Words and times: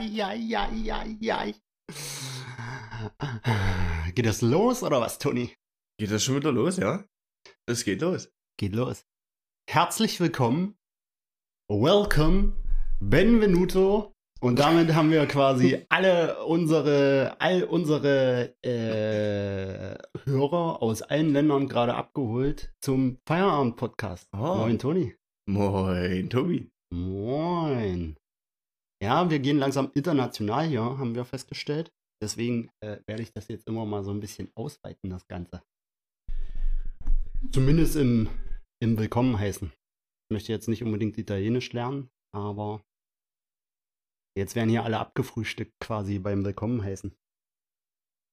ja. 0.00 1.44
Geht 4.14 4.26
das 4.26 4.42
los 4.42 4.82
oder 4.82 5.00
was, 5.00 5.18
Toni? 5.18 5.54
Geht 5.98 6.10
das 6.10 6.24
schon 6.24 6.36
wieder 6.36 6.52
los, 6.52 6.76
ja? 6.76 7.04
Es 7.66 7.84
geht 7.84 8.00
los. 8.00 8.32
Geht 8.58 8.74
los. 8.74 9.06
Herzlich 9.70 10.20
willkommen. 10.20 10.76
Welcome. 11.70 12.54
Benvenuto. 13.00 14.12
Und 14.40 14.58
damit 14.58 14.94
haben 14.94 15.10
wir 15.10 15.26
quasi 15.26 15.86
alle 15.88 16.44
unsere, 16.44 17.36
all 17.38 17.64
unsere 17.64 18.54
äh, 18.62 19.96
Hörer 20.24 20.82
aus 20.82 21.02
allen 21.02 21.32
Ländern 21.32 21.66
gerade 21.66 21.94
abgeholt 21.94 22.72
zum 22.80 23.18
Feierabend-Podcast. 23.26 24.28
Oh. 24.32 24.56
Moin, 24.56 24.78
Toni. 24.78 25.14
Moin, 25.46 26.28
Tobi. 26.28 26.70
Moin. 26.90 28.16
Ja, 29.04 29.28
wir 29.28 29.38
gehen 29.38 29.58
langsam 29.58 29.90
international 29.92 30.66
hier, 30.66 30.80
haben 30.80 31.14
wir 31.14 31.26
festgestellt. 31.26 31.92
Deswegen 32.22 32.70
äh, 32.80 33.00
werde 33.06 33.22
ich 33.22 33.34
das 33.34 33.48
jetzt 33.48 33.68
immer 33.68 33.84
mal 33.84 34.02
so 34.02 34.10
ein 34.10 34.20
bisschen 34.20 34.50
ausweiten, 34.54 35.10
das 35.10 35.28
Ganze. 35.28 35.62
Zumindest 37.52 37.96
im, 37.96 38.30
im 38.82 38.96
Willkommen 38.96 39.38
heißen. 39.38 39.68
Ich 39.68 40.32
möchte 40.32 40.52
jetzt 40.52 40.68
nicht 40.68 40.82
unbedingt 40.82 41.18
Italienisch 41.18 41.70
lernen, 41.74 42.08
aber 42.34 42.82
jetzt 44.38 44.54
werden 44.54 44.70
hier 44.70 44.84
alle 44.84 44.98
abgefrühstückt 44.98 45.74
quasi 45.80 46.18
beim 46.18 46.42
Willkommen 46.42 46.82
heißen. 46.82 47.14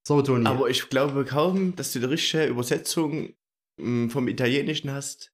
So, 0.07 0.21
Toni. 0.21 0.47
Aber 0.47 0.69
ich 0.69 0.87
glaube 0.87 1.25
kaum, 1.25 1.75
dass 1.75 1.91
du 1.91 1.99
die 1.99 2.05
richtige 2.05 2.45
Übersetzung 2.45 3.35
mm, 3.77 4.07
vom 4.07 4.29
Italienischen 4.29 4.89
hast. 4.89 5.33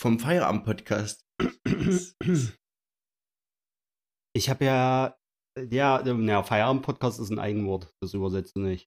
Vom 0.00 0.18
Feierabend-Podcast. 0.18 1.24
Ich 4.36 4.50
habe 4.50 4.66
ja, 4.66 5.16
ja, 5.58 6.06
ja 6.06 6.42
Feierabend-Podcast 6.42 7.20
ist 7.20 7.30
ein 7.30 7.38
Eigenwort, 7.38 7.94
das 8.02 8.12
übersetzt 8.12 8.54
du 8.54 8.60
nicht. 8.60 8.86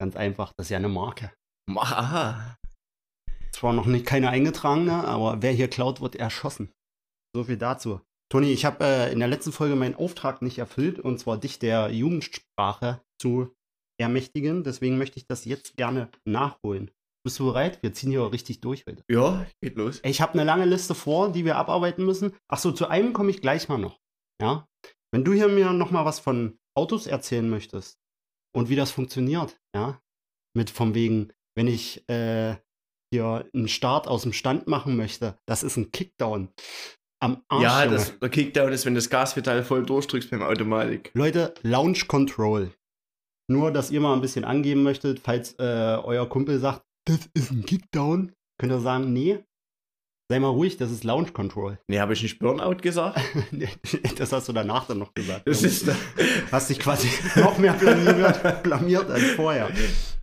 Ganz 0.00 0.16
einfach, 0.16 0.54
das 0.56 0.66
ist 0.66 0.70
ja 0.70 0.78
eine 0.78 0.88
Marke. 0.88 1.34
Aha. 1.76 2.56
Zwar 3.52 3.74
noch 3.74 3.84
nicht 3.84 4.06
keine 4.06 4.30
eingetragene, 4.30 5.04
aber 5.04 5.42
wer 5.42 5.52
hier 5.52 5.68
klaut, 5.68 6.00
wird 6.00 6.16
erschossen. 6.16 6.72
So 7.36 7.44
viel 7.44 7.58
dazu. 7.58 8.00
Toni, 8.32 8.50
ich 8.52 8.64
habe 8.64 8.82
äh, 8.82 9.12
in 9.12 9.18
der 9.18 9.28
letzten 9.28 9.52
Folge 9.52 9.76
meinen 9.76 9.96
Auftrag 9.96 10.40
nicht 10.40 10.56
erfüllt, 10.56 10.98
und 10.98 11.18
zwar 11.18 11.36
dich 11.36 11.58
der 11.58 11.90
Jugendsprache 11.90 13.02
zu 13.20 13.54
ermächtigen. 14.00 14.64
Deswegen 14.64 14.96
möchte 14.96 15.18
ich 15.18 15.26
das 15.26 15.44
jetzt 15.44 15.76
gerne 15.76 16.10
nachholen. 16.24 16.90
Bist 17.22 17.38
du 17.38 17.44
bereit? 17.44 17.82
Wir 17.82 17.92
ziehen 17.92 18.12
hier 18.12 18.32
richtig 18.32 18.62
durch 18.62 18.86
heute. 18.88 19.04
Ja, 19.10 19.46
geht 19.60 19.76
los. 19.76 20.00
Ich 20.04 20.22
habe 20.22 20.32
eine 20.32 20.44
lange 20.44 20.64
Liste 20.64 20.94
vor, 20.94 21.32
die 21.32 21.44
wir 21.44 21.56
abarbeiten 21.56 22.06
müssen. 22.06 22.32
Ach 22.48 22.58
so, 22.58 22.72
zu 22.72 22.88
einem 22.88 23.12
komme 23.12 23.28
ich 23.28 23.42
gleich 23.42 23.68
mal 23.68 23.76
noch. 23.76 23.99
Ja? 24.40 24.66
Wenn 25.12 25.24
du 25.24 25.32
hier 25.32 25.48
mir 25.48 25.72
noch 25.72 25.90
mal 25.90 26.04
was 26.04 26.20
von 26.20 26.58
Autos 26.76 27.06
erzählen 27.06 27.48
möchtest 27.48 27.98
und 28.54 28.68
wie 28.68 28.76
das 28.76 28.90
funktioniert, 28.90 29.60
ja? 29.74 30.00
Mit 30.56 30.70
vom 30.70 30.94
wegen, 30.94 31.32
wenn 31.56 31.68
ich 31.68 32.08
äh, 32.08 32.56
hier 33.12 33.48
einen 33.54 33.68
Start 33.68 34.08
aus 34.08 34.22
dem 34.22 34.32
Stand 34.32 34.66
machen 34.66 34.96
möchte, 34.96 35.38
das 35.46 35.62
ist 35.62 35.76
ein 35.76 35.90
Kickdown. 35.90 36.52
Am 37.22 37.42
Arsch. 37.48 37.62
ja, 37.62 37.84
Junge. 37.84 37.96
das, 37.96 38.18
der 38.18 38.28
Kickdown 38.30 38.72
ist, 38.72 38.86
wenn 38.86 38.94
das 38.94 39.10
Gaspedal 39.10 39.62
voll 39.62 39.84
durchdrückst 39.84 40.30
beim 40.30 40.42
Automatik. 40.42 41.10
Leute, 41.14 41.54
Launch 41.62 42.08
Control. 42.08 42.72
Nur, 43.50 43.72
dass 43.72 43.90
ihr 43.90 44.00
mal 44.00 44.14
ein 44.14 44.20
bisschen 44.20 44.44
angeben 44.44 44.82
möchtet, 44.82 45.20
falls 45.20 45.54
äh, 45.58 45.98
euer 46.02 46.28
Kumpel 46.28 46.58
sagt, 46.60 46.82
das 47.06 47.28
ist 47.34 47.50
ein 47.50 47.66
Kickdown, 47.66 48.32
könnt 48.58 48.72
ihr 48.72 48.80
sagen, 48.80 49.12
nee, 49.12 49.44
sei 50.30 50.38
mal 50.38 50.48
ruhig, 50.48 50.76
das 50.76 50.92
ist 50.92 51.02
Launch 51.02 51.32
Control. 51.32 51.80
Nee, 51.88 51.98
habe 51.98 52.12
ich 52.12 52.22
nicht 52.22 52.38
Burnout 52.38 52.76
gesagt? 52.76 53.18
das 54.16 54.30
hast 54.32 54.48
du 54.48 54.52
danach 54.52 54.86
dann 54.86 54.98
noch 54.98 55.12
gesagt. 55.12 55.46
Das 55.48 55.64
ist. 55.64 55.88
Hast 56.52 56.70
dich 56.70 56.78
quasi 56.78 57.08
noch 57.40 57.58
mehr 57.58 57.72
blamiert, 57.72 58.62
blamiert 58.62 59.10
als 59.10 59.32
vorher. 59.32 59.68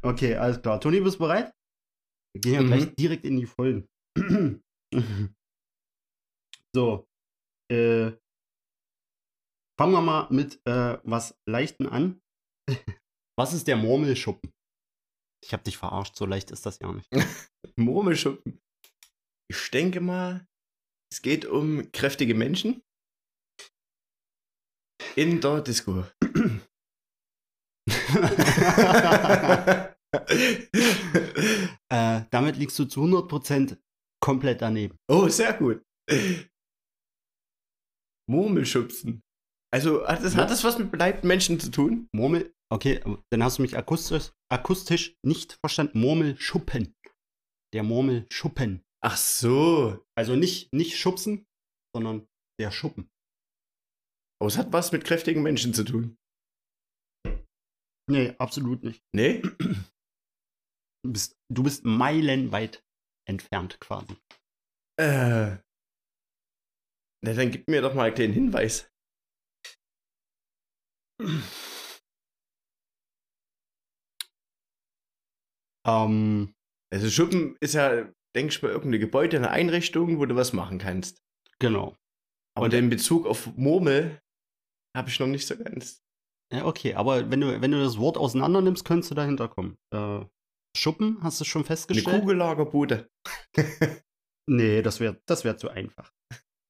Okay, 0.01 0.35
alles 0.35 0.61
klar. 0.61 0.79
Toni, 0.79 1.01
bist 1.01 1.15
du 1.15 1.19
bereit? 1.23 1.51
Wir 2.33 2.41
gehen 2.41 2.53
ja 2.53 2.61
Mhm. 2.61 2.67
gleich 2.67 2.95
direkt 2.95 3.25
in 3.25 3.35
die 3.35 3.45
Folgen. 3.45 3.85
so. 6.73 7.05
Äh, 7.69 8.11
fangen 9.77 9.91
wir 9.91 10.01
mal 10.01 10.27
mit 10.29 10.61
äh, 10.65 10.99
was 11.03 11.37
Leichten 11.45 11.85
an. 11.85 12.21
was 13.37 13.53
ist 13.53 13.67
der 13.67 13.75
Murmelschuppen? 13.75 14.53
Ich 15.43 15.53
hab 15.53 15.65
dich 15.65 15.77
verarscht, 15.77 16.15
so 16.15 16.25
leicht 16.25 16.49
ist 16.51 16.65
das 16.65 16.79
ja 16.79 16.91
nicht. 16.93 17.09
Murmelschuppen. 17.75 18.61
Ich 19.49 19.71
denke 19.71 20.01
mal, 20.01 20.45
es 21.11 21.21
geht 21.21 21.45
um 21.45 21.91
kräftige 21.91 22.35
Menschen 22.35 22.83
in 25.15 25.41
der 25.41 25.61
Disco. 25.61 26.05
äh, 31.89 32.21
damit 32.31 32.57
liegst 32.57 32.77
du 32.79 32.85
zu 32.85 33.03
100% 33.03 33.77
komplett 34.21 34.61
daneben. 34.61 34.97
oh, 35.09 35.29
sehr 35.29 35.53
gut. 35.53 35.81
Murmelschubsen. 38.29 39.21
Also 39.73 40.05
hat 40.07 40.23
das, 40.23 40.35
hat 40.35 40.49
das 40.49 40.63
was 40.63 40.77
mit 40.77 40.91
beleibten 40.91 41.27
Menschen 41.27 41.59
zu 41.59 41.71
tun? 41.71 42.07
Murmel, 42.13 42.53
okay, 42.71 43.01
dann 43.29 43.43
hast 43.43 43.57
du 43.57 43.61
mich 43.61 43.77
akustisch, 43.77 44.31
akustisch 44.49 45.17
nicht 45.23 45.57
verstanden. 45.61 45.99
Murmelschuppen. 45.99 46.95
Der 47.73 47.83
Murmelschuppen. 47.83 48.83
Ach 49.03 49.17
so. 49.17 50.05
Also 50.17 50.35
nicht, 50.35 50.73
nicht 50.73 50.97
schubsen, 50.97 51.45
sondern 51.95 52.27
der 52.59 52.71
Schuppen. 52.71 53.09
Oh, 54.41 54.47
es 54.47 54.57
hat 54.57 54.71
was 54.73 54.91
mit 54.91 55.05
kräftigen 55.05 55.43
Menschen 55.43 55.73
zu 55.73 55.83
tun. 55.83 56.17
Nee, 58.09 58.35
absolut 58.37 58.83
nicht. 58.83 59.03
Nee? 59.15 59.41
Du 61.05 61.13
bist, 61.13 61.37
du 61.53 61.63
bist 61.63 61.85
meilenweit 61.85 62.83
entfernt 63.27 63.79
quasi. 63.79 64.17
Äh. 64.99 65.57
Na, 67.23 67.33
dann 67.33 67.51
gib 67.51 67.67
mir 67.67 67.81
doch 67.81 67.93
mal 67.93 68.05
einen 68.05 68.15
kleinen 68.15 68.33
Hinweis. 68.33 68.89
Ähm, 75.87 76.53
Also 76.93 77.09
Schuppen 77.09 77.57
ist 77.61 77.73
ja, 77.73 78.11
denke 78.35 78.53
ich 78.53 78.61
mal, 78.61 78.69
irgendeine 78.69 78.99
Gebäude, 78.99 79.37
eine 79.37 79.49
Einrichtung, 79.51 80.17
wo 80.19 80.25
du 80.25 80.35
was 80.35 80.53
machen 80.53 80.77
kannst. 80.79 81.21
genau. 81.59 81.95
Aber 82.55 82.65
Und- 82.65 82.73
den 82.73 82.89
Bezug 82.89 83.25
auf 83.27 83.55
Murmel 83.55 84.19
habe 84.95 85.09
ich 85.09 85.19
noch 85.19 85.27
nicht 85.27 85.45
so 85.45 85.55
ganz. 85.57 86.01
Ja, 86.51 86.65
okay, 86.65 86.95
aber 86.95 87.29
wenn 87.29 87.41
du, 87.41 87.61
wenn 87.61 87.71
du 87.71 87.83
das 87.83 87.97
Wort 87.99 88.17
auseinander 88.17 88.61
nimmst, 88.61 88.83
könntest 88.85 89.11
du 89.11 89.15
dahinter 89.15 89.47
kommen. 89.47 89.77
Äh, 89.93 90.25
Schuppen, 90.75 91.21
hast 91.21 91.39
du 91.39 91.45
schon 91.45 91.61
Eine 91.61 91.67
festgestellt? 91.67 92.21
Kugellagerbude. 92.21 93.09
Nee, 94.49 94.81
das 94.81 95.01
wäre 95.01 95.19
das 95.25 95.43
wär 95.43 95.57
zu 95.57 95.69
einfach. 95.69 96.13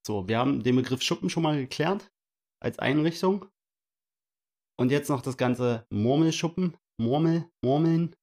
So, 0.06 0.28
wir 0.28 0.40
haben 0.40 0.64
den 0.64 0.76
Begriff 0.78 1.04
Schuppen 1.04 1.30
schon 1.30 1.44
mal 1.44 1.58
geklärt 1.60 2.12
als 2.60 2.80
Einrichtung. 2.80 3.46
Und 4.80 4.92
jetzt 4.92 5.10
noch 5.10 5.22
das 5.22 5.38
ganze 5.38 5.86
Murmelschuppen. 5.92 6.76
Murmel, 7.00 7.48
Murmeln. 7.64 8.16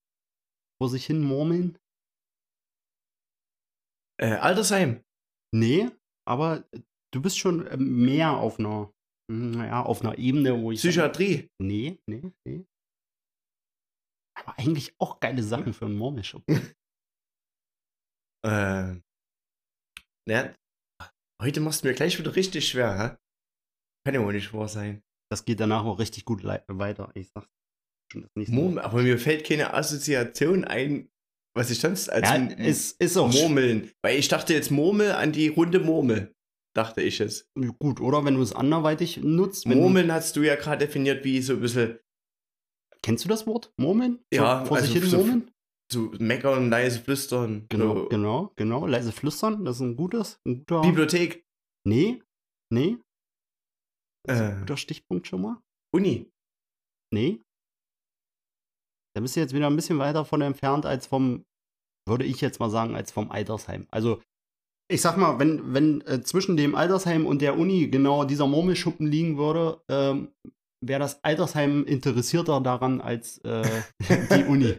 Vor 0.82 0.88
sich 0.90 1.06
hin 1.06 1.22
murmeln. 1.22 1.78
Äh, 4.20 4.34
Altersheim. 4.34 5.02
Nee, 5.54 5.90
aber 6.28 6.64
du 7.12 7.20
bist 7.22 7.38
schon 7.38 7.66
äh, 7.66 7.76
mehr 7.76 8.32
auf 8.36 8.58
einer, 8.58 8.92
naja, 9.30 9.82
auf 9.82 10.02
einer 10.02 10.18
Ebene, 10.18 10.60
wo 10.60 10.72
ich. 10.72 10.80
sag- 10.80 10.90
Psychiatrie. 10.90 11.48
Nee, 11.60 11.98
nee, 12.08 12.32
nee. 12.46 12.64
Aber 14.36 14.58
eigentlich 14.58 14.94
auch 14.98 15.20
geile 15.20 15.42
Sachen 15.42 15.72
für 15.72 15.86
einen 15.86 15.96
Murmelschuppen. 15.96 16.46
Äh. 18.46 19.00
Ja, 20.28 20.54
heute 21.42 21.60
machst 21.60 21.82
du 21.82 21.88
mir 21.88 21.94
gleich 21.94 22.18
wieder 22.18 22.36
richtig 22.36 22.68
schwer, 22.68 22.92
hä? 22.98 23.16
Kann 24.06 24.14
ja 24.14 24.22
wohl 24.22 24.34
nicht 24.34 24.52
wahr 24.52 24.68
sein. 24.68 25.02
Das 25.32 25.46
geht 25.46 25.60
danach 25.60 25.84
auch 25.86 25.98
richtig 25.98 26.26
gut 26.26 26.44
weiter. 26.44 27.10
Ich 27.14 27.30
sag's 27.30 27.48
schon 28.12 28.20
das 28.22 28.30
nächste 28.36 28.54
Murmel, 28.54 28.80
aber 28.84 29.00
mir 29.02 29.18
fällt 29.18 29.46
keine 29.46 29.72
Assoziation 29.72 30.64
ein, 30.66 31.10
was 31.56 31.70
ich 31.70 31.78
sonst 31.80 32.08
als 32.08 32.28
Ja, 32.28 32.36
ist, 32.64 33.00
ist 33.00 33.16
auch 33.16 33.32
Murmeln. 33.32 33.90
Weil 34.02 34.18
ich 34.18 34.28
dachte 34.28 34.52
jetzt 34.54 34.70
Murmel 34.70 35.12
an 35.12 35.32
die 35.32 35.48
runde 35.48 35.80
Murmel. 35.80 36.34
Dachte 36.76 37.02
ich 37.02 37.20
es. 37.20 37.48
gut, 37.78 38.00
oder 38.00 38.24
wenn 38.24 38.34
du 38.34 38.42
es 38.42 38.52
anderweitig 38.52 39.18
nutzt. 39.18 39.66
Murmeln 39.66 40.10
hast 40.12 40.34
du 40.36 40.42
ja 40.42 40.56
gerade 40.56 40.86
definiert 40.86 41.24
wie 41.24 41.40
so 41.40 41.52
ein 41.54 41.60
bisschen 41.60 41.98
Kennst 43.02 43.24
du 43.24 43.28
das 43.28 43.46
Wort? 43.46 43.72
Murmeln? 43.76 44.24
Ja, 44.32 44.60
Vor, 44.64 44.78
vor 44.78 44.80
sich 44.80 44.94
also 44.96 45.00
hin 45.00 45.10
so- 45.10 45.16
murmeln? 45.18 45.50
so 45.92 46.12
meckern, 46.18 46.70
leise 46.70 46.98
flüstern. 47.00 47.66
Genau, 47.68 47.94
so. 47.94 48.08
genau, 48.08 48.52
genau. 48.56 48.86
Leise 48.86 49.12
flüstern, 49.12 49.64
das 49.64 49.76
ist 49.76 49.82
ein 49.82 49.96
gutes, 49.96 50.40
ein 50.46 50.60
guter. 50.60 50.80
Bibliothek. 50.80 51.44
nee, 51.86 52.22
nee. 52.72 52.96
Das 54.26 54.38
ist 54.38 54.42
ein 54.42 54.56
Äh, 54.56 54.60
guter 54.60 54.76
Stichpunkt 54.78 55.26
schon 55.28 55.42
mal. 55.42 55.62
Uni. 55.94 56.32
Nee. 57.12 57.42
Da 59.14 59.20
bist 59.20 59.36
du 59.36 59.40
jetzt 59.40 59.54
wieder 59.54 59.68
ein 59.68 59.76
bisschen 59.76 59.98
weiter 59.98 60.24
von 60.24 60.40
entfernt 60.42 60.86
als 60.86 61.06
vom, 61.06 61.44
würde 62.08 62.24
ich 62.24 62.40
jetzt 62.40 62.60
mal 62.60 62.70
sagen, 62.70 62.96
als 62.96 63.12
vom 63.12 63.30
Altersheim. 63.30 63.86
Also, 63.90 64.20
ich 64.90 65.00
sag 65.00 65.16
mal, 65.16 65.38
wenn, 65.38 65.72
wenn 65.72 66.00
äh, 66.02 66.20
zwischen 66.22 66.56
dem 66.56 66.74
Altersheim 66.74 67.26
und 67.26 67.40
der 67.40 67.58
Uni 67.58 67.88
genau 67.88 68.24
dieser 68.24 68.46
Murmelschuppen 68.46 69.06
liegen 69.06 69.38
würde, 69.38 69.80
ähm, 69.88 70.32
wäre 70.84 71.00
das 71.00 71.22
Altersheim 71.24 71.84
interessierter 71.84 72.60
daran 72.60 73.00
als 73.00 73.38
äh, 73.38 73.82
die 74.36 74.44
Uni. 74.44 74.74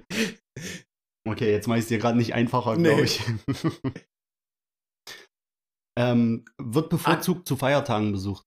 Okay, 1.27 1.51
jetzt 1.51 1.67
mache 1.67 1.79
ich 1.79 1.85
es 1.85 1.89
dir 1.89 1.97
gerade 1.97 2.17
nicht 2.17 2.33
einfacher, 2.35 2.77
glaube 2.77 2.97
Nee. 2.97 3.01
ich. 3.03 3.21
ähm, 5.97 6.45
wird 6.61 6.89
bevorzugt 6.89 7.47
zu 7.47 7.55
Feiertagen 7.55 8.11
besucht. 8.11 8.45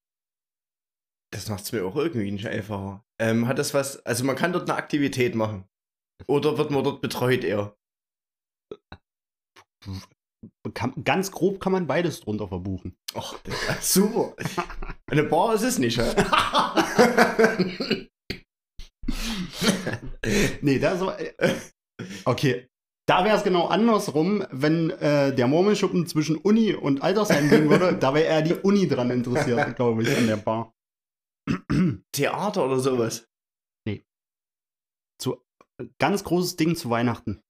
Das 1.32 1.49
macht 1.49 1.64
es 1.64 1.73
mir 1.73 1.85
auch 1.85 1.96
irgendwie 1.96 2.31
nicht 2.31 2.46
einfacher. 2.46 3.05
Ähm, 3.20 3.49
hat 3.49 3.58
das 3.58 3.75
was, 3.75 4.05
also 4.06 4.25
man 4.25 4.37
kann 4.37 4.52
dort 4.52 4.70
eine 4.70 4.79
Aktivität 4.79 5.35
machen. 5.35 5.64
Oder 6.26 6.59
wird 6.59 6.70
man 6.70 6.85
dort 6.85 7.00
betreut 7.00 7.44
eher? 7.44 7.76
Kann, 10.75 10.93
ganz 11.05 11.31
grob 11.31 11.61
kann 11.61 11.73
man 11.73 11.87
beides 11.87 12.20
drunter 12.20 12.49
verbuchen. 12.49 12.97
Das- 13.15 13.93
super. 13.94 14.35
Eine 15.06 15.25
Bar 15.25 15.55
ist 15.55 15.62
es 15.62 15.79
nicht, 15.79 15.99
hä? 15.99 16.15
nee, 20.62 20.79
da 20.79 20.97
so. 20.97 21.11
äh, 21.11 21.32
Okay. 22.25 22.67
Da 23.09 23.25
wäre 23.25 23.37
es 23.38 23.43
genau 23.43 23.69
andersrum, 23.69 24.44
wenn 24.50 24.91
äh, 24.91 25.35
der 25.35 25.47
Murmelschuppen 25.47 26.06
zwischen 26.06 26.37
Uni 26.37 26.75
und 26.75 27.00
Altersheim 27.03 27.49
liegen 27.49 27.71
würde. 27.71 27.97
da 28.00 28.12
wäre 28.12 28.26
eher 28.26 28.43
die 28.43 28.53
Uni 28.53 28.87
dran 28.87 29.11
interessiert, 29.11 29.75
glaube 29.76 30.03
ich, 30.03 30.14
an 30.14 30.26
der 30.26 30.37
Bar. 30.37 30.75
Theater 32.12 32.67
oder 32.67 32.79
sowas. 32.81 33.26
Zu, 35.21 35.43
ganz 35.98 36.25
großes 36.25 36.56
Ding 36.56 36.76
zu 36.76 36.90
Weihnachten. 36.90 37.42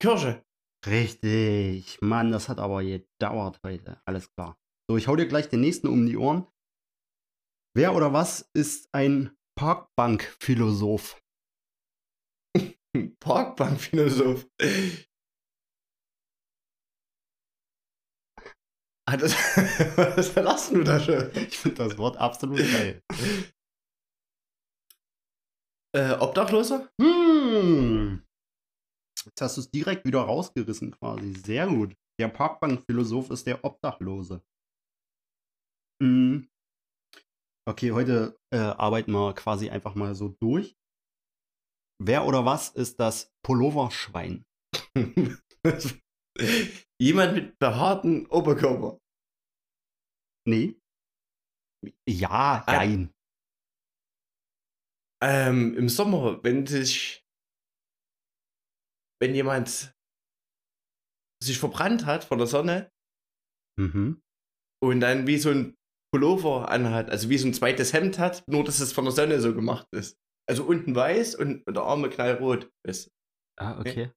Kirche. 0.00 0.44
Richtig. 0.86 2.00
Mann, 2.02 2.30
das 2.30 2.48
hat 2.48 2.58
aber 2.58 2.82
gedauert 2.82 3.58
heute. 3.64 4.00
Alles 4.04 4.30
klar. 4.34 4.56
So, 4.88 4.96
ich 4.96 5.08
hau 5.08 5.16
dir 5.16 5.26
gleich 5.26 5.48
den 5.48 5.60
nächsten 5.60 5.88
um 5.88 6.06
die 6.06 6.16
Ohren. 6.16 6.46
Wer 7.76 7.94
oder 7.94 8.12
was 8.12 8.50
ist 8.54 8.88
ein 8.92 9.36
Parkbank-Philosoph? 9.58 11.20
Parkbankphilosoph. 13.20 14.46
Ah, 19.06 19.16
das, 19.16 19.34
was 19.96 20.28
verlassen 20.28 20.76
du 20.76 20.84
da 20.84 21.00
schon? 21.00 21.30
Ich 21.34 21.58
finde 21.58 21.84
das 21.84 21.98
Wort 21.98 22.16
absolut 22.16 22.58
geil. 22.58 23.02
Äh, 25.94 26.12
Obdachloser? 26.18 26.88
Hm. 27.00 27.23
Jetzt 29.26 29.40
hast 29.40 29.56
du 29.56 29.60
es 29.62 29.70
direkt 29.70 30.04
wieder 30.06 30.20
rausgerissen 30.22 30.90
quasi. 30.92 31.32
Sehr 31.34 31.66
gut. 31.66 31.94
Der 32.20 32.28
Parkbank-Philosoph 32.28 33.30
ist 33.30 33.46
der 33.46 33.64
Obdachlose. 33.64 34.42
Hm. 36.02 36.48
Okay, 37.68 37.92
heute 37.92 38.38
äh, 38.52 38.58
arbeiten 38.58 39.12
wir 39.12 39.34
quasi 39.34 39.70
einfach 39.70 39.94
mal 39.94 40.14
so 40.14 40.28
durch. 40.40 40.76
Wer 42.02 42.26
oder 42.26 42.44
was 42.44 42.70
ist 42.70 43.00
das 43.00 43.32
Pulloverschwein? 43.44 44.44
Jemand 47.00 47.34
mit 47.34 47.58
behaarten 47.58 48.26
Oberkörper. 48.26 48.98
Nee. 50.46 50.76
Ja, 52.08 52.64
Ah. 52.66 52.72
nein. 52.72 53.10
Ähm, 55.22 55.74
Im 55.76 55.88
Sommer, 55.88 56.42
wenn 56.44 56.66
sich. 56.66 57.23
Wenn 59.24 59.34
jemand 59.34 59.94
sich 61.42 61.58
verbrannt 61.58 62.04
hat 62.04 62.24
von 62.24 62.36
der 62.36 62.46
Sonne 62.46 62.90
Mhm. 63.80 64.20
und 64.82 65.00
dann 65.00 65.26
wie 65.26 65.38
so 65.38 65.48
ein 65.48 65.74
Pullover 66.12 66.68
anhat, 66.70 67.08
also 67.08 67.30
wie 67.30 67.38
so 67.38 67.48
ein 67.48 67.54
zweites 67.54 67.94
Hemd 67.94 68.18
hat, 68.18 68.44
nur 68.46 68.64
dass 68.64 68.80
es 68.80 68.92
von 68.92 69.06
der 69.06 69.12
Sonne 69.14 69.40
so 69.40 69.54
gemacht 69.54 69.86
ist. 69.92 70.18
Also 70.46 70.64
unten 70.64 70.94
weiß 70.94 71.36
und, 71.36 71.66
und 71.66 71.74
der 71.74 71.84
Arme 71.84 72.10
knallrot 72.10 72.70
ist. 72.86 73.08
Ah, 73.58 73.80
okay. 73.80 74.12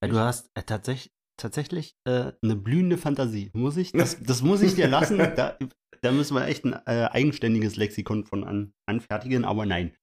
Ja, 0.00 0.08
du 0.08 0.18
hast 0.20 0.48
äh, 0.54 0.62
tatsächlich, 0.62 1.12
tatsächlich 1.36 1.96
äh, 2.04 2.32
eine 2.40 2.54
blühende 2.54 2.98
Fantasie. 2.98 3.50
Muss 3.54 3.76
ich? 3.76 3.90
Das, 3.90 4.20
das 4.22 4.42
muss 4.42 4.62
ich 4.62 4.76
dir 4.76 4.86
lassen. 4.86 5.18
Da, 5.18 5.58
da 6.02 6.12
müssen 6.12 6.36
wir 6.36 6.46
echt 6.46 6.64
ein 6.64 6.74
äh, 6.86 7.08
eigenständiges 7.10 7.74
Lexikon 7.74 8.26
von 8.26 8.44
an, 8.44 8.72
anfertigen, 8.88 9.44
aber 9.44 9.66
nein. 9.66 9.96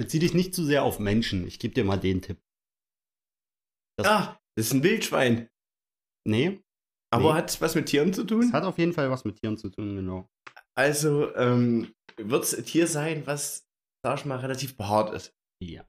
Bezieh 0.00 0.18
dich 0.18 0.32
nicht 0.32 0.54
zu 0.54 0.64
sehr 0.64 0.82
auf 0.82 0.98
Menschen. 0.98 1.46
Ich 1.46 1.58
gebe 1.58 1.74
dir 1.74 1.84
mal 1.84 1.98
den 1.98 2.22
Tipp. 2.22 2.38
Das- 3.98 4.06
Ah, 4.06 4.40
das 4.56 4.66
ist 4.66 4.72
ein 4.74 4.82
Wildschwein. 4.82 5.50
Nee, 6.26 6.62
Aber 7.10 7.32
Nee. 7.32 7.38
hat 7.38 7.48
es 7.50 7.60
was 7.62 7.74
mit 7.74 7.86
Tieren 7.86 8.12
zu 8.12 8.20
es 8.22 8.26
tun? 8.26 8.52
hat 8.52 8.64
auf 8.64 8.76
jeden 8.78 8.92
Fall 8.92 9.10
was 9.10 9.24
mit 9.24 9.40
Tieren 9.40 9.56
zu 9.56 9.70
tun, 9.70 9.96
genau. 9.96 10.28
Also, 10.76 11.34
ähm, 11.36 11.94
wird 12.18 12.44
es 12.44 12.54
ein 12.54 12.64
Tier 12.66 12.86
sein, 12.86 13.26
was, 13.26 13.66
sag 14.04 14.18
ich 14.18 14.24
mal, 14.26 14.38
relativ 14.38 14.76
behaart 14.76 15.14
ist? 15.14 15.34
Ja. 15.62 15.86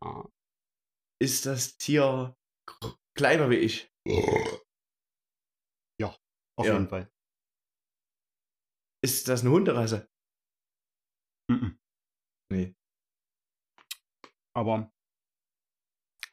Ist 1.22 1.46
das 1.46 1.78
Tier 1.78 2.36
kleiner 3.18 3.50
wie 3.50 3.58
ich? 3.58 3.92
Auf 6.58 6.66
Ja. 6.66 6.74
jeden 6.74 6.90
Fall. 6.90 7.10
Ist 9.02 9.30
das 9.30 9.42
eine 9.42 9.52
Hunderasse? 9.52 10.10
Mhm. 11.50 11.80
Nee. 12.52 12.76
Aber, 14.54 14.92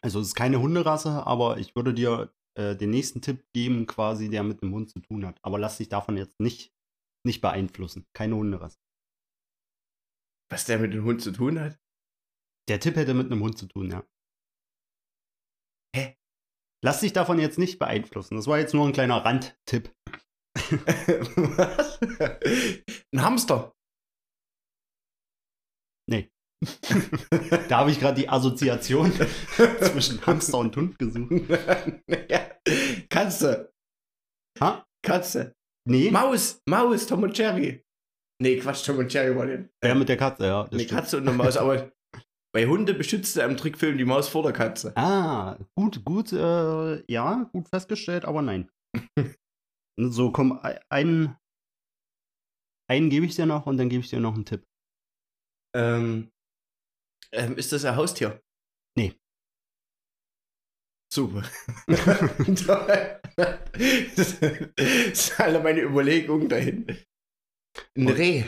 also 0.06 0.20
es 0.20 0.28
ist 0.28 0.34
keine 0.36 0.60
Hunderasse, 0.60 1.26
aber 1.26 1.58
ich 1.58 1.74
würde 1.74 1.92
dir 1.92 2.32
äh, 2.56 2.76
den 2.76 2.90
nächsten 2.90 3.22
Tipp 3.22 3.44
geben, 3.52 3.86
quasi, 3.86 4.30
der 4.30 4.44
mit 4.44 4.62
dem 4.62 4.72
Hund 4.72 4.88
zu 4.88 5.00
tun 5.00 5.26
hat. 5.26 5.40
Aber 5.42 5.58
lass 5.58 5.78
dich 5.78 5.88
davon 5.88 6.16
jetzt 6.16 6.38
nicht, 6.38 6.72
nicht 7.26 7.40
beeinflussen. 7.40 8.06
Keine 8.12 8.36
Hunderasse. 8.36 8.78
Was 10.48 10.64
der 10.64 10.78
mit 10.78 10.94
dem 10.94 11.04
Hund 11.04 11.22
zu 11.22 11.32
tun 11.32 11.58
hat? 11.58 11.80
Der 12.68 12.78
Tipp 12.78 12.94
hätte 12.94 13.14
mit 13.14 13.32
einem 13.32 13.42
Hund 13.42 13.58
zu 13.58 13.66
tun, 13.66 13.90
ja. 13.90 14.06
Hä? 15.96 16.16
Lass 16.84 17.00
dich 17.00 17.12
davon 17.12 17.40
jetzt 17.40 17.58
nicht 17.58 17.80
beeinflussen. 17.80 18.36
Das 18.36 18.46
war 18.46 18.60
jetzt 18.60 18.74
nur 18.74 18.86
ein 18.86 18.92
kleiner 18.92 19.24
Randtipp. 19.24 19.92
was? 20.54 22.00
Ein 23.12 23.22
Hamster. 23.22 23.74
Nee. 26.08 26.30
Da 27.68 27.78
habe 27.78 27.90
ich 27.90 28.00
gerade 28.00 28.20
die 28.20 28.28
Assoziation 28.28 29.12
zwischen 29.80 30.24
Hamster 30.26 30.58
und 30.58 30.76
Hund 30.76 30.98
gesucht. 30.98 31.30
ja. 32.30 32.50
Katze. 33.10 33.72
Ha? 34.60 34.84
Katze. 35.04 35.54
Nee, 35.88 36.10
Maus. 36.10 36.60
Maus. 36.68 37.06
Tom 37.06 37.22
und 37.24 37.36
Jerry. 37.36 37.84
Nee, 38.42 38.58
Quatsch, 38.58 38.84
Tom 38.84 38.98
und 38.98 39.12
Jerry 39.12 39.34
war 39.36 39.46
den. 39.46 39.70
der 39.82 39.94
mit 39.94 40.08
der 40.08 40.16
Katze, 40.16 40.46
ja. 40.46 40.64
Eine. 40.64 40.86
Katze 40.86 41.16
und 41.18 41.28
eine 41.28 41.36
Maus. 41.36 41.56
Aber 41.56 41.90
bei 42.54 42.66
Hunde 42.66 42.94
beschützt 42.94 43.36
er 43.36 43.46
im 43.46 43.56
Trickfilm 43.56 43.98
die 43.98 44.04
Maus 44.04 44.28
vor 44.28 44.42
der 44.42 44.52
Katze. 44.52 44.92
Ah, 44.96 45.58
gut, 45.74 46.04
gut, 46.04 46.32
äh, 46.32 47.02
ja, 47.12 47.48
gut 47.52 47.68
festgestellt, 47.68 48.24
aber 48.24 48.42
nein. 48.42 48.70
so, 49.98 50.32
komm, 50.32 50.58
ein- 50.60 50.78
einen, 50.90 51.36
einen 52.90 53.10
gebe 53.10 53.26
ich 53.26 53.34
dir 53.36 53.46
noch 53.46 53.66
und 53.66 53.76
dann 53.76 53.88
gebe 53.88 54.02
ich 54.02 54.10
dir 54.10 54.20
noch 54.20 54.34
einen 54.34 54.44
Tipp. 54.44 54.64
Ähm, 55.74 56.30
ähm, 57.32 57.56
ist 57.56 57.72
das 57.72 57.84
ein 57.84 57.96
Haustier? 57.96 58.40
Nee. 58.96 59.14
Super. 61.12 61.42
Das 61.86 64.32
ist 64.40 65.30
alle 65.40 65.60
meine 65.62 65.80
Überlegungen 65.82 66.48
dahin. 66.48 66.86
Ein 67.96 68.08
Reh. 68.08 68.44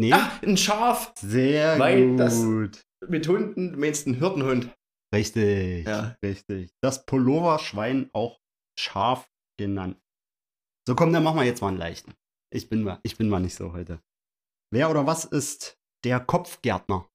Nee, 0.00 0.12
Ah, 0.12 0.38
ein 0.42 0.56
Schaf. 0.56 1.12
sehr 1.18 1.78
weil 1.78 2.16
das- 2.16 2.42
gut. 2.42 2.82
Mit 3.08 3.28
Hunden, 3.28 3.72
du 3.72 3.78
meinst 3.78 4.06
einen 4.06 4.16
Hirtenhund. 4.18 4.74
Richtig, 5.14 5.86
Ja. 5.86 6.16
richtig. 6.24 6.70
Das 6.82 7.04
Pulloverschwein 7.06 8.10
auch 8.12 8.40
scharf 8.78 9.28
genannt. 9.58 10.00
So, 10.88 10.94
komm, 10.94 11.12
dann 11.12 11.22
machen 11.22 11.38
wir 11.38 11.44
jetzt 11.44 11.60
mal 11.60 11.68
einen 11.68 11.78
leichten. 11.78 12.14
Ich 12.52 12.68
bin 12.68 12.82
mal, 12.82 13.00
ich 13.04 13.16
bin 13.16 13.28
mal 13.28 13.40
nicht 13.40 13.54
so 13.54 13.72
heute. 13.72 14.00
Wer 14.72 14.90
oder 14.90 15.06
was 15.06 15.24
ist 15.24 15.76
der 16.06 16.20
Kopfgärtner? 16.20 17.10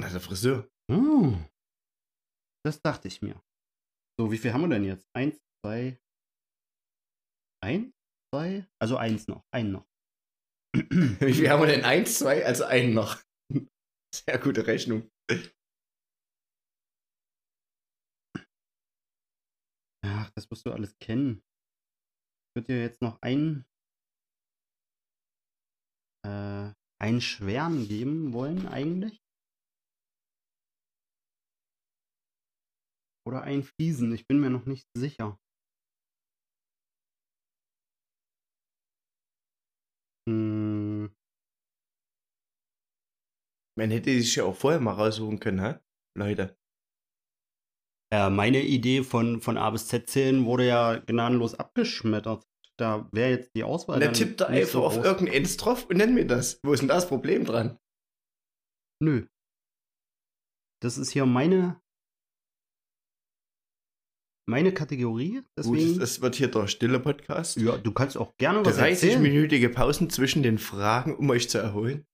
Na, 0.00 0.08
der 0.08 0.20
Friseur. 0.20 0.66
Hm, 0.90 1.46
das 2.64 2.80
dachte 2.80 3.06
ich 3.06 3.20
mir. 3.20 3.38
So, 4.18 4.32
wie 4.32 4.38
viel 4.38 4.54
haben 4.54 4.62
wir 4.62 4.70
denn 4.70 4.84
jetzt? 4.84 5.06
Eins, 5.14 5.38
zwei, 5.62 6.00
eins, 7.62 7.92
zwei, 8.32 8.66
also 8.80 8.96
eins 8.96 9.28
noch, 9.28 9.44
einen 9.54 9.72
noch. 9.72 9.86
Wie 10.74 11.34
viel 11.34 11.48
haben 11.50 11.60
wir 11.60 11.68
denn? 11.68 11.84
Eins, 11.84 12.18
zwei, 12.18 12.44
also 12.44 12.64
einen 12.64 12.94
noch. 12.94 13.22
Sehr 14.12 14.38
gute 14.40 14.66
Rechnung. 14.66 15.08
Ach, 20.04 20.30
das 20.30 20.50
wirst 20.50 20.66
du 20.66 20.72
alles 20.72 20.98
kennen. 20.98 21.44
Ich 22.48 22.56
würde 22.56 22.66
dir 22.66 22.80
jetzt 22.80 23.02
noch 23.02 23.22
einen, 23.22 23.64
äh, 26.26 26.72
einen 27.00 27.20
schweren 27.20 27.86
geben 27.88 28.32
wollen, 28.32 28.66
eigentlich. 28.66 29.20
Oder 33.26 33.42
einen 33.42 33.62
fiesen, 33.62 34.12
ich 34.12 34.26
bin 34.26 34.40
mir 34.40 34.50
noch 34.50 34.66
nicht 34.66 34.86
sicher. 34.96 35.38
Hm. 40.28 41.08
Man 43.76 43.90
hätte 43.90 44.10
sich 44.20 44.36
ja 44.36 44.44
auch 44.44 44.54
vorher 44.54 44.80
mal 44.80 44.92
raussuchen 44.92 45.40
können, 45.40 45.60
hä? 45.60 45.78
Leute. 46.16 46.56
Äh, 48.12 48.30
meine 48.30 48.62
Idee 48.62 49.02
von, 49.02 49.40
von 49.40 49.58
A 49.58 49.70
bis 49.70 49.88
Z 49.88 50.08
zählen 50.08 50.44
wurde 50.44 50.66
ja 50.66 50.96
gnadenlos 50.98 51.54
abgeschmettert. 51.54 52.46
Da 52.78 53.08
wäre 53.12 53.30
jetzt 53.30 53.50
die 53.54 53.62
Auswahl. 53.62 53.94
Und 53.96 54.00
dann 54.00 54.12
dann 54.12 54.18
tippt 54.18 54.40
er 54.40 54.50
nicht 54.50 54.60
einfach 54.60 54.72
so 54.72 54.84
auf 54.84 54.94
groß. 54.94 55.04
irgendeins 55.04 55.56
drauf 55.56 55.86
und 55.88 55.96
nennt 55.96 56.14
mir 56.14 56.26
das. 56.26 56.58
Wo 56.64 56.72
ist 56.72 56.80
denn 56.80 56.88
das 56.88 57.08
Problem 57.08 57.44
dran? 57.44 57.78
Nö. 59.02 59.26
Das 60.82 60.98
ist 60.98 61.10
hier 61.12 61.26
meine. 61.26 61.80
Meine 64.46 64.74
Kategorie. 64.74 65.42
Deswegen. 65.58 65.92
Gut, 65.94 66.02
das 66.02 66.20
wird 66.20 66.34
hier 66.34 66.50
der 66.50 66.66
stille 66.66 67.00
Podcast. 67.00 67.56
ja, 67.56 67.78
du 67.78 67.92
kannst 67.92 68.16
auch 68.16 68.36
gerne 68.36 68.64
was 68.64 68.76
erzählen. 68.76 69.22
30-minütige 69.22 69.72
Pausen 69.72 70.10
zwischen 70.10 70.42
den 70.42 70.58
Fragen, 70.58 71.16
um 71.16 71.30
euch 71.30 71.48
zu 71.48 71.58
erholen. 71.58 72.04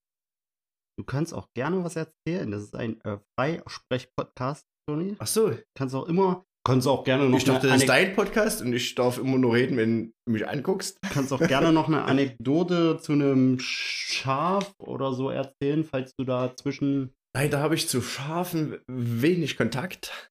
Du 0.97 1.05
kannst 1.05 1.33
auch 1.33 1.49
gerne 1.55 1.83
was 1.83 1.97
erzählen. 1.97 2.51
Das 2.51 2.63
ist 2.63 2.77
ein 2.77 3.01
äh, 3.01 3.19
Freisprech-Podcast, 3.39 4.67
Toni. 4.87 5.17
Ach 5.19 5.27
so, 5.27 5.57
Kannst 5.75 5.95
auch 5.95 6.07
immer. 6.07 6.45
Kannst 6.63 6.87
auch 6.87 7.05
gerne 7.05 7.29
noch 7.29 7.39
ich 7.39 7.45
dachte, 7.45 7.69
das 7.69 7.81
ist 7.81 7.89
dein 7.89 8.15
Podcast 8.15 8.61
und 8.61 8.75
ich 8.75 8.95
darf 8.95 9.17
immer 9.17 9.39
nur 9.39 9.55
reden, 9.55 9.79
wenn 9.79 10.13
du 10.27 10.33
mich 10.33 10.47
anguckst. 10.47 10.99
kannst 11.01 11.33
auch 11.33 11.41
gerne 11.41 11.73
noch 11.73 11.89
eine 11.89 12.03
Anekdote 12.05 12.99
zu 13.01 13.13
einem 13.13 13.59
Schaf 13.59 14.75
oder 14.79 15.15
so 15.15 15.31
erzählen, 15.31 15.85
falls 15.85 16.15
du 16.17 16.25
da 16.25 16.55
zwischen. 16.55 17.15
Leider 17.35 17.61
habe 17.61 17.77
ich 17.77 17.89
zu 17.89 18.03
Schafen 18.03 18.79
wenig 18.87 19.57
Kontakt. 19.57 20.31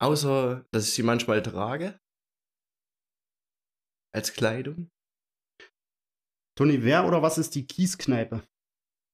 Außer, 0.00 0.64
dass 0.70 0.88
ich 0.88 0.94
sie 0.94 1.02
manchmal 1.02 1.42
trage. 1.42 2.00
Als 4.14 4.32
Kleidung. 4.32 4.88
Toni, 6.56 6.82
wer 6.82 7.06
oder 7.06 7.22
was 7.22 7.36
ist 7.36 7.54
die 7.54 7.66
Kieskneipe? 7.66 8.42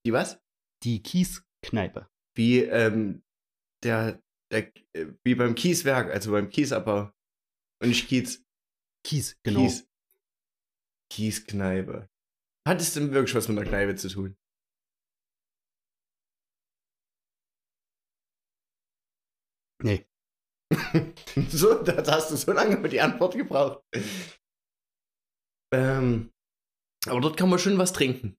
Die 0.06 0.12
was? 0.12 0.40
Die 0.84 1.02
Kieskneipe. 1.02 2.08
Wie, 2.36 2.60
ähm, 2.60 3.24
der, 3.82 4.20
der, 4.50 4.72
äh, 4.94 5.06
wie 5.24 5.34
beim 5.34 5.54
Kieswerk, 5.54 6.10
also 6.10 6.32
beim 6.32 6.48
Kiesabbau. 6.48 7.12
Und 7.82 7.88
nicht 7.88 8.08
Kiez. 8.08 8.44
Kies, 9.04 9.38
genau. 9.42 9.60
Kies. 9.60 9.88
Kieskneipe. 11.10 12.08
Hat 12.66 12.80
es 12.80 12.94
denn 12.94 13.12
wirklich 13.12 13.34
was 13.34 13.48
mit 13.48 13.58
der 13.58 13.66
Kneipe 13.66 13.94
zu 13.94 14.08
tun? 14.08 14.36
Nee. 19.82 20.06
so, 21.48 21.82
da 21.82 22.04
hast 22.06 22.30
du 22.30 22.36
so 22.36 22.52
lange 22.52 22.80
für 22.80 22.88
die 22.88 23.00
Antwort 23.00 23.36
gebraucht. 23.36 23.84
Ähm, 25.72 26.32
aber 27.06 27.20
dort 27.20 27.36
kann 27.36 27.50
man 27.50 27.58
schon 27.58 27.78
was 27.78 27.92
trinken. 27.92 28.36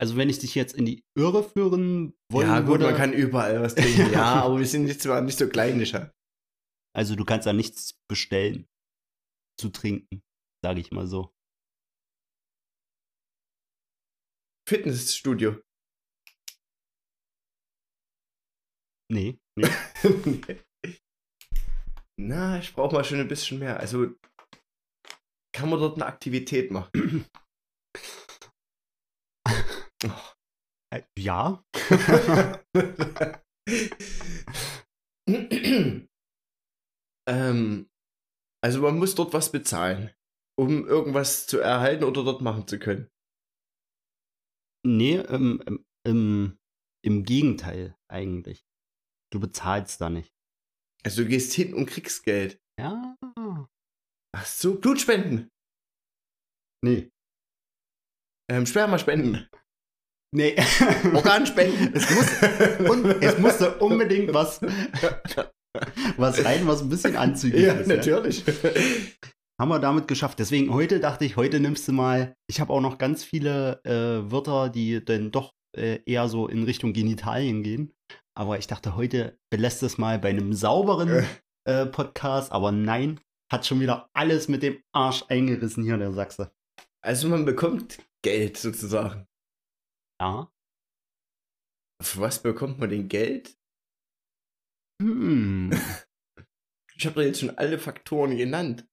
Also, 0.00 0.16
wenn 0.16 0.28
ich 0.28 0.38
dich 0.38 0.54
jetzt 0.54 0.74
in 0.74 0.86
die 0.86 1.02
Irre 1.16 1.42
führen 1.42 2.14
wollen 2.30 2.48
ja, 2.48 2.60
gut, 2.60 2.68
würde. 2.68 2.84
man 2.84 2.96
kann 2.96 3.12
überall 3.12 3.60
was 3.60 3.74
trinken. 3.76 4.12
ja, 4.12 4.42
aber 4.42 4.58
wir 4.58 4.66
sind 4.66 4.86
jetzt 4.86 5.02
zwar 5.02 5.20
nicht 5.20 5.38
so 5.38 5.48
kleinlicher. 5.48 6.12
Also, 6.96 7.16
du 7.16 7.24
kannst 7.24 7.46
da 7.46 7.52
nichts 7.52 7.98
bestellen 8.08 8.66
zu 9.60 9.70
trinken, 9.70 10.22
sage 10.64 10.80
ich 10.80 10.92
mal 10.92 11.06
so. 11.06 11.34
Fitnessstudio. 14.68 15.60
Nee. 19.10 19.38
nee. 19.56 20.60
Na, 22.20 22.58
ich 22.58 22.74
brauche 22.74 22.94
mal 22.94 23.04
schon 23.04 23.20
ein 23.20 23.28
bisschen 23.28 23.58
mehr. 23.58 23.80
Also, 23.80 24.14
kann 25.54 25.70
man 25.70 25.80
dort 25.80 25.96
eine 25.96 26.06
Aktivität 26.06 26.70
machen? 26.70 26.90
Äh, 30.90 31.02
ja. 31.18 31.62
ähm, 37.28 37.90
also 38.64 38.80
man 38.82 38.98
muss 38.98 39.14
dort 39.14 39.32
was 39.34 39.52
bezahlen, 39.52 40.14
um 40.58 40.86
irgendwas 40.86 41.46
zu 41.46 41.58
erhalten 41.58 42.04
oder 42.04 42.24
dort 42.24 42.40
machen 42.40 42.66
zu 42.66 42.78
können. 42.78 43.10
Nee, 44.86 45.16
ähm, 45.16 45.62
ähm, 45.66 45.84
im, 46.06 46.58
im 47.04 47.24
Gegenteil 47.24 47.96
eigentlich. 48.10 48.64
Du 49.30 49.40
bezahlst 49.40 50.00
da 50.00 50.08
nicht. 50.08 50.34
Also 51.04 51.22
du 51.22 51.28
gehst 51.28 51.52
hin 51.52 51.74
und 51.74 51.86
kriegst 51.86 52.24
Geld. 52.24 52.60
Ja. 52.80 53.14
Ach 54.34 54.46
so, 54.46 54.80
Blutspenden. 54.80 55.50
Nee. 56.82 57.10
Ähm, 58.50 58.64
Spermaspenden. 58.66 59.48
Nee. 60.34 60.56
Organspenden. 61.14 61.94
es, 61.94 62.10
muss, 62.10 62.90
und 62.90 63.22
es 63.22 63.38
musste 63.38 63.78
unbedingt 63.78 64.34
was, 64.34 64.60
was 66.16 66.44
rein, 66.44 66.66
was 66.66 66.82
ein 66.82 66.88
bisschen 66.88 67.16
anzüglich 67.16 67.64
ja, 67.64 67.74
ist. 67.74 67.86
natürlich. 67.86 68.44
Haben 69.60 69.70
wir 69.70 69.78
damit 69.78 70.06
geschafft. 70.06 70.38
Deswegen 70.38 70.72
heute 70.72 71.00
dachte 71.00 71.24
ich, 71.24 71.36
heute 71.36 71.60
nimmst 71.60 71.88
du 71.88 71.92
mal. 71.92 72.34
Ich 72.46 72.60
habe 72.60 72.72
auch 72.72 72.80
noch 72.80 72.98
ganz 72.98 73.24
viele 73.24 73.80
äh, 73.84 74.30
Wörter, 74.30 74.68
die 74.68 75.04
dann 75.04 75.30
doch 75.30 75.52
äh, 75.76 76.00
eher 76.06 76.28
so 76.28 76.46
in 76.46 76.62
Richtung 76.62 76.92
Genitalien 76.92 77.62
gehen. 77.62 77.92
Aber 78.36 78.58
ich 78.58 78.66
dachte, 78.66 78.94
heute 78.96 79.38
belässt 79.50 79.82
es 79.82 79.98
mal 79.98 80.18
bei 80.18 80.28
einem 80.28 80.52
sauberen 80.52 81.26
äh, 81.64 81.86
Podcast. 81.86 82.52
Aber 82.52 82.70
nein, 82.70 83.18
hat 83.50 83.66
schon 83.66 83.80
wieder 83.80 84.08
alles 84.12 84.48
mit 84.48 84.62
dem 84.62 84.78
Arsch 84.92 85.24
eingerissen 85.28 85.82
hier, 85.84 85.96
der 85.96 86.12
Sachse. 86.12 86.52
Also 87.02 87.28
man 87.28 87.44
bekommt 87.44 87.98
Geld 88.22 88.56
sozusagen. 88.58 89.27
Ja. 90.20 90.50
Für 92.02 92.20
was 92.20 92.42
bekommt 92.42 92.78
man 92.78 92.90
denn 92.90 93.08
Geld? 93.08 93.58
Hm. 95.00 95.70
Ich 96.96 97.06
habe 97.06 97.14
da 97.14 97.22
jetzt 97.22 97.38
schon 97.38 97.56
alle 97.56 97.78
Faktoren 97.78 98.36
genannt. 98.36 98.84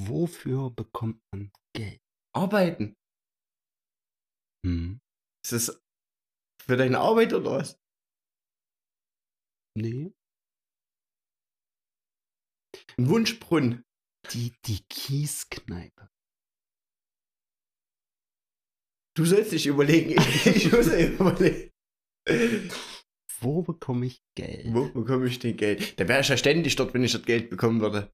Wofür 0.00 0.70
bekommt 0.70 1.20
man 1.32 1.50
Geld? 1.74 2.00
Arbeiten. 2.32 2.94
Hm. 4.64 5.00
Ist 5.44 5.52
das 5.52 5.82
für 6.62 6.76
deine 6.76 7.00
Arbeit 7.00 7.32
oder 7.32 7.50
was? 7.50 7.80
Nee. 9.76 10.14
Ein 12.96 13.08
Wunschbrunnen. 13.08 13.84
Die, 14.32 14.54
die 14.64 14.84
Kieskneipe. 14.88 16.08
Du 19.16 19.24
sollst 19.24 19.52
dich 19.52 19.66
überlegen. 19.66 20.20
Ich 20.44 20.70
muss 20.70 20.86
ja 20.86 20.98
überlegen. 21.06 21.70
Wo 23.40 23.62
bekomme 23.62 24.06
ich 24.06 24.22
Geld? 24.36 24.66
Wo 24.74 24.88
bekomme 24.88 25.26
ich 25.26 25.38
denn 25.38 25.56
Geld? 25.56 25.98
Da 26.00 26.08
wäre 26.08 26.20
ich 26.20 26.28
ja 26.28 26.36
ständig 26.36 26.76
dort, 26.76 26.92
wenn 26.94 27.04
ich 27.04 27.12
dort 27.12 27.26
Geld 27.26 27.50
bekommen 27.50 27.80
würde. 27.80 28.12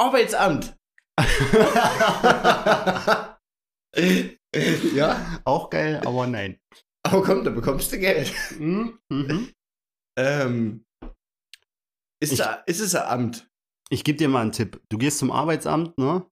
Arbeitsamt. 0.00 0.76
ja, 4.94 5.40
Auch 5.44 5.70
geil, 5.70 6.00
aber 6.06 6.26
nein. 6.26 6.58
aber 7.04 7.22
komm, 7.22 7.44
da 7.44 7.50
bekommst 7.50 7.92
du 7.92 7.98
Geld. 7.98 8.32
Mhm. 8.58 8.98
Mhm. 9.10 9.52
Ähm, 10.18 10.84
ist, 12.22 12.32
Ich- 12.32 12.38
da, 12.38 12.54
ist 12.66 12.80
es 12.80 12.94
ein 12.94 13.06
Amt? 13.08 13.48
Ich 13.90 14.04
gebe 14.04 14.18
dir 14.18 14.28
mal 14.28 14.42
einen 14.42 14.52
Tipp. 14.52 14.80
Du 14.90 14.98
gehst 14.98 15.18
zum 15.18 15.30
Arbeitsamt, 15.32 15.96
ne? 15.98 16.26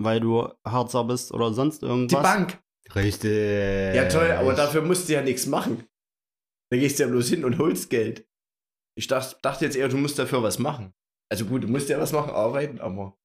Weil 0.00 0.20
du 0.20 0.48
Harzer 0.64 1.04
bist 1.04 1.32
oder 1.32 1.52
sonst 1.52 1.82
Die 1.82 1.86
irgendwas. 1.86 2.22
Bank. 2.22 2.62
Richtig. 2.94 3.94
Ja, 3.94 4.08
toll, 4.08 4.32
aber 4.32 4.54
dafür 4.54 4.82
musst 4.82 5.08
du 5.08 5.12
ja 5.12 5.22
nichts 5.22 5.46
machen. 5.46 5.86
Da 6.72 6.78
gehst 6.78 6.98
du 6.98 7.02
ja 7.02 7.08
bloß 7.08 7.28
hin 7.28 7.44
und 7.44 7.58
holst 7.58 7.90
Geld. 7.90 8.26
Ich 8.96 9.06
dachte, 9.06 9.36
dachte 9.42 9.64
jetzt 9.64 9.76
eher, 9.76 9.88
du 9.88 9.96
musst 9.96 10.18
dafür 10.18 10.42
was 10.42 10.58
machen. 10.58 10.92
Also 11.30 11.44
gut, 11.44 11.64
du 11.64 11.68
musst 11.68 11.88
ja 11.88 12.00
was 12.00 12.12
machen, 12.12 12.30
arbeiten, 12.30 12.80
aber. 12.80 13.16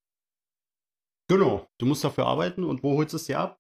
Genau. 1.29 1.67
Du 1.79 1.86
musst 1.86 2.03
dafür 2.03 2.27
arbeiten 2.27 2.63
und 2.63 2.84
wo 2.84 2.98
holst 2.98 3.13
du 3.13 3.17
es 3.17 3.25
dir 3.25 3.39
ab? 3.39 3.60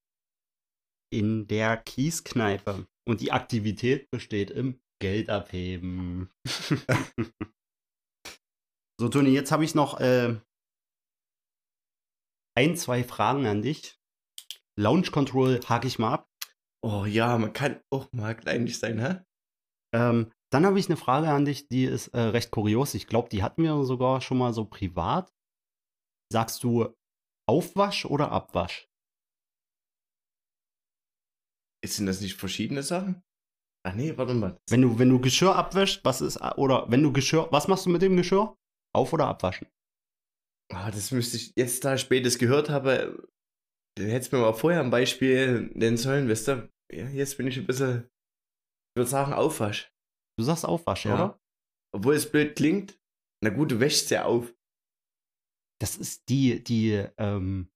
In 1.11 1.47
der 1.47 1.77
Kieskneipe. 1.77 2.85
Und 3.07 3.21
die 3.21 3.31
Aktivität 3.31 4.09
besteht 4.11 4.51
im 4.51 4.79
Geld 4.99 5.29
abheben. 5.29 6.29
so, 8.99 9.09
Toni, 9.09 9.29
jetzt 9.29 9.51
habe 9.51 9.63
ich 9.63 9.73
noch 9.73 9.99
äh, 9.99 10.35
ein, 12.55 12.75
zwei 12.75 13.03
Fragen 13.03 13.45
an 13.45 13.61
dich. 13.61 13.97
Launch 14.77 15.11
Control 15.11 15.59
hake 15.67 15.87
ich 15.87 15.99
mal 15.99 16.13
ab. 16.13 16.29
Oh 16.83 17.05
ja, 17.05 17.37
man 17.37 17.53
kann 17.53 17.81
auch 17.91 18.11
mal 18.11 18.35
kleinlich 18.35 18.79
sein, 18.79 18.99
hä? 18.99 19.21
Ähm, 19.93 20.31
dann 20.51 20.65
habe 20.65 20.79
ich 20.79 20.87
eine 20.87 20.97
Frage 20.97 21.29
an 21.29 21.45
dich, 21.45 21.67
die 21.67 21.85
ist 21.85 22.09
äh, 22.09 22.19
recht 22.19 22.51
kurios. 22.51 22.93
Ich 22.93 23.07
glaube, 23.07 23.29
die 23.29 23.43
hatten 23.43 23.63
wir 23.63 23.83
sogar 23.85 24.21
schon 24.21 24.37
mal 24.37 24.53
so 24.53 24.65
privat. 24.65 25.33
Sagst 26.31 26.63
du 26.63 26.93
Aufwasch 27.47 28.05
oder 28.05 28.31
Abwasch? 28.31 28.87
Sind 31.85 32.07
das 32.07 32.21
nicht 32.21 32.35
verschiedene 32.35 32.83
Sachen? 32.83 33.23
Ach 33.85 33.93
nee, 33.93 34.17
warte 34.17 34.33
mal. 34.33 34.57
Wenn 34.69 34.81
du, 34.81 34.97
wenn 34.97 35.09
du 35.09 35.19
Geschirr 35.19 35.55
abwäscht, 35.55 36.03
was 36.03 36.21
ist, 36.21 36.41
oder 36.57 36.89
wenn 36.89 37.03
du 37.03 37.13
Geschirr, 37.13 37.47
was 37.51 37.67
machst 37.67 37.85
du 37.85 37.91
mit 37.91 38.01
dem 38.01 38.17
Geschirr? 38.17 38.55
Auf- 38.95 39.13
oder 39.13 39.27
abwaschen? 39.27 39.67
Ah, 40.71 40.89
das 40.91 41.11
müsste 41.11 41.37
ich, 41.37 41.53
jetzt 41.55 41.85
da 41.85 41.95
ich 41.95 42.01
spätes 42.01 42.39
gehört 42.39 42.69
habe, 42.69 43.27
hättest 43.97 44.31
mir 44.31 44.39
mal 44.39 44.53
vorher 44.53 44.81
ein 44.81 44.89
Beispiel 44.89 45.69
nennen 45.73 45.97
sollen, 45.97 46.27
wisst 46.27 46.49
ihr? 46.49 46.69
Ja, 46.91 47.07
jetzt 47.09 47.37
bin 47.37 47.47
ich 47.47 47.57
ein 47.57 47.67
bisschen, 47.67 48.03
ich 48.03 48.99
würde 48.99 49.09
sagen, 49.09 49.33
Aufwasch. 49.33 49.91
Du 50.37 50.43
sagst 50.43 50.65
Aufwasch, 50.65 51.05
ja. 51.05 51.13
oder? 51.13 51.39
Obwohl 51.93 52.15
es 52.15 52.29
blöd 52.29 52.55
klingt. 52.55 52.99
Na 53.43 53.49
gut, 53.49 53.71
du 53.71 53.79
wäschst 53.79 54.11
ja 54.11 54.25
auf. 54.25 54.53
Das 55.79 55.97
ist 55.97 56.29
die, 56.29 56.63
die, 56.63 57.05
ähm, 57.17 57.69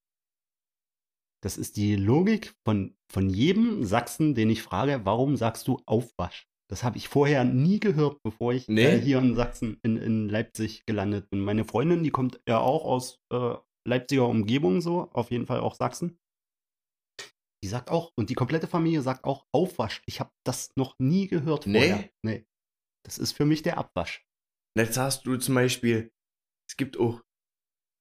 das 1.44 1.58
ist 1.58 1.78
die 1.78 1.96
Logik 1.96 2.56
von, 2.66 2.98
von 3.12 3.30
jedem 3.30 3.84
Sachsen, 3.86 4.36
den 4.36 4.50
ich 4.50 4.64
frage, 4.64 5.06
warum 5.06 5.38
sagst 5.38 5.68
du 5.68 5.82
Aufwasch? 5.86 6.49
Das 6.70 6.84
habe 6.84 6.98
ich 6.98 7.10
vorher 7.10 7.44
nie 7.44 7.80
gehört, 7.80 8.22
bevor 8.22 8.54
ich 8.54 8.68
nee. 8.68 8.84
äh, 8.84 9.02
hier 9.02 9.18
in 9.18 9.36
Sachsen, 9.36 9.80
in, 9.82 9.98
in 9.98 10.30
Leipzig 10.30 10.86
gelandet 10.86 11.30
bin. 11.30 11.40
Meine 11.40 11.66
Freundin, 11.66 12.04
die 12.04 12.12
kommt 12.12 12.42
ja 12.48 12.60
auch 12.60 12.86
aus 12.86 13.20
äh, 13.34 13.56
Leipziger 13.88 14.28
Umgebung, 14.28 14.82
so, 14.82 15.10
auf 15.12 15.32
jeden 15.32 15.48
Fall 15.48 15.62
auch 15.62 15.74
Sachsen. 15.74 16.20
Die 17.64 17.68
sagt 17.68 17.90
auch, 17.90 18.14
und 18.16 18.30
die 18.30 18.36
komplette 18.36 18.68
Familie 18.68 19.02
sagt 19.02 19.26
auch 19.26 19.48
Aufwasch. 19.52 20.02
Ich 20.06 20.20
habe 20.20 20.32
das 20.46 20.72
noch 20.78 20.96
nie 21.00 21.28
gehört 21.28 21.64
vorher. 21.64 21.98
Nee? 21.98 22.12
Nee. 22.24 22.46
Das 23.04 23.18
ist 23.18 23.32
für 23.32 23.46
mich 23.46 23.64
der 23.64 23.78
Abwasch. 23.78 24.26
Jetzt 24.78 24.94
sagst 24.94 25.26
du 25.26 25.36
zum 25.38 25.56
Beispiel, 25.56 26.12
es 26.70 26.78
gibt 26.78 26.98
auch 26.98 27.22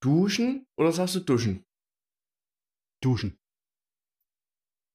Duschen 0.01 0.67
oder 0.79 0.91
sagst 0.91 1.15
du 1.15 1.19
Duschen? 1.21 1.65
Duschen. 3.03 3.37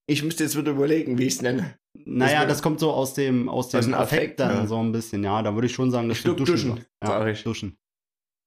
Ich 0.09 0.23
müsste 0.23 0.45
jetzt 0.45 0.57
wieder 0.57 0.73
überlegen, 0.73 1.19
wie 1.19 1.27
ich 1.27 1.35
es 1.35 1.43
nenne. 1.43 1.79
Naja, 2.07 2.41
das, 2.41 2.55
das 2.59 2.63
kommt 2.63 2.81
so 2.81 2.93
aus 2.93 3.15
dem, 3.15 3.49
aus 3.49 3.71
dem 3.71 3.79
Affekt, 3.79 3.95
Affekt 3.95 4.41
dann 4.41 4.57
ja. 4.57 4.67
so 4.67 4.79
ein 4.79 4.93
bisschen. 4.93 5.25
Ja, 5.25 5.43
da 5.43 5.55
würde 5.55 5.67
ich 5.67 5.73
schon 5.73 5.91
sagen, 5.91 6.09
dass 6.09 6.23
du 6.23 6.35
duschen. 6.35 6.71
duschen. 6.71 6.85
Ja, 7.03 7.09
sag 7.09 7.29
ich. 7.29 7.43
duschen. 7.43 7.79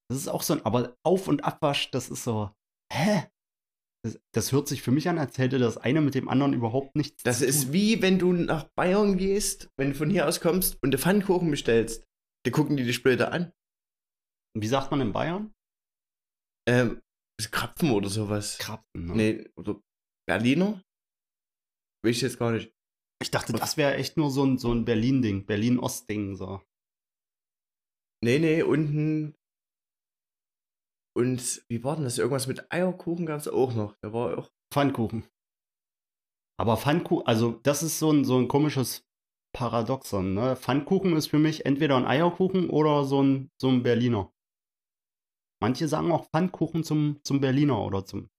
Das 0.09 0.19
ist 0.19 0.27
auch 0.27 0.41
so 0.41 0.53
ein, 0.53 0.65
aber 0.65 0.95
Auf- 1.03 1.27
und 1.27 1.43
Abwasch, 1.43 1.91
das 1.91 2.09
ist 2.09 2.23
so, 2.23 2.51
hä? 2.93 3.23
Das, 4.05 4.19
das, 4.33 4.51
hört 4.51 4.67
sich 4.67 4.81
für 4.81 4.91
mich 4.91 5.09
an, 5.09 5.17
als 5.17 5.37
hätte 5.37 5.57
das 5.57 5.77
eine 5.77 6.01
mit 6.01 6.15
dem 6.15 6.29
anderen 6.29 6.53
überhaupt 6.53 6.95
nichts 6.95 7.23
Das 7.23 7.41
ist 7.41 7.73
wie 7.73 8.01
wenn 8.01 8.19
du 8.19 8.31
nach 8.31 8.65
Bayern 8.75 9.17
gehst, 9.17 9.69
wenn 9.75 9.89
du 9.89 9.95
von 9.95 10.09
hier 10.09 10.27
aus 10.27 10.39
kommst 10.39 10.75
und 10.81 10.89
eine 10.89 10.97
Pfannkuchen 10.97 11.49
bestellst. 11.49 12.05
Die 12.45 12.51
gucken 12.51 12.77
die 12.77 12.83
dich 12.83 12.95
später 12.95 13.33
an. 13.33 13.51
Wie 14.57 14.67
sagt 14.67 14.91
man 14.91 15.01
in 15.01 15.11
Bayern? 15.11 15.53
Ähm, 16.69 17.01
Krapfen 17.51 17.91
oder 17.91 18.09
sowas. 18.09 18.57
Krapfen, 18.59 19.07
ne? 19.07 19.15
Nee, 19.15 19.49
oder 19.57 19.81
Berliner? 20.27 20.81
Will 22.03 22.11
ich 22.11 22.21
jetzt 22.21 22.39
gar 22.39 22.51
nicht. 22.51 22.71
Ich 23.21 23.31
dachte, 23.31 23.53
das 23.53 23.77
wäre 23.77 23.95
echt 23.95 24.17
nur 24.17 24.29
so 24.29 24.45
ein, 24.45 24.57
so 24.57 24.71
ein 24.71 24.85
Berlin-Ding, 24.85 25.45
Berlin-Ost-Ding, 25.45 26.35
so. 26.35 26.61
Nee, 28.23 28.39
nee, 28.39 28.61
unten. 28.61 29.35
Und 31.15 31.63
wie 31.69 31.83
war 31.83 31.95
denn 31.95 32.05
das? 32.05 32.17
Irgendwas 32.17 32.47
mit 32.47 32.71
Eierkuchen 32.71 33.25
gab 33.25 33.39
es 33.39 33.47
auch 33.47 33.73
noch. 33.73 33.95
Da 34.01 34.13
war 34.13 34.37
auch. 34.37 34.51
Pfannkuchen. 34.71 35.23
Aber 36.59 36.77
Pfannkuchen, 36.77 37.25
also 37.25 37.59
das 37.63 37.83
ist 37.83 37.99
so 37.99 38.11
ein, 38.11 38.25
so 38.25 38.37
ein 38.37 38.47
komisches 38.47 39.07
Paradoxon. 39.55 40.33
Ne? 40.33 40.55
Pfannkuchen 40.55 41.15
ist 41.15 41.27
für 41.27 41.39
mich 41.39 41.65
entweder 41.65 41.97
ein 41.97 42.05
Eierkuchen 42.05 42.69
oder 42.69 43.05
so 43.05 43.21
ein, 43.23 43.51
so 43.59 43.69
ein 43.69 43.83
Berliner. 43.83 44.31
Manche 45.59 45.87
sagen 45.87 46.11
auch 46.11 46.29
Pfannkuchen 46.29 46.83
zum, 46.83 47.19
zum 47.23 47.41
Berliner 47.41 47.81
oder 47.83 48.05
zum. 48.05 48.29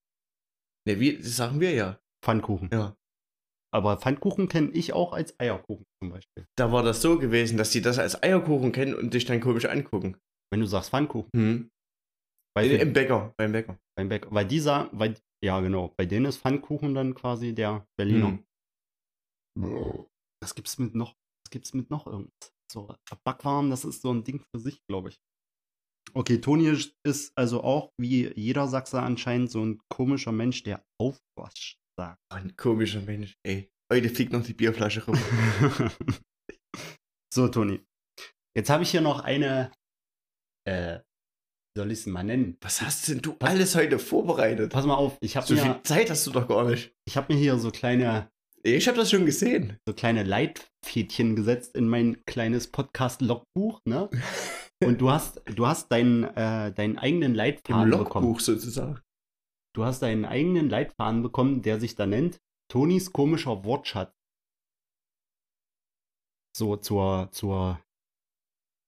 Ne, 0.87 1.01
wie, 1.01 1.17
das 1.17 1.37
sagen 1.37 1.61
wir 1.61 1.73
ja. 1.73 2.01
Pfannkuchen. 2.23 2.71
Ja. 2.73 2.97
Aber 3.75 3.99
Pfannkuchen 3.99 4.49
kenne 4.49 4.71
ich 4.71 4.93
auch 4.93 5.13
als 5.13 5.39
Eierkuchen 5.39 5.85
zum 6.03 6.11
Beispiel. 6.11 6.47
Da 6.57 6.73
war 6.73 6.83
das 6.83 7.03
so 7.03 7.19
gewesen, 7.19 7.59
dass 7.59 7.71
die 7.71 7.83
das 7.83 7.99
als 7.99 8.23
Eierkuchen 8.23 8.73
kennen 8.73 8.95
und 8.95 9.13
dich 9.13 9.27
dann 9.27 9.41
komisch 9.41 9.67
angucken. 9.67 10.17
Wenn 10.51 10.61
du 10.61 10.67
sagst 10.67 10.91
Pfannkuchen. 10.91 11.29
Mhm. 11.35 11.71
Weil 12.57 12.71
Im 12.71 12.93
Bäcker, 12.93 13.35
beim 13.37 13.53
Bäcker. 13.53 13.79
Beim 13.97 14.09
Bäcker. 14.09 14.29
Weil 14.33 14.47
die 14.47 14.61
sagen, 14.61 14.89
weil, 14.99 15.17
ja 15.45 15.61
genau, 15.61 15.93
bei 15.99 16.07
denen 16.07 16.27
ist 16.27 16.39
Pfannkuchen 16.39 16.95
dann 16.95 17.15
quasi 17.15 17.55
der 17.55 17.87
Berliner. 17.99 18.39
Mhm. 19.59 20.07
Was 20.43 20.55
gibt's 20.55 20.79
mit 20.79 20.95
noch? 20.95 21.15
Was 21.45 21.51
gibt's 21.51 21.75
mit 21.75 21.91
noch 21.91 22.07
irgendwas? 22.07 22.53
So, 22.73 22.95
Backwaren, 23.25 23.71
das 23.71 23.85
ist 23.85 24.03
so 24.03 24.13
ein 24.13 24.25
Ding 24.25 24.45
für 24.51 24.61
sich, 24.61 24.81
glaube 24.89 25.11
ich. 25.11 25.21
Okay, 26.15 26.41
Toni 26.41 26.75
ist 27.05 27.33
also 27.37 27.63
auch 27.63 27.93
wie 28.01 28.33
jeder 28.35 28.67
Sachse 28.67 29.03
anscheinend 29.03 29.51
so 29.51 29.63
ein 29.65 29.81
komischer 29.91 30.33
Mensch, 30.33 30.63
der 30.63 30.83
aufwascht 30.99 31.79
sagt. 31.99 32.19
Ein 32.33 32.57
komischer 32.57 33.01
Mensch, 33.03 33.37
ey. 33.45 33.71
Heute 33.93 34.09
fliegt 34.09 34.33
noch 34.33 34.45
die 34.45 34.55
Bierflasche 34.55 35.05
rum. 35.05 35.19
so, 37.35 37.49
Toni. 37.49 37.81
Jetzt 38.57 38.71
habe 38.71 38.83
ich 38.85 38.91
hier 38.91 39.01
noch 39.01 39.21
eine, 39.21 39.73
äh, 40.67 41.01
soll 41.77 41.91
ich 41.91 42.01
es 42.01 42.07
mal 42.07 42.23
nennen? 42.23 42.57
Was 42.61 42.83
hast 42.83 43.09
denn 43.09 43.21
du 43.21 43.33
pass, 43.35 43.51
alles 43.51 43.75
heute 43.75 43.99
vorbereitet? 43.99 44.73
Pass 44.73 44.87
mal 44.87 44.95
auf, 44.95 45.17
ich 45.21 45.37
habe 45.37 45.47
So 45.47 45.55
mir, 45.55 45.63
viel 45.63 45.83
Zeit 45.83 46.11
hast 46.11 46.27
du 46.27 46.31
doch 46.31 46.47
gar 46.47 46.69
nicht. 46.69 46.93
Ich 47.07 47.17
habe 47.17 47.33
mir 47.33 47.39
hier 47.39 47.59
so 47.59 47.71
kleine. 47.71 48.31
Ich 48.63 48.87
habe 48.89 48.97
das 48.99 49.11
schon 49.11 49.27
gesehen. 49.27 49.79
So 49.87 49.95
kleine 49.95 50.25
Leitfädchen 50.25 51.37
gesetzt 51.37 51.77
in 51.77 51.89
mein 51.89 52.25
kleines 52.27 52.71
Podcast-Logbuch, 52.71 53.81
ne? 53.87 54.09
Und 54.85 55.01
du 55.01 55.11
hast, 55.11 55.43
du 55.47 55.67
hast 55.67 55.91
deinen, 55.91 56.23
äh, 56.25 56.73
deinen 56.73 56.99
eigenen 56.99 57.35
Leitfaden 57.35 57.85
Im 57.85 57.89
Logbuch 57.91 58.05
bekommen. 58.05 58.39
sozusagen. 58.39 59.01
Du 59.79 59.85
hast 59.85 60.01
deinen 60.01 60.25
eigenen 60.25 60.69
Leitfaden 60.69 61.23
bekommen, 61.23 61.63
der 61.63 61.79
sich 61.79 61.95
da 61.95 62.05
nennt 62.05 62.41
Tonis 62.69 63.13
komischer 63.13 63.63
Wortschatz. 63.63 64.13
So 66.53 66.75
zur, 66.75 67.29
zur 67.31 67.81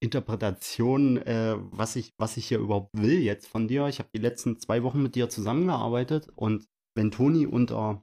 Interpretation, 0.03 1.18
äh, 1.18 1.55
was, 1.70 1.94
ich, 1.94 2.12
was 2.18 2.37
ich 2.37 2.48
hier 2.48 2.59
überhaupt 2.59 2.90
will 2.92 3.20
jetzt 3.20 3.46
von 3.46 3.68
dir. 3.68 3.87
Ich 3.87 4.00
habe 4.00 4.09
die 4.12 4.20
letzten 4.20 4.59
zwei 4.59 4.83
Wochen 4.83 5.00
mit 5.00 5.14
dir 5.14 5.29
zusammengearbeitet 5.29 6.29
und 6.35 6.66
wenn 6.96 7.12
Toni 7.12 7.46
unter, 7.46 8.03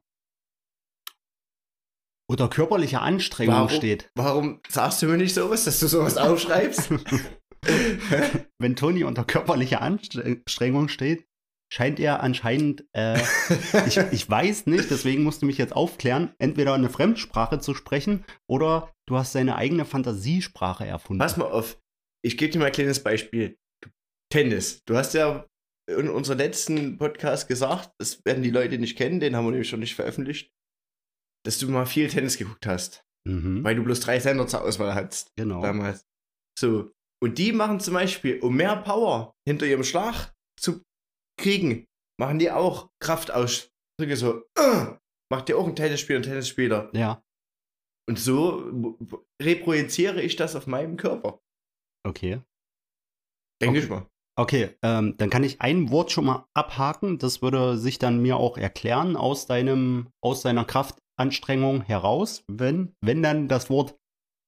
unter 2.30 2.48
körperlicher 2.48 3.02
Anstrengung 3.02 3.54
warum, 3.54 3.70
steht. 3.70 4.10
Warum 4.16 4.62
sagst 4.70 5.02
du 5.02 5.08
mir 5.08 5.18
nicht 5.18 5.34
sowas, 5.34 5.66
dass 5.66 5.82
du 5.82 5.88
sowas 5.88 6.16
aufschreibst? 6.16 6.90
wenn 8.60 8.78
Toni 8.78 9.04
unter 9.04 9.26
körperlicher 9.26 9.82
Anstrengung 9.82 10.88
steht, 10.88 11.27
scheint 11.72 12.00
er 12.00 12.22
anscheinend, 12.22 12.86
äh, 12.94 13.20
ich, 13.86 13.98
ich 14.12 14.30
weiß 14.30 14.68
nicht, 14.68 14.90
deswegen 14.90 15.24
musst 15.24 15.42
du 15.42 15.46
mich 15.46 15.58
jetzt 15.58 15.76
aufklären, 15.76 16.34
entweder 16.40 16.74
eine 16.74 16.90
Fremdsprache 16.90 17.60
zu 17.60 17.74
sprechen 17.74 18.26
oder 18.50 18.94
du 19.08 19.18
hast 19.18 19.36
deine 19.36 19.56
eigene 19.56 19.86
Fantasiesprache 19.86 20.86
erfunden. 20.86 21.20
Pass 21.20 21.38
mal 21.38 21.46
auf, 21.46 21.80
ich 22.24 22.38
gebe 22.38 22.52
dir 22.52 22.60
mal 22.60 22.66
ein 22.66 22.72
kleines 22.72 23.04
Beispiel. 23.04 23.58
Tennis. 24.32 24.84
Du 24.86 24.96
hast 24.96 25.14
ja 25.14 25.46
in 25.90 26.10
unserem 26.10 26.40
letzten 26.40 26.98
Podcast 26.98 27.48
gesagt, 27.48 27.92
das 27.98 28.24
werden 28.26 28.44
die 28.44 28.50
Leute 28.50 28.78
nicht 28.78 28.98
kennen, 28.98 29.20
den 29.20 29.36
haben 29.36 29.46
wir 29.46 29.52
nämlich 29.52 29.70
schon 29.70 29.80
nicht 29.80 29.96
veröffentlicht, 29.96 30.52
dass 31.46 31.60
du 31.60 31.70
mal 31.70 31.86
viel 31.86 32.10
Tennis 32.10 32.38
geguckt 32.38 32.66
hast. 32.66 33.06
Mhm. 33.26 33.64
Weil 33.64 33.76
du 33.76 33.84
bloß 33.84 34.02
drei 34.02 34.20
Sender 34.20 34.48
zur 34.48 34.64
Auswahl 34.64 34.96
hattest. 34.96 35.32
Genau. 35.36 35.62
Damals. 35.62 36.06
So. 36.58 36.92
Und 37.22 37.38
die 37.38 37.52
machen 37.52 37.80
zum 37.80 37.94
Beispiel, 37.94 38.40
um 38.40 38.56
mehr 38.56 38.76
Power 38.78 39.34
hinter 39.48 39.66
ihrem 39.66 39.84
Schlag 39.84 40.34
zu 40.60 40.82
kriegen, 41.38 41.86
machen 42.20 42.40
die 42.40 42.52
auch 42.52 42.90
Kraftausdrücke 43.00 44.16
so. 44.16 44.44
Uh, 44.60 44.98
macht 45.32 45.50
ihr 45.50 45.58
auch 45.58 45.68
ein 45.68 45.76
Tennisspieler, 45.76 46.20
ein 46.20 46.24
Tennisspieler. 46.24 46.90
Ja. 46.94 47.24
Und 48.10 48.20
so 48.20 48.98
reprojiziere 49.42 50.22
ich 50.22 50.36
das 50.36 50.56
auf 50.56 50.68
meinem 50.68 50.98
Körper. 50.98 51.40
Okay. 52.06 52.42
Denke 53.62 53.78
okay. 53.78 53.84
ich 53.84 53.90
mal. 53.90 54.08
Okay, 54.40 54.78
ähm, 54.84 55.18
dann 55.18 55.32
kann 55.32 55.44
ich 55.44 55.62
ein 55.62 55.90
Wort 55.90 56.12
schon 56.12 56.26
mal 56.26 56.48
abhaken. 56.54 57.18
Das 57.18 57.42
würde 57.42 57.78
sich 57.78 57.98
dann 57.98 58.22
mir 58.22 58.38
auch 58.38 58.58
erklären 58.58 59.16
aus 59.16 59.48
deinem, 59.48 60.10
aus 60.22 60.44
deiner 60.44 60.64
Kraftanstrengung 60.64 61.82
heraus, 61.82 62.44
wenn, 62.48 62.94
wenn 63.02 63.24
dann 63.24 63.48
das 63.48 63.70
Wort 63.70 63.98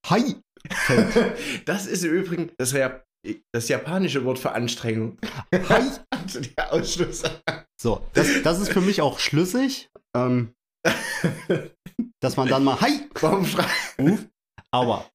Hai 0.08 0.36
fällt. 0.70 1.36
das 1.68 1.88
ist 1.88 2.04
im 2.04 2.14
Übrigen, 2.14 2.52
das 2.58 2.76
das 3.52 3.68
japanische 3.68 4.24
Wort 4.26 4.40
für 4.40 4.52
Anstrengung. 4.52 5.18
Hai. 5.52 5.84
Also 6.36 6.50
der 6.58 6.74
Ausschluss. 6.74 7.24
So, 7.82 8.02
das, 8.14 8.28
das 8.44 8.60
ist 8.60 8.72
für 8.72 8.82
mich 8.82 9.02
auch 9.02 9.20
schlüssig. 9.20 9.90
Ähm, 10.16 10.54
dass 12.20 12.38
man 12.38 12.48
dann 12.48 12.64
mal 12.64 12.80
Hai. 12.82 13.08
Warum 13.22 13.46
schreiben? 13.46 14.30
Aber 14.72 15.10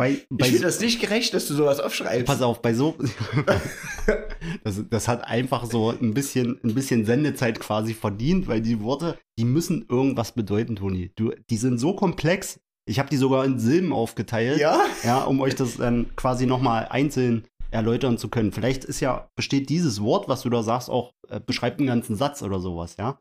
bei, 0.00 0.24
bei 0.30 0.46
ich 0.46 0.52
finde 0.52 0.66
das 0.66 0.80
nicht 0.80 0.98
gerecht, 0.98 1.34
dass 1.34 1.46
du 1.46 1.52
sowas 1.52 1.78
aufschreibst. 1.78 2.24
Pass 2.24 2.40
auf, 2.40 2.62
bei 2.62 2.72
so. 2.72 2.96
das, 4.64 4.82
das 4.88 5.08
hat 5.08 5.24
einfach 5.24 5.66
so 5.66 5.90
ein 5.90 6.14
bisschen, 6.14 6.58
ein 6.64 6.74
bisschen 6.74 7.04
Sendezeit 7.04 7.60
quasi 7.60 7.92
verdient, 7.92 8.48
weil 8.48 8.62
die 8.62 8.80
Worte, 8.80 9.18
die 9.38 9.44
müssen 9.44 9.84
irgendwas 9.90 10.32
bedeuten, 10.32 10.76
Toni. 10.76 11.12
Du, 11.16 11.32
die 11.50 11.58
sind 11.58 11.78
so 11.78 11.94
komplex. 11.94 12.60
Ich 12.88 12.98
habe 12.98 13.10
die 13.10 13.18
sogar 13.18 13.44
in 13.44 13.58
Silben 13.58 13.92
aufgeteilt. 13.92 14.58
Ja? 14.58 14.80
Ja, 15.04 15.24
um 15.24 15.38
euch 15.42 15.54
das 15.54 15.76
dann 15.76 16.16
quasi 16.16 16.46
nochmal 16.46 16.88
einzeln 16.88 17.46
erläutern 17.70 18.18
zu 18.18 18.28
können. 18.28 18.52
Vielleicht 18.52 18.84
ist 18.84 19.00
ja, 19.00 19.28
besteht 19.36 19.68
dieses 19.68 20.02
Wort, 20.02 20.28
was 20.28 20.42
du 20.42 20.50
da 20.50 20.62
sagst, 20.62 20.90
auch, 20.90 21.12
äh, 21.28 21.40
beschreibt 21.40 21.78
einen 21.78 21.88
ganzen 21.88 22.16
Satz 22.16 22.42
oder 22.42 22.60
sowas, 22.60 22.96
ja? 22.98 23.18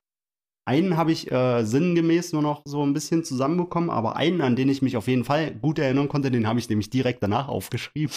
Einen 0.68 0.98
habe 0.98 1.12
ich 1.12 1.32
äh, 1.32 1.64
sinngemäß 1.64 2.34
nur 2.34 2.44
noch 2.44 2.62
so 2.66 2.84
ein 2.84 2.94
bisschen 2.94 3.24
zusammenbekommen, 3.24 3.90
aber 3.90 4.16
einen, 4.16 4.42
an 4.42 4.56
den 4.56 4.70
ich 4.70 4.82
mich 4.84 4.98
auf 4.98 5.08
jeden 5.08 5.24
Fall 5.24 5.56
gut 5.56 5.80
erinnern 5.80 6.10
konnte, 6.10 6.30
den 6.30 6.48
habe 6.48 6.60
ich 6.60 6.70
nämlich 6.70 6.90
direkt 6.90 7.24
danach 7.24 7.48
aufgeschrieben. 7.50 8.14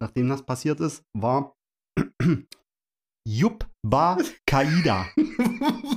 Nachdem 0.00 0.28
das 0.28 0.44
passiert 0.44 0.80
ist, 0.80 1.02
war 1.12 1.54
Jubba 3.28 4.18
Kaida. 4.46 5.06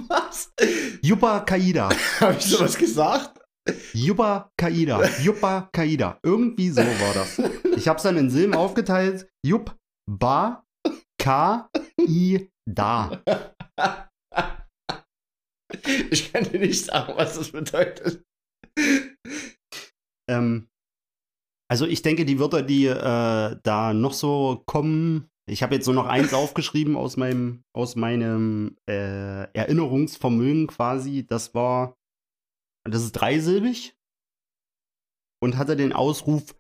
Was? 0.10 0.52
Jubba 1.02 1.42
Kaida. 1.42 1.90
Habe 2.20 2.36
ich 2.38 2.46
sowas 2.46 2.78
gesagt? 2.78 3.40
Jubba 3.94 4.52
Kaida. 4.58 5.08
Jubba 5.22 5.70
Kaida. 5.74 6.20
Irgendwie 6.24 6.70
so 6.70 6.82
war 6.82 7.14
das. 7.14 7.40
Ich 7.76 7.88
habe 7.88 7.98
es 7.98 8.04
dann 8.04 8.18
in 8.18 8.30
Silben 8.30 8.56
aufgeteilt. 8.56 9.30
Jubba 9.46 10.66
Kaida. 11.22 11.62
Ich 16.12 16.34
kann 16.34 16.46
dir 16.46 16.60
nicht 16.60 16.86
sagen, 16.86 17.14
was 17.16 17.36
das 17.36 17.52
bedeutet. 17.52 18.24
Ähm, 20.30 20.68
also 21.70 21.86
ich 21.86 22.02
denke, 22.02 22.26
die 22.26 22.40
Wörter, 22.40 22.64
die 22.64 22.86
äh, 22.88 23.56
da 23.64 23.94
noch 23.94 24.14
so 24.14 24.64
kommen, 24.66 25.30
ich 25.50 25.64
habe 25.64 25.76
jetzt 25.76 25.86
nur 25.86 25.96
noch 25.96 26.06
eins 26.06 26.34
aufgeschrieben 26.34 26.96
aus 26.96 27.18
meinem, 27.18 27.64
aus 27.76 27.96
meinem 27.96 28.78
äh, 28.88 29.52
Erinnerungsvermögen 29.54 30.68
quasi. 30.68 31.26
Das 31.26 31.54
war, 31.56 31.96
das 32.92 33.04
ist 33.04 33.14
dreisilbig 33.14 33.96
und 35.42 35.58
hatte 35.58 35.76
den 35.76 35.94
Ausruf, 35.94 36.56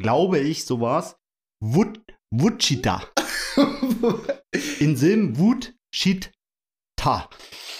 glaube 0.00 0.38
ich, 0.38 0.64
so 0.64 0.80
war's, 0.80 1.16
Wut, 1.62 2.00
Wutschita. 2.30 3.02
In 4.80 4.96
Silben 4.96 5.38
Wut, 5.38 5.74
Shit, 5.94 6.32
Ta. 6.96 7.28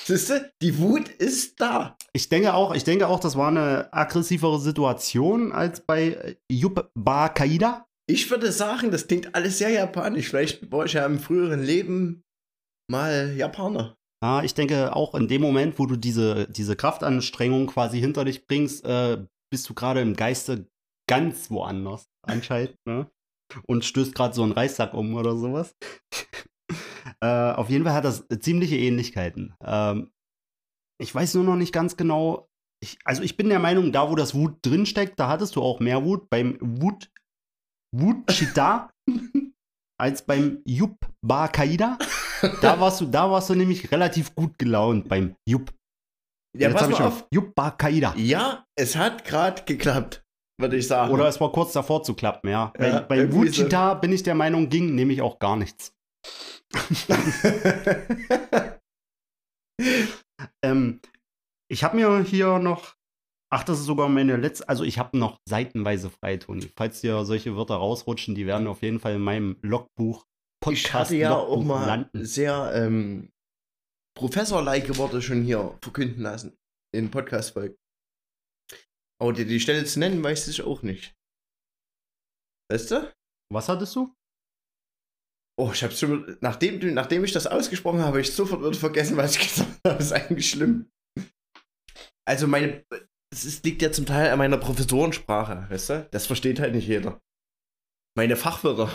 Siehste, 0.05 0.53
die 0.61 0.79
Wut 0.79 1.09
ist 1.09 1.61
da. 1.61 1.97
Ich 2.13 2.29
denke 2.29 2.55
auch, 2.55 2.75
ich 2.75 2.85
denke 2.85 3.09
auch, 3.09 3.21
das 3.21 3.37
war 3.37 3.49
eine 3.49 3.93
aggressivere 3.93 4.61
Situation 4.61 5.51
als 5.51 5.81
bei 5.81 6.37
Yubba 6.51 7.29
Kaida. 7.31 7.87
Ich 8.07 8.31
würde 8.31 8.53
sagen, 8.53 8.91
das 8.91 9.07
klingt 9.07 9.35
alles 9.35 9.59
sehr 9.59 9.71
japanisch. 9.71 10.29
Vielleicht 10.29 10.71
war 10.71 10.85
ich 10.85 10.93
ja 10.93 11.07
im 11.07 11.19
früheren 11.19 11.63
Leben 11.63 12.23
mal 12.91 13.35
Japaner. 13.35 13.97
Ja, 14.25 14.43
ich 14.43 14.55
denke 14.55 14.97
auch 14.97 15.15
in 15.15 15.29
dem 15.29 15.43
Moment, 15.43 15.79
wo 15.79 15.85
du 15.85 15.97
diese, 15.97 16.49
diese 16.49 16.77
Kraftanstrengung 16.77 17.67
quasi 17.67 18.01
hinter 18.01 18.25
dich 18.25 18.47
bringst, 18.47 18.83
äh, 18.87 19.23
bist 19.53 19.69
du 19.69 19.75
gerade 19.75 20.01
im 20.01 20.17
Geiste 20.17 20.67
ganz 21.07 21.51
woanders 21.51 22.09
anscheinend, 22.23 22.79
ne? 22.87 23.11
Und 23.67 23.85
stößt 23.85 24.15
gerade 24.15 24.35
so 24.35 24.43
einen 24.43 24.53
Reissack 24.53 24.95
um 24.95 25.15
oder 25.15 25.37
sowas. 25.37 25.77
äh, 27.21 27.53
auf 27.53 27.69
jeden 27.69 27.85
Fall 27.85 27.93
hat 27.93 28.07
das 28.07 28.27
ziemliche 28.41 28.79
Ähnlichkeiten. 28.79 29.53
Ähm, 29.63 30.11
ich 30.99 31.15
weiß 31.15 31.35
nur 31.35 31.45
noch 31.45 31.57
nicht 31.57 31.75
ganz 31.75 31.99
genau. 31.99 32.49
Ich, 32.83 32.97
also 33.05 33.23
ich 33.23 33.37
bin 33.37 33.51
der 33.51 33.59
Meinung, 33.59 33.93
da 33.93 34.11
wo 34.11 34.15
das 34.15 34.35
Wut 34.35 34.57
drinsteckt, 34.63 35.21
da 35.21 35.29
hattest 35.29 35.55
du 35.55 35.61
auch 35.61 35.81
mehr 35.81 36.03
Wut. 36.03 36.31
Beim 36.31 36.57
Wut 36.63 37.11
Wutchita 37.95 38.91
als 40.01 40.25
beim 40.25 40.63
Yup 40.65 40.97
Ba 41.21 41.49
Kaida. 41.49 41.99
Da 42.61 42.81
warst 42.81 43.01
du, 43.01 43.07
da 43.07 43.31
warst 43.31 43.51
du 43.51 43.55
nämlich 43.55 43.91
relativ 43.91 44.35
gut 44.35 44.59
gelaunt 44.59 45.09
beim 45.09 45.37
Yup. 45.49 45.73
Ja, 46.57 46.69
Jetzt 46.69 46.79
pass 46.79 46.89
mal 46.89 47.07
auf. 47.07 47.27
Yup 47.33 47.55
Ba 47.55 47.71
Kaida. 47.73 48.15
Ja, 48.17 48.65
es 48.77 48.97
hat 48.97 49.25
gerade 49.25 49.63
geklappt, 49.65 50.25
würde 50.61 50.77
ich 50.77 50.87
sagen. 50.87 51.13
Oder 51.13 51.27
es 51.29 51.41
war 51.41 51.51
kurz 51.51 51.73
davor 51.73 52.03
zu 52.03 52.15
klappen, 52.15 52.49
ja. 52.49 52.73
Bei, 52.79 52.89
Ja, 52.89 53.01
bei 53.01 53.17
irgendwie 53.17 53.49
so. 53.49 53.63
Wutchita 53.63 53.95
bin 53.95 54.13
ich 54.13 54.23
der 54.23 54.35
Meinung, 54.35 54.69
ging 54.69 54.95
nämlich 54.95 55.23
auch 55.23 55.39
gar 55.39 55.57
nichts. 55.57 55.93
Ähm, 60.63 61.01
ich 61.71 61.85
habe 61.85 61.97
mir 61.97 62.23
hier 62.23 62.59
noch, 62.59 62.95
ach, 63.51 63.65
das 63.65 63.81
ist 63.81 63.87
sogar 63.87 64.09
meine 64.09 64.37
letzte, 64.37 64.69
also 64.69 64.85
ich 64.85 64.99
habe 64.99 65.19
noch 65.19 65.41
seitenweise 65.49 66.11
frei, 66.11 66.37
Toni. 66.37 66.71
Falls 66.77 67.01
dir 67.01 67.25
solche 67.25 67.57
Wörter 67.57 67.77
rausrutschen, 67.77 68.35
die 68.35 68.47
werden 68.47 68.67
auf 68.67 68.83
jeden 68.83 69.01
Fall 69.01 69.15
in 69.15 69.23
meinem 69.23 69.57
Logbuch, 69.63 70.27
ich 70.73 70.93
hatte 70.93 71.17
ja 71.17 71.35
auch 71.35 71.63
mal 71.63 71.87
landen. 71.87 72.25
sehr 72.25 72.73
ähm, 72.75 73.33
Professor-like 74.17 74.97
Worte 74.97 75.21
schon 75.23 75.43
hier 75.43 75.77
verkünden 75.83 76.23
lassen 76.23 76.57
in 76.95 77.11
Podcast-Folgen. 77.11 77.77
Aber 79.21 79.33
dir 79.33 79.47
die 79.47 79.61
Stelle 79.61 79.85
zu 79.85 79.99
nennen, 79.99 80.23
weiß 80.23 80.49
ich 80.49 80.63
auch 80.63 80.83
nicht. 80.83 81.15
Weißt 82.71 82.91
du? 82.91 83.13
Was 83.53 83.69
hattest 83.69 83.95
du? 83.97 84.15
Oh, 85.57 85.71
ich 85.73 85.85
hab's 85.85 86.01
schon, 86.01 86.37
nachdem, 86.41 86.95
nachdem 86.95 87.25
ich 87.25 87.33
das 87.33 87.47
ausgesprochen 87.47 87.99
habe, 87.99 88.09
habe 88.09 88.21
ich 88.21 88.33
sofort 88.33 88.61
wieder 88.61 88.75
vergessen, 88.75 89.17
was 89.17 89.37
ich 89.37 89.49
gesagt 89.49 89.71
habe. 89.71 89.75
Das 89.85 90.07
ist 90.07 90.13
eigentlich 90.13 90.51
schlimm. 90.51 90.91
Also 92.27 92.47
meine, 92.49 92.85
das 93.31 93.45
ist, 93.45 93.65
liegt 93.65 93.83
ja 93.83 93.93
zum 93.93 94.07
Teil 94.07 94.31
an 94.31 94.39
meiner 94.39 94.59
Professorensprache, 94.59 95.69
weißt 95.71 95.91
du? 95.91 96.09
Das 96.11 96.27
versteht 96.27 96.59
halt 96.59 96.75
nicht 96.75 96.89
jeder. 96.89 97.21
Meine 98.17 98.37
Fachwörter. 98.37 98.91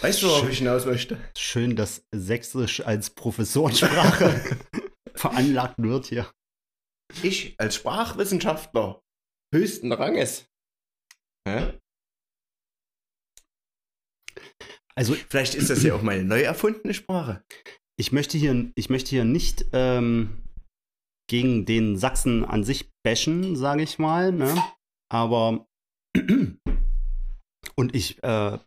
Weißt 0.00 0.22
du, 0.22 0.28
worauf 0.28 0.48
ich 0.48 0.58
hinaus 0.58 0.86
möchte? 0.86 1.18
Schön, 1.36 1.74
dass 1.74 2.06
Sächsisch 2.14 2.80
als 2.80 3.10
Professorensprache 3.10 4.58
veranlagt 5.14 5.74
wird 5.78 6.06
hier. 6.06 6.30
Ich 7.22 7.58
als 7.58 7.74
Sprachwissenschaftler 7.74 9.02
höchsten 9.52 9.92
Ranges. 9.92 10.46
Hä? 11.48 11.72
Also 14.94 15.14
Vielleicht 15.14 15.54
ist 15.56 15.70
das 15.70 15.82
ja 15.82 15.94
auch 15.94 16.02
meine 16.02 16.22
neu 16.22 16.42
erfundene 16.42 16.94
Sprache. 16.94 17.42
ich 17.98 18.12
möchte 18.12 18.38
hier, 18.38 18.70
ich 18.76 18.90
möchte 18.90 19.10
hier 19.10 19.24
nicht 19.24 19.66
ähm, 19.72 20.44
gegen 21.28 21.66
den 21.66 21.96
Sachsen 21.96 22.44
an 22.44 22.62
sich 22.62 22.88
bashen, 23.04 23.56
sage 23.56 23.82
ich 23.82 23.98
mal, 23.98 24.30
ne? 24.30 24.54
Aber 25.10 25.66
und 27.76 27.94
ich 27.94 28.22
äh, 28.22 28.58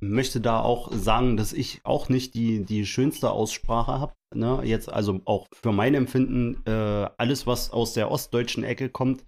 möchte 0.00 0.40
da 0.40 0.60
auch 0.60 0.90
sagen, 0.92 1.36
dass 1.36 1.52
ich 1.52 1.80
auch 1.84 2.08
nicht 2.08 2.34
die, 2.34 2.64
die 2.64 2.86
schönste 2.86 3.30
Aussprache 3.30 3.92
habe. 4.00 4.14
Ne? 4.34 4.60
Jetzt 4.64 4.90
also 4.90 5.20
auch 5.24 5.46
für 5.52 5.72
mein 5.72 5.94
Empfinden, 5.94 6.62
äh, 6.66 7.08
alles, 7.18 7.46
was 7.46 7.70
aus 7.70 7.92
der 7.94 8.10
ostdeutschen 8.10 8.64
Ecke 8.64 8.88
kommt, 8.88 9.24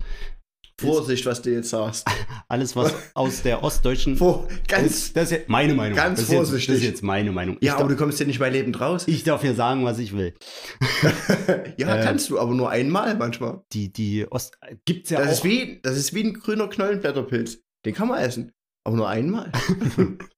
Vorsicht, 0.81 1.27
was 1.27 1.43
du 1.43 1.51
jetzt 1.53 1.71
sagst. 1.71 2.07
alles, 2.49 2.75
was 2.75 2.93
aus 3.15 3.43
der 3.43 3.63
ostdeutschen 3.63 4.17
Vor, 4.17 4.49
das, 4.49 4.59
ganz. 4.67 5.13
das 5.13 5.25
ist 5.25 5.31
jetzt 5.31 5.49
meine 5.49 5.75
Meinung. 5.75 5.97
ganz 5.97 6.19
das 6.19 6.25
ist 6.29 6.33
jetzt, 6.33 6.41
Das 6.41 6.49
vorsichtig. 6.49 6.75
ist 6.77 6.83
jetzt 6.83 7.03
meine 7.03 7.31
Meinung. 7.31 7.57
Ja, 7.57 7.59
ich, 7.61 7.71
aber 7.73 7.81
darf, 7.83 7.89
du 7.91 7.97
kommst 7.97 8.19
ja 8.21 8.27
nicht 8.27 8.39
bei 8.39 8.51
Lebend 8.51 8.81
raus. 8.81 9.05
ich 9.07 9.23
darf 9.23 9.43
hier 9.43 9.55
sagen, 9.55 9.85
was 9.85 9.99
ich 9.99 10.17
will. 10.17 10.35
ja, 11.77 11.97
äh, 11.97 12.03
kannst 12.05 12.31
du, 12.31 12.39
aber 12.39 12.55
nur 12.55 12.71
einmal 12.71 13.15
manchmal. 13.17 13.63
Die, 13.73 13.93
die 13.93 14.27
Ost. 14.31 14.59
Gibt's 14.85 15.11
ja 15.11 15.19
Das 15.21 15.29
auch. 15.29 15.33
ist, 15.33 15.45
wie, 15.45 15.81
das 15.83 15.97
ist 15.97 16.15
wie 16.15 16.25
ein 16.25 16.35
grüner 16.35 16.69
Knollenblätterpilz. 16.69 17.59
Den 17.85 17.95
kann 17.95 18.09
man 18.09 18.19
essen. 18.21 18.53
Aber 18.85 18.97
nur 18.97 19.09
einmal. 19.09 19.53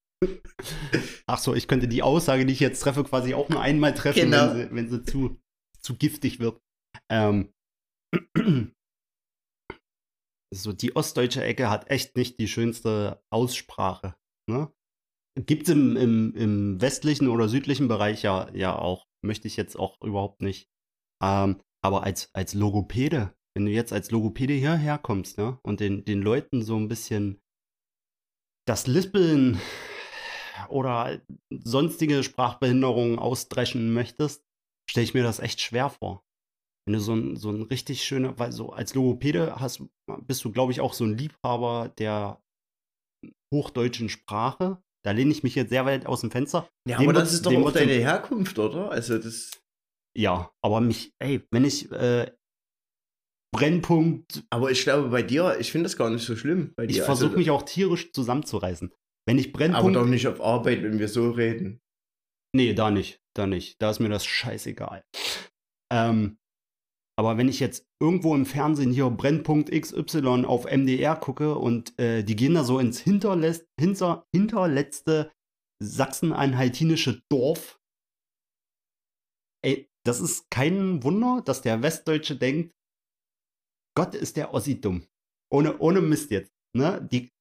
Ach 1.27 1.37
so, 1.39 1.53
ich 1.53 1.67
könnte 1.67 1.87
die 1.87 2.03
Aussage, 2.03 2.45
die 2.45 2.53
ich 2.53 2.59
jetzt 2.59 2.79
treffe, 2.79 3.03
quasi 3.03 3.33
auch 3.33 3.49
nur 3.49 3.61
einmal 3.61 3.93
treffen, 3.93 4.31
Genau. 4.31 4.53
wenn 4.53 4.55
sie, 4.55 4.75
wenn 4.75 4.89
sie 4.89 5.03
zu, 5.03 5.39
zu 5.81 5.95
giftig 5.95 6.39
wird. 6.39 6.59
Ähm, 7.11 7.53
so, 10.53 10.71
die 10.71 10.95
ostdeutsche 10.95 11.43
Ecke 11.43 11.69
hat 11.69 11.89
echt 11.89 12.15
nicht 12.15 12.39
die 12.39 12.47
schönste 12.47 13.21
Aussprache. 13.31 14.15
Ne? 14.49 14.71
Gibt 15.37 15.63
es 15.63 15.69
im, 15.69 15.97
im, 15.97 16.33
im 16.35 16.81
westlichen 16.81 17.27
oder 17.27 17.49
südlichen 17.49 17.87
Bereich 17.87 18.23
ja, 18.23 18.49
ja 18.53 18.77
auch. 18.77 19.05
Möchte 19.23 19.47
ich 19.47 19.57
jetzt 19.57 19.75
auch 19.77 19.99
überhaupt 20.01 20.41
nicht. 20.41 20.69
Ähm, 21.21 21.61
aber 21.83 22.03
als, 22.03 22.29
als 22.33 22.53
Logopäde, 22.53 23.35
wenn 23.55 23.65
du 23.65 23.71
jetzt 23.71 23.91
als 23.91 24.11
Logopäde 24.11 24.53
hierher 24.53 24.97
kommst 24.97 25.37
ne, 25.37 25.59
und 25.63 25.79
den, 25.79 26.05
den 26.05 26.21
Leuten 26.21 26.61
so 26.61 26.77
ein 26.77 26.87
bisschen 26.87 27.41
das 28.67 28.87
Lispeln 28.87 29.59
oder 30.69 31.21
sonstige 31.49 32.23
Sprachbehinderungen 32.23 33.19
ausdreschen 33.19 33.93
möchtest, 33.93 34.43
stelle 34.89 35.03
ich 35.03 35.13
mir 35.13 35.23
das 35.23 35.39
echt 35.39 35.61
schwer 35.61 35.89
vor. 35.89 36.23
Wenn 36.87 36.93
du 36.93 36.99
so 36.99 37.13
ein, 37.13 37.35
so 37.35 37.49
ein 37.49 37.63
richtig 37.63 38.03
schöner, 38.03 38.37
weil 38.37 38.51
so 38.51 38.71
als 38.71 38.93
Logopäde 38.93 39.55
hast, 39.59 39.83
bist 40.21 40.43
du, 40.43 40.51
glaube 40.51 40.71
ich, 40.71 40.81
auch 40.81 40.93
so 40.93 41.03
ein 41.03 41.17
Liebhaber 41.17 41.91
der 41.97 42.41
hochdeutschen 43.53 44.09
Sprache. 44.09 44.81
Da 45.03 45.11
lehne 45.11 45.31
ich 45.31 45.43
mich 45.43 45.55
jetzt 45.55 45.69
sehr 45.69 45.85
weit 45.85 46.05
aus 46.05 46.21
dem 46.21 46.31
Fenster. 46.31 46.67
Ja, 46.87 46.97
Dem 46.97 47.09
aber 47.09 47.19
das 47.19 47.33
ist 47.33 47.45
doch 47.45 47.53
auch 47.53 47.71
deine 47.71 47.93
Herkunft, 47.93 48.57
oder? 48.59 48.91
Also 48.91 49.17
das. 49.17 49.51
Ja, 50.17 50.51
aber 50.63 50.79
mich, 50.79 51.13
ey, 51.19 51.45
wenn 51.51 51.65
ich 51.65 51.91
äh, 51.91 52.31
Brennpunkt, 53.55 54.43
Aber 54.49 54.71
ich 54.71 54.83
glaube, 54.83 55.09
bei 55.09 55.23
dir, 55.23 55.57
ich 55.59 55.71
finde 55.71 55.85
das 55.85 55.97
gar 55.97 56.09
nicht 56.09 56.25
so 56.25 56.35
schlimm. 56.35 56.73
Ich 56.87 57.01
versuche 57.01 57.29
also, 57.29 57.37
mich 57.37 57.51
auch 57.51 57.63
tierisch 57.63 58.11
zusammenzureißen. 58.11 58.93
Wenn 59.27 59.37
ich 59.37 59.49
Aber 59.49 59.57
Brennpunkt, 59.57 59.95
doch 59.95 60.05
nicht 60.05 60.27
auf 60.27 60.41
Arbeit, 60.41 60.83
wenn 60.83 60.99
wir 60.99 61.07
so 61.07 61.31
reden. 61.31 61.81
Nee, 62.55 62.73
da 62.73 62.91
nicht. 62.91 63.21
Da 63.35 63.47
nicht. 63.47 63.81
Da 63.81 63.89
ist 63.89 63.99
mir 63.99 64.09
das 64.09 64.25
scheißegal. 64.25 65.03
Ähm, 65.91 66.37
aber 67.17 67.37
wenn 67.37 67.47
ich 67.47 67.59
jetzt 67.59 67.87
irgendwo 68.01 68.35
im 68.35 68.45
Fernsehen 68.45 68.91
hier 68.91 69.09
Brennpunkt 69.09 69.71
XY 69.71 70.45
auf 70.45 70.65
MDR 70.65 71.15
gucke 71.15 71.55
und 71.55 71.97
äh, 71.99 72.23
die 72.23 72.35
gehen 72.35 72.53
da 72.53 72.63
so 72.63 72.79
ins 72.79 72.99
hinterletz 72.99 73.65
hinter 73.79 74.27
hinterletzte 74.33 75.31
sachsen-anhaltinische 75.81 77.21
Dorf, 77.29 77.79
ey, 79.63 79.89
das 80.05 80.19
ist 80.19 80.49
kein 80.51 81.03
Wunder, 81.03 81.41
dass 81.43 81.61
der 81.61 81.81
Westdeutsche 81.81 82.35
denkt, 82.35 82.73
Gott 83.97 84.13
ist 84.13 84.37
der 84.37 84.53
Ossi 84.53 84.79
dumm. 84.79 85.07
Ohne, 85.51 85.77
ohne 85.79 86.01
Mist 86.01 86.31
jetzt. 86.31 86.51
Ne? 86.75 87.07
Die, 87.11 87.31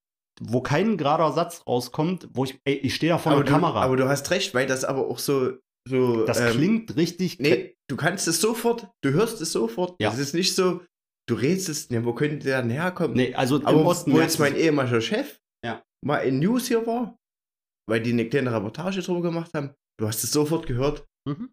wo 0.40 0.61
kein 0.61 0.97
gerader 0.97 1.33
Satz 1.33 1.62
rauskommt, 1.66 2.29
wo 2.33 2.44
ich, 2.44 2.59
ey, 2.64 2.75
ich 2.75 2.94
stehe 2.94 3.12
da 3.12 3.18
vor 3.18 3.33
aber 3.33 3.44
der 3.44 3.53
du, 3.53 3.53
Kamera. 3.53 3.83
Aber 3.83 3.97
du 3.97 4.09
hast 4.09 4.31
recht, 4.31 4.55
weil 4.55 4.66
das 4.66 4.85
aber 4.85 5.07
auch 5.07 5.18
so. 5.18 5.59
so 5.88 6.25
das 6.25 6.40
ähm, 6.40 6.51
klingt 6.53 6.97
richtig. 6.97 7.38
Nee, 7.38 7.77
du 7.88 7.97
kannst 7.97 8.27
es 8.29 8.40
sofort, 8.40 8.88
du 9.03 9.11
hörst 9.11 9.40
es 9.40 9.53
sofort. 9.53 9.97
Ja. 10.01 10.12
Es 10.12 10.18
ist 10.18 10.35
nicht 10.35 10.55
so, 10.55 10.85
du 11.29 11.35
redest 11.35 11.68
es, 11.68 11.90
ne, 11.90 12.05
wo 12.05 12.12
könnte 12.14 12.38
der 12.44 12.62
denn 12.62 12.70
herkommen? 12.70 13.16
Nee, 13.16 13.35
also 13.35 13.59
im 13.59 13.66
aber 13.66 13.85
Osten 13.87 14.12
wo 14.12 14.20
jetzt 14.20 14.38
mein 14.38 14.57
ehemaliger 14.57 15.01
Chef 15.01 15.38
Ja. 15.64 15.83
mal 16.05 16.18
in 16.18 16.38
News 16.40 16.68
hier 16.68 16.87
war, 16.87 17.16
weil 17.88 18.01
die 18.01 18.12
eine 18.12 18.29
kleine 18.29 18.53
Reportage 18.53 19.03
drüber 19.03 19.23
gemacht 19.23 19.53
haben, 19.55 19.75
du 20.01 20.07
hast 20.09 20.25
es 20.25 20.33
sofort 20.33 20.66
gehört. 20.66 21.07
Mhm. 21.29 21.51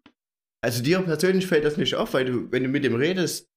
Also 0.64 0.82
dir 0.82 1.00
persönlich 1.00 1.46
fällt 1.46 1.64
das 1.64 1.76
nicht 1.76 1.94
auf, 1.94 2.14
weil 2.14 2.24
du, 2.24 2.52
wenn 2.52 2.62
du 2.62 2.68
mit 2.68 2.84
dem 2.84 2.94
redest, 2.94 3.48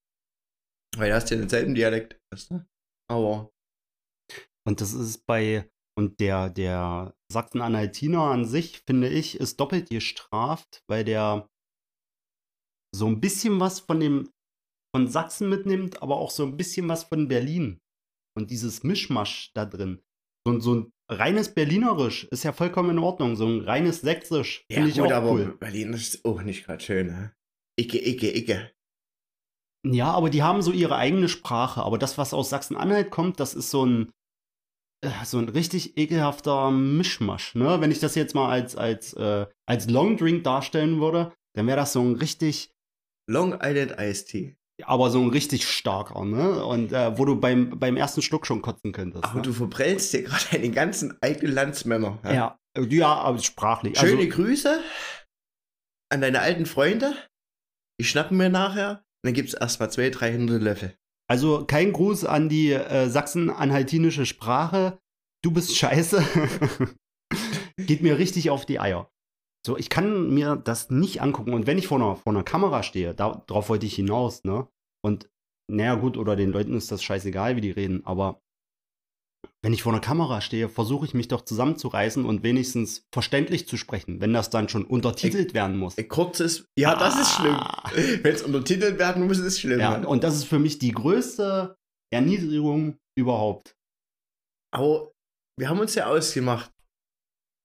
weil 0.96 1.10
du 1.10 1.14
hast 1.14 1.30
ja 1.30 1.36
denselben 1.36 1.74
Dialekt. 1.74 2.18
Weißt 2.32 2.50
du? 2.50 2.64
Aber 3.08 3.50
Und 4.66 4.80
das 4.80 4.92
ist 4.92 5.26
bei, 5.26 5.70
und 5.96 6.20
der, 6.20 6.50
der 6.50 7.14
Sachsen-Anhaltiner 7.32 8.22
an 8.22 8.44
sich, 8.44 8.82
finde 8.86 9.08
ich, 9.08 9.38
ist 9.38 9.60
doppelt 9.60 9.90
gestraft, 9.90 10.82
weil 10.88 11.04
der 11.04 11.48
so 12.94 13.06
ein 13.06 13.20
bisschen 13.20 13.60
was 13.60 13.80
von 13.80 14.00
dem, 14.00 14.30
von 14.94 15.08
Sachsen 15.08 15.48
mitnimmt, 15.48 16.02
aber 16.02 16.16
auch 16.16 16.30
so 16.30 16.44
ein 16.44 16.56
bisschen 16.56 16.88
was 16.88 17.04
von 17.04 17.28
Berlin. 17.28 17.80
Und 18.36 18.50
dieses 18.50 18.82
Mischmasch 18.82 19.50
da 19.54 19.64
drin. 19.64 20.02
So, 20.46 20.52
ein- 20.52 20.60
so 20.60 20.74
ein 20.74 20.92
reines 21.10 21.54
Berlinerisch 21.54 22.24
ist 22.24 22.42
ja 22.44 22.52
vollkommen 22.52 22.90
in 22.90 22.98
Ordnung. 22.98 23.36
So 23.36 23.46
ein 23.46 23.60
reines 23.60 24.00
Sächsisch 24.00 24.64
ja, 24.70 24.76
finde 24.76 24.90
ich 24.90 24.98
gut, 24.98 25.06
auch 25.06 25.16
aber 25.16 25.30
cool. 25.32 25.56
Berlin 25.58 25.92
ist 25.92 26.24
auch 26.24 26.42
nicht 26.42 26.64
gerade 26.64 26.82
schön, 26.82 27.06
ne? 27.08 27.34
Icke, 27.78 27.98
icke, 27.98 28.30
icke. 28.36 28.72
Ja, 29.86 30.10
aber 30.12 30.30
die 30.30 30.42
haben 30.42 30.62
so 30.62 30.72
ihre 30.72 30.96
eigene 30.96 31.28
Sprache. 31.28 31.82
Aber 31.82 31.98
das, 31.98 32.18
was 32.18 32.34
aus 32.34 32.50
Sachsen-Anhalt 32.50 33.10
kommt, 33.10 33.38
das 33.40 33.54
ist 33.54 33.70
so 33.70 33.86
ein, 33.86 34.10
so 35.24 35.38
ein 35.38 35.48
richtig 35.48 35.96
ekelhafter 35.98 36.70
Mischmasch. 36.70 37.54
Ne? 37.54 37.80
Wenn 37.80 37.90
ich 37.90 38.00
das 38.00 38.14
jetzt 38.14 38.34
mal 38.34 38.48
als, 38.48 38.76
als, 38.76 39.12
äh, 39.14 39.46
als 39.66 39.88
Longdrink 39.88 40.44
darstellen 40.44 41.00
würde, 41.00 41.32
dann 41.54 41.66
wäre 41.66 41.76
das 41.76 41.92
so 41.92 42.02
ein 42.02 42.16
richtig, 42.16 42.72
Long 43.28 43.58
Island 43.60 43.96
Iced 43.98 44.28
Tea. 44.28 44.56
aber 44.84 45.10
so 45.10 45.20
ein 45.20 45.30
richtig 45.30 45.68
starker, 45.68 46.24
ne? 46.24 46.64
Und 46.64 46.92
äh, 46.92 47.18
wo 47.18 47.24
du 47.24 47.40
beim, 47.40 47.78
beim 47.78 47.96
ersten 47.96 48.22
Schluck 48.22 48.46
schon 48.46 48.62
kotzen 48.62 48.92
könntest. 48.92 49.24
Aber 49.24 49.36
ne? 49.36 49.42
du 49.42 49.52
verbrennst 49.52 50.12
dir 50.12 50.22
gerade 50.22 50.44
deine 50.52 50.70
ganzen 50.70 51.16
eigenen 51.22 51.54
Landsmänner. 51.54 52.18
ja. 52.24 52.58
ja, 52.78 53.14
aber 53.14 53.38
sprachlich. 53.38 53.98
Schöne 53.98 54.22
Also, 54.22 54.28
Grüße 54.28 54.80
an 56.12 56.20
deine 56.20 56.40
alten 56.40 56.66
Freunde. 56.66 57.16
Die 58.00 58.04
schnappen 58.04 58.36
mir 58.36 58.50
nachher. 58.50 58.90
Und 59.22 59.28
dann 59.28 59.34
gibt 59.34 59.48
es 59.48 59.54
erstmal 59.54 59.90
zwei, 59.90 60.10
300 60.10 60.62
Löffel. 60.62 60.96
Also 61.28 61.64
kein 61.66 61.92
Gruß 61.92 62.24
an 62.24 62.48
die 62.48 62.72
äh, 62.72 63.08
sachsen-anhaltinische 63.08 64.26
Sprache. 64.26 64.98
Du 65.42 65.50
bist 65.50 65.76
scheiße. 65.76 66.22
Geht 67.78 68.02
mir 68.02 68.18
richtig 68.18 68.50
auf 68.50 68.66
die 68.66 68.80
Eier. 68.80 69.10
So, 69.66 69.76
ich 69.76 69.90
kann 69.90 70.32
mir 70.32 70.56
das 70.56 70.90
nicht 70.90 71.20
angucken. 71.20 71.52
Und 71.52 71.66
wenn 71.66 71.78
ich 71.78 71.88
vor 71.88 71.98
einer, 71.98 72.16
vor 72.16 72.32
einer 72.32 72.44
Kamera 72.44 72.82
stehe, 72.82 73.14
da, 73.14 73.42
darauf 73.46 73.68
wollte 73.68 73.86
ich 73.86 73.96
hinaus, 73.96 74.44
ne? 74.44 74.68
Und 75.04 75.28
naja, 75.68 75.96
gut, 75.96 76.16
oder 76.16 76.36
den 76.36 76.52
Leuten 76.52 76.74
ist 76.74 76.92
das 76.92 77.02
scheißegal, 77.02 77.56
wie 77.56 77.60
die 77.60 77.72
reden, 77.72 78.06
aber 78.06 78.40
wenn 79.62 79.72
ich 79.72 79.82
vor 79.82 79.92
einer 79.92 80.00
Kamera 80.00 80.40
stehe, 80.40 80.68
versuche 80.68 81.06
ich 81.06 81.14
mich 81.14 81.26
doch 81.26 81.40
zusammenzureißen 81.40 82.24
und 82.24 82.44
wenigstens 82.44 83.04
verständlich 83.12 83.66
zu 83.66 83.76
sprechen, 83.76 84.20
wenn 84.20 84.32
das 84.32 84.48
dann 84.48 84.68
schon 84.68 84.84
untertitelt 84.84 85.54
werden 85.54 85.76
muss. 85.76 85.96
Kurzes. 86.08 86.66
Ja, 86.78 86.94
das 86.94 87.20
ist 87.20 87.32
schlimm. 87.32 87.56
Ah. 87.56 87.90
Wenn 88.22 88.34
es 88.34 88.42
untertitelt 88.42 88.98
werden 88.98 89.26
muss, 89.26 89.38
ist 89.38 89.44
es 89.44 89.60
schlimm. 89.60 89.80
Ja, 89.80 89.96
und 90.06 90.22
das 90.22 90.36
ist 90.36 90.44
für 90.44 90.60
mich 90.60 90.78
die 90.78 90.92
größte 90.92 91.76
Erniedrigung 92.12 92.98
überhaupt. 93.18 93.74
Aber 94.72 95.12
wir 95.58 95.68
haben 95.68 95.80
uns 95.80 95.96
ja 95.96 96.06
ausgemacht, 96.06 96.70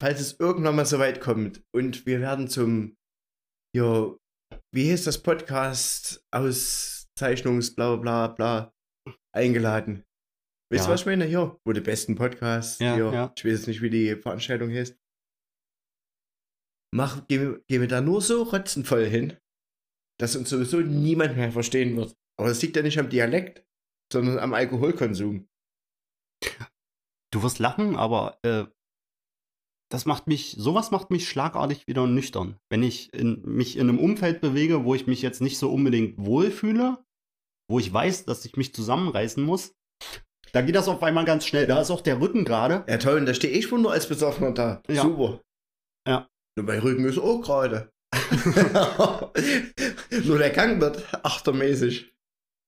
falls 0.01 0.19
es 0.19 0.39
irgendwann 0.39 0.77
mal 0.77 0.85
so 0.85 0.97
weit 0.97 1.21
kommt 1.21 1.61
und 1.75 2.07
wir 2.07 2.19
werden 2.21 2.47
zum, 2.47 2.95
ja, 3.75 4.15
wie 4.73 4.85
hieß 4.85 5.03
das 5.03 5.21
Podcast, 5.21 6.23
Auszeichnungs, 6.33 7.75
bla 7.75 7.95
bla 7.97 8.27
bla, 8.27 8.73
eingeladen. 9.35 10.03
Weißt 10.71 10.85
du, 10.85 10.87
Ja. 10.89 10.93
was 10.93 11.01
ich 11.01 11.05
meine? 11.05 11.25
Hier, 11.25 11.59
wo 11.65 11.73
die 11.73 11.81
besten 11.81 12.15
Podcasts, 12.15 12.79
Ja, 12.79 12.95
hier, 12.95 13.11
ja. 13.13 13.33
ich 13.35 13.43
weiß 13.43 13.51
jetzt 13.51 13.67
nicht, 13.67 13.81
wie 13.81 13.89
die 13.89 14.15
Veranstaltung 14.15 14.71
heißt. 14.71 14.97
Mach, 16.93 17.27
gehen, 17.27 17.41
wir- 17.41 17.63
gehen 17.67 17.81
wir 17.81 17.87
da 17.87 18.01
nur 18.01 18.21
so 18.21 18.43
rotzenvoll 18.43 19.05
hin, 19.05 19.37
dass 20.19 20.35
uns 20.35 20.49
sowieso 20.49 20.81
niemand 20.81 21.35
mehr 21.37 21.51
verstehen 21.51 21.95
wird. 21.97 22.15
Aber 22.37 22.49
das 22.49 22.61
liegt 22.61 22.75
ja 22.75 22.81
nicht 22.83 22.99
am 22.99 23.09
Dialekt, 23.09 23.65
sondern 24.11 24.39
am 24.39 24.53
Alkoholkonsum. 24.53 25.47
Du 27.33 27.43
wirst 27.43 27.59
lachen, 27.59 27.95
aber 27.95 28.39
äh, 28.43 28.65
das 29.89 30.05
macht 30.05 30.27
mich, 30.27 30.51
sowas 30.57 30.91
macht 30.91 31.11
mich 31.11 31.27
schlagartig 31.29 31.87
wieder 31.87 32.07
nüchtern. 32.07 32.59
Wenn 32.69 32.83
ich 32.83 33.13
in, 33.13 33.41
mich 33.43 33.77
in 33.77 33.87
einem 33.89 33.99
Umfeld 33.99 34.41
bewege, 34.41 34.83
wo 34.83 34.95
ich 34.95 35.07
mich 35.07 35.21
jetzt 35.21 35.39
nicht 35.41 35.57
so 35.57 35.71
unbedingt 35.71 36.17
wohlfühle, 36.17 37.05
wo 37.69 37.79
ich 37.79 37.91
weiß, 37.91 38.25
dass 38.25 38.43
ich 38.45 38.57
mich 38.57 38.73
zusammenreißen 38.73 39.41
muss, 39.43 39.73
da 40.53 40.61
geht 40.61 40.75
das 40.75 40.87
auf 40.87 41.01
einmal 41.03 41.25
ganz 41.25 41.45
schnell. 41.45 41.67
Da 41.67 41.81
ist 41.81 41.91
auch 41.91 42.01
der 42.01 42.19
Rücken 42.19 42.45
gerade. 42.45 42.83
Ja 42.87 42.97
toll, 42.97 43.19
und 43.19 43.25
da 43.25 43.33
stehe 43.33 43.53
ich 43.53 43.67
schon 43.67 43.81
nur 43.81 43.91
als 43.91 44.07
Besoffener 44.07 44.51
da. 44.51 44.81
Ja. 44.89 45.03
Super. 45.03 45.41
Ja. 46.07 46.27
Nur 46.57 46.65
bei 46.65 46.79
Rücken 46.79 47.05
ist 47.05 47.19
auch 47.19 47.41
gerade. 47.41 47.91
nur 50.25 50.37
der 50.37 50.49
Gang 50.49 50.81
wird 50.81 51.07
achtermäßig. 51.23 52.13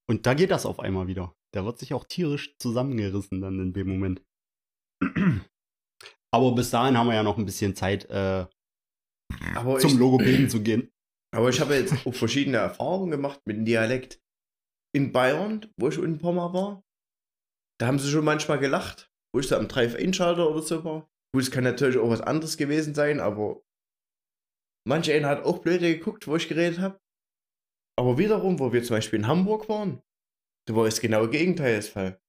Und 0.10 0.26
da 0.26 0.34
geht 0.34 0.52
das 0.52 0.65
auf 0.65 0.80
einmal 0.80 1.08
wieder. 1.08 1.34
Der 1.54 1.65
wird 1.65 1.80
sich 1.80 1.93
auch 1.93 2.06
tierisch 2.06 2.56
zusammengerissen 2.58 3.41
dann 3.41 3.60
in 3.60 3.74
dem 3.74 3.88
Moment. 3.88 4.22
Aber 6.34 6.56
bis 6.56 6.72
dahin 6.72 6.98
haben 6.98 7.08
wir 7.08 7.15
ja 7.15 7.24
noch 7.24 7.38
ein 7.38 7.46
bisschen 7.46 7.76
Zeit, 7.76 8.06
äh, 8.10 8.48
zum 9.80 9.91
ich, 9.91 9.93
Logopäden 9.93 10.50
zu 10.50 10.62
gehen. 10.62 10.91
aber 11.32 11.50
ich 11.50 11.60
habe 11.60 11.76
jetzt 11.76 12.06
auch 12.06 12.13
verschiedene 12.13 12.58
Erfahrungen 12.58 13.12
gemacht 13.12 13.39
mit 13.46 13.58
dem 13.58 13.65
Dialekt. 13.65 14.19
In 14.96 15.12
Bayern, 15.12 15.72
wo 15.78 15.89
ich 15.89 15.98
ein 15.98 16.19
paar 16.19 16.34
Mal 16.34 16.54
war, 16.54 16.84
da 17.84 17.88
haben 17.88 18.00
sie 18.00 18.10
schon 18.10 18.24
manchmal 18.24 18.60
gelacht, 18.60 19.12
wo 19.36 19.41
ich 19.41 19.50
da 19.50 19.58
am 19.58 19.67
Drive-In-Schalter 19.67 20.50
oder 20.50 20.62
so 20.62 20.86
war. 20.86 21.12
Gut, 21.36 21.43
es 21.43 21.52
kann 21.52 21.65
natürlich 21.65 21.98
auch 21.98 22.10
was 22.10 22.22
anderes 22.22 22.56
gewesen 22.56 22.96
sein, 22.96 23.19
aber 23.19 23.62
manch 24.88 25.12
einer 25.12 25.28
hat 25.28 25.43
auch 25.43 25.60
blöde 25.60 25.93
geguckt, 25.93 26.26
wo 26.26 26.38
ich 26.38 26.48
geredet 26.48 26.80
habe. 26.80 27.02
Aber 28.00 28.17
wiederum, 28.17 28.58
wo 28.60 28.72
wir 28.72 28.86
zum 28.86 28.96
Beispiel 28.96 29.19
in 29.19 29.28
Hamburg 29.28 29.67
waren, 29.67 30.02
da 30.65 30.78
war 30.78 30.86
das 30.86 31.02
genaue 31.02 31.30
Gegenteil 31.30 31.76
des 31.76 31.89
Fall. 31.89 32.22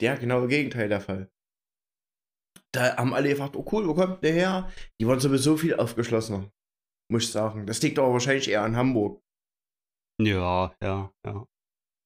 Der 0.00 0.16
genaue 0.16 0.46
Gegenteil 0.46 0.88
der 0.88 1.00
Fall. 1.00 1.28
Da 2.72 2.96
haben 2.96 3.12
alle 3.12 3.30
gefragt, 3.30 3.56
oh 3.56 3.68
cool, 3.72 3.88
wo 3.88 3.94
kommt 3.94 4.22
der 4.22 4.32
her? 4.32 4.72
Die 5.00 5.08
waren 5.08 5.18
sowieso 5.18 5.56
viel 5.56 5.74
aufgeschlossener, 5.74 6.52
muss 7.10 7.24
ich 7.24 7.32
sagen. 7.32 7.66
Das 7.66 7.82
liegt 7.82 7.98
aber 7.98 8.12
wahrscheinlich 8.12 8.48
eher 8.48 8.62
an 8.62 8.76
Hamburg 8.76 9.20
Ja, 10.22 10.72
ja, 10.80 11.12
ja. 11.26 11.48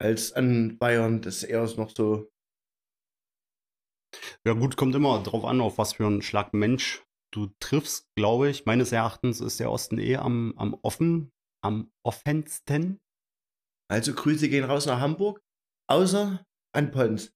als 0.00 0.32
an 0.32 0.78
Bayern. 0.78 1.20
Das 1.20 1.42
ist 1.42 1.44
eher 1.44 1.66
noch 1.76 1.90
so. 1.90 2.30
Ja, 4.44 4.53
gut, 4.53 4.77
kommt 4.77 4.94
immer 4.94 5.22
drauf 5.22 5.44
an, 5.44 5.61
auf 5.61 5.79
was 5.79 5.94
für 5.94 6.07
einen 6.07 6.22
Schlag 6.22 6.55
Mensch 6.55 7.05
du 7.35 7.48
triffst, 7.59 8.14
glaube 8.14 8.48
ich. 8.48 8.64
Meines 8.64 8.92
Erachtens 8.92 9.40
ist 9.40 9.61
der 9.61 9.70
Osten 9.70 9.98
eh 9.98 10.16
am, 10.16 10.55
am 10.57 10.74
offen, 10.83 11.33
am 11.62 11.92
offensten. 12.05 13.00
Also 13.90 14.14
Grüße 14.14 14.48
gehen 14.48 14.64
raus 14.64 14.87
nach 14.87 15.00
Hamburg, 15.00 15.40
außer 15.88 16.44
an 16.72 16.90
Pons. 16.90 17.35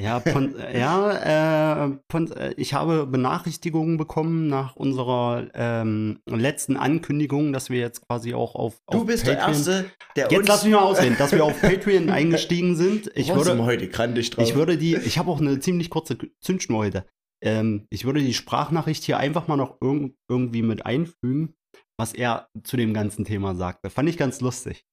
Ja, 0.00 0.20
Pon 0.20 0.54
ja 0.74 1.86
äh, 1.86 1.96
Pon 2.08 2.30
äh, 2.32 2.52
ich 2.56 2.74
habe 2.74 3.06
Benachrichtigungen 3.06 3.96
bekommen 3.96 4.46
nach 4.48 4.76
unserer 4.76 5.48
ähm, 5.54 6.18
letzten 6.26 6.76
Ankündigung, 6.76 7.52
dass 7.52 7.70
wir 7.70 7.80
jetzt 7.80 8.06
quasi 8.06 8.34
auch 8.34 8.54
auf, 8.54 8.76
Du 8.90 8.98
auf 8.98 9.06
bist 9.06 9.26
der 9.26 9.38
Erste, 9.38 9.90
der 10.14 10.28
Jetzt 10.30 10.40
uns... 10.40 10.48
lass 10.48 10.64
mich 10.64 10.74
mal 10.74 10.80
aussehen, 10.80 11.16
dass 11.18 11.32
wir 11.32 11.44
auf 11.44 11.60
Patreon 11.62 12.10
eingestiegen 12.10 12.76
sind. 12.76 13.10
Ich 13.14 13.28
wir 13.28 13.36
würde, 13.36 13.64
heute 13.64 13.88
grandig 13.88 14.30
drauf. 14.30 14.46
ich 14.46 14.54
würde 14.54 14.76
die, 14.76 14.96
ich 14.96 15.18
habe 15.18 15.30
auch 15.30 15.40
eine 15.40 15.60
ziemlich 15.60 15.88
kurze 15.88 16.18
Zündschnur 16.40 16.78
heute. 16.78 17.06
Ähm, 17.42 17.86
ich 17.90 18.04
würde 18.04 18.20
die 18.20 18.34
Sprachnachricht 18.34 19.04
hier 19.04 19.18
einfach 19.18 19.48
mal 19.48 19.56
noch 19.56 19.78
irg 19.80 20.12
irgendwie 20.28 20.62
mit 20.62 20.84
einfügen, 20.84 21.54
was 21.98 22.12
er 22.12 22.48
zu 22.64 22.76
dem 22.76 22.92
ganzen 22.92 23.24
Thema 23.24 23.54
sagte. 23.54 23.88
Fand 23.88 24.08
ich 24.08 24.18
ganz 24.18 24.40
lustig. 24.40 24.84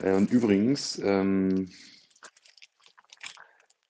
Äh, 0.00 0.14
und 0.14 0.30
übrigens, 0.30 0.98
ähm, 1.02 1.68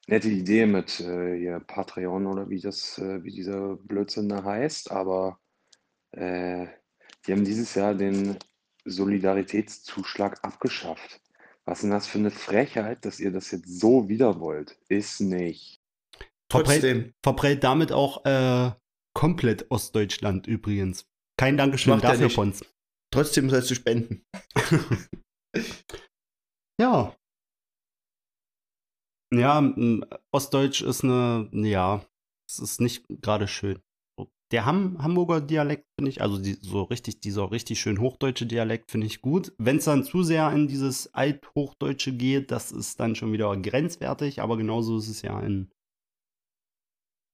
nette 0.09 0.29
Idee 0.29 0.67
mit 0.67 1.01
äh, 1.01 1.37
hier 1.39 1.61
Patreon 1.61 2.27
oder 2.27 2.49
wie 2.49 2.61
das, 2.61 2.99
äh, 2.99 3.23
wie 3.23 3.31
dieser 3.31 3.77
Blödsinn 3.77 4.29
da 4.29 4.43
heißt, 4.43 4.91
aber 4.91 5.39
äh, 6.13 6.67
die 7.27 7.33
haben 7.33 7.45
dieses 7.45 7.75
Jahr 7.75 7.95
den 7.95 8.39
Solidaritätszuschlag 8.85 10.43
abgeschafft. 10.43 11.21
Was 11.65 11.79
ist 11.79 11.83
denn 11.83 11.91
das 11.91 12.07
für 12.07 12.19
eine 12.19 12.31
Frechheit, 12.31 13.05
dass 13.05 13.21
ihr 13.21 13.31
das 13.31 13.51
jetzt 13.51 13.81
so 13.81 14.09
wieder 14.09 14.41
wollt? 14.41 14.79
Ist 14.89 15.21
nicht. 15.21 15.83
Verprellt, 16.51 16.81
Trotzdem, 16.81 17.15
verprellt 17.23 17.63
damit 17.63 17.93
auch 17.93 18.25
äh, 18.25 18.73
komplett 19.15 19.71
Ostdeutschland 19.71 20.47
übrigens. 20.47 21.07
Kein 21.37 21.59
Dankeschön 21.59 21.93
Macht 21.93 22.05
dafür. 22.05 22.31
Pons. 22.31 22.65
trotzdem 23.13 23.51
sollst 23.51 23.71
du 23.71 23.75
spenden. 23.75 24.25
Ja. 26.81 27.18
Ja, 29.33 29.59
m, 29.59 30.05
Ostdeutsch 30.33 30.83
ist 30.83 31.05
eine, 31.05 31.49
ja, 31.53 32.05
es 32.49 32.59
ist 32.59 32.81
nicht 32.81 33.05
gerade 33.23 33.49
schön. 33.49 33.79
Der 34.51 34.65
Ham 34.65 35.03
Hamburger 35.03 35.43
Dialekt 35.43 35.85
finde 35.99 36.11
ich, 36.11 36.23
also 36.23 36.39
die, 36.39 36.55
so 36.55 36.85
richtig, 36.85 37.21
dieser 37.21 37.51
richtig 37.51 37.81
schön 37.81 38.01
hochdeutsche 38.01 38.47
Dialekt 38.47 38.91
finde 38.91 39.07
ich 39.07 39.21
gut. 39.21 39.53
Wenn 39.59 39.77
es 39.77 39.85
dann 39.85 40.05
zu 40.05 40.23
sehr 40.23 40.51
in 40.53 40.69
dieses 40.69 41.13
Althochdeutsche 41.13 42.13
geht, 42.13 42.51
das 42.51 42.73
ist 42.73 42.99
dann 42.99 43.15
schon 43.15 43.33
wieder 43.33 43.55
grenzwertig, 43.59 44.41
aber 44.41 44.57
genauso 44.57 44.97
ist 44.97 45.09
es 45.09 45.21
ja 45.21 45.39
in, 45.41 45.71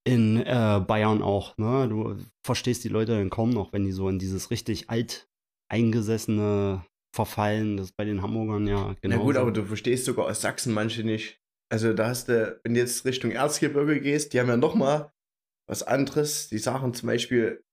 in 0.05 0.37
äh, 0.41 0.83
Bayern 0.85 1.21
auch. 1.21 1.57
Ne? 1.57 1.87
Du 1.87 2.17
verstehst 2.45 2.83
die 2.83 2.89
Leute 2.89 3.13
dann 3.13 3.29
kaum 3.29 3.51
noch, 3.51 3.71
wenn 3.71 3.85
die 3.85 3.93
so 3.93 4.09
in 4.09 4.19
dieses 4.19 4.51
richtig 4.51 4.89
alt 4.89 5.29
eingesessene 5.71 6.85
verfallen. 7.15 7.77
Das 7.77 7.87
ist 7.87 7.97
bei 7.97 8.03
den 8.03 8.21
Hamburgern 8.21 8.67
ja 8.67 8.93
genau. 8.99 9.15
Na 9.15 9.23
gut, 9.23 9.37
aber 9.37 9.51
du 9.51 9.63
verstehst 9.63 10.03
sogar 10.03 10.25
aus 10.25 10.41
Sachsen 10.41 10.73
manche 10.73 11.05
nicht. 11.05 11.39
Also 11.71 11.93
da 11.93 12.09
hast 12.09 12.29
du, 12.29 12.59
wenn 12.63 12.73
du 12.73 12.79
jetzt 12.79 13.05
Richtung 13.05 13.31
Erzgebirge 13.31 13.99
gehst, 13.99 14.33
die 14.33 14.39
haben 14.39 14.47
ja 14.47 14.57
noch 14.57 14.75
mal 14.75 15.11
was 15.67 15.83
anderes. 15.83 16.49
Die 16.49 16.59
sagen 16.59 16.93
zum 16.93 17.07
Beispiel 17.07 17.63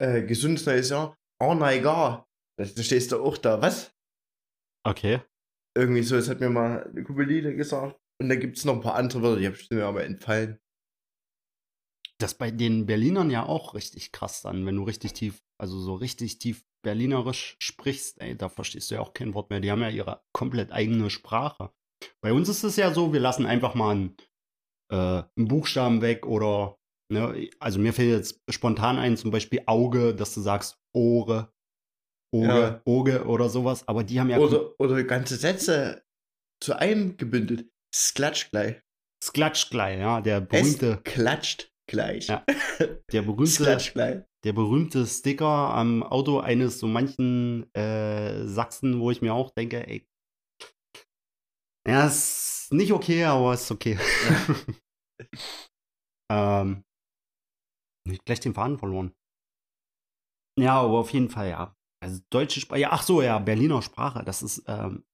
äh, 0.00 0.22
gesundes 0.22 0.66
neues 0.66 0.90
Jahr. 0.90 1.16
Oh 1.40 1.54
nein, 1.54 1.82
gar. 1.82 2.28
Da, 2.58 2.64
da 2.64 2.82
stehst 2.82 3.12
du 3.12 3.22
auch 3.22 3.36
da. 3.38 3.60
Was? 3.60 3.94
Okay. 4.84 5.20
Irgendwie 5.76 6.02
so, 6.02 6.16
das 6.16 6.28
hat 6.28 6.40
mir 6.40 6.50
mal 6.50 6.84
eine 6.84 7.02
Kubeline 7.02 7.56
gesagt. 7.56 7.98
Und 8.20 8.28
da 8.28 8.36
gibt 8.36 8.56
es 8.56 8.64
noch 8.64 8.74
ein 8.74 8.80
paar 8.80 8.94
andere 8.94 9.22
Wörter, 9.22 9.40
die 9.40 9.46
habe 9.46 9.56
ich 9.56 9.70
mir 9.70 9.84
aber 9.84 10.04
entfallen. 10.04 10.60
Das 12.18 12.34
bei 12.34 12.52
den 12.52 12.86
Berlinern 12.86 13.30
ja 13.30 13.44
auch 13.44 13.74
richtig 13.74 14.12
krass 14.12 14.42
dann, 14.42 14.64
wenn 14.64 14.76
du 14.76 14.84
richtig 14.84 15.12
tief, 15.14 15.42
also 15.58 15.80
so 15.80 15.94
richtig 15.94 16.38
tief 16.38 16.64
Berlinerisch 16.82 17.56
sprichst, 17.60 18.20
ey, 18.20 18.36
da 18.36 18.48
verstehst 18.48 18.90
du 18.90 18.96
ja 18.96 19.00
auch 19.00 19.12
kein 19.12 19.34
Wort 19.34 19.50
mehr. 19.50 19.60
Die 19.60 19.70
haben 19.70 19.82
ja 19.82 19.88
ihre 19.88 20.22
komplett 20.32 20.72
eigene 20.72 21.10
Sprache. 21.10 21.72
Bei 22.20 22.32
uns 22.32 22.48
ist 22.48 22.64
es 22.64 22.76
ja 22.76 22.92
so, 22.92 23.12
wir 23.12 23.20
lassen 23.20 23.46
einfach 23.46 23.74
mal 23.74 23.92
einen, 23.92 24.16
äh, 24.90 25.22
einen 25.36 25.48
Buchstaben 25.48 26.02
weg 26.02 26.26
oder, 26.26 26.78
ne, 27.12 27.50
also 27.58 27.78
mir 27.78 27.92
fällt 27.92 28.10
jetzt 28.10 28.42
spontan 28.48 28.98
ein, 28.98 29.16
zum 29.16 29.30
Beispiel 29.30 29.62
Auge, 29.66 30.14
dass 30.14 30.34
du 30.34 30.40
sagst 30.40 30.78
Ohre, 30.94 31.52
Oge, 32.34 32.46
Ja. 32.46 32.82
Oge 32.84 33.24
oder 33.26 33.48
sowas, 33.48 33.86
aber 33.86 34.04
die 34.04 34.18
haben 34.18 34.30
ja 34.30 34.38
Oder, 34.38 34.78
oder 34.80 35.02
ganze 35.04 35.36
Sätze 35.36 36.02
zu 36.62 36.74
einem 36.78 37.16
gebündelt. 37.16 37.68
Es 37.94 38.14
gleich. 38.14 38.80
es 39.22 39.32
klatscht 39.32 39.70
gleich, 39.70 39.98
ja, 39.98 40.20
der 40.20 40.38
Es 40.38 40.48
berühmte, 40.48 41.00
klatscht 41.04 41.72
gleich. 41.86 42.28
Ja. 42.28 42.44
der 43.12 43.20
Es 43.20 43.26
berühmte, 43.26 44.26
der 44.44 44.52
berühmte 44.52 45.06
Sticker 45.06 45.46
am 45.46 46.02
Auto 46.02 46.40
eines 46.40 46.78
so 46.78 46.86
manchen 46.86 47.72
äh, 47.74 48.46
Sachsen, 48.46 49.00
wo 49.00 49.10
ich 49.10 49.20
mir 49.20 49.34
auch 49.34 49.50
denke, 49.50 49.86
ey, 49.86 50.08
ja, 51.86 52.06
ist 52.06 52.72
nicht 52.72 52.92
okay, 52.92 53.24
aber 53.24 53.54
ist 53.54 53.70
okay. 53.70 53.98
ähm, 56.30 56.84
ich 58.08 58.24
gleich 58.24 58.40
den 58.40 58.54
Faden 58.54 58.78
verloren. 58.78 59.12
Ja, 60.58 60.80
aber 60.80 60.98
auf 60.98 61.12
jeden 61.12 61.28
Fall, 61.28 61.50
ja. 61.50 61.76
Also 62.02 62.20
deutsche 62.30 62.60
Sprache, 62.60 62.80
ja, 62.80 62.88
ach 62.90 63.02
so, 63.02 63.22
ja, 63.22 63.38
Berliner 63.38 63.80
Sprache, 63.80 64.24
das 64.24 64.42
ist, 64.42 64.64
ähm, 64.66 65.04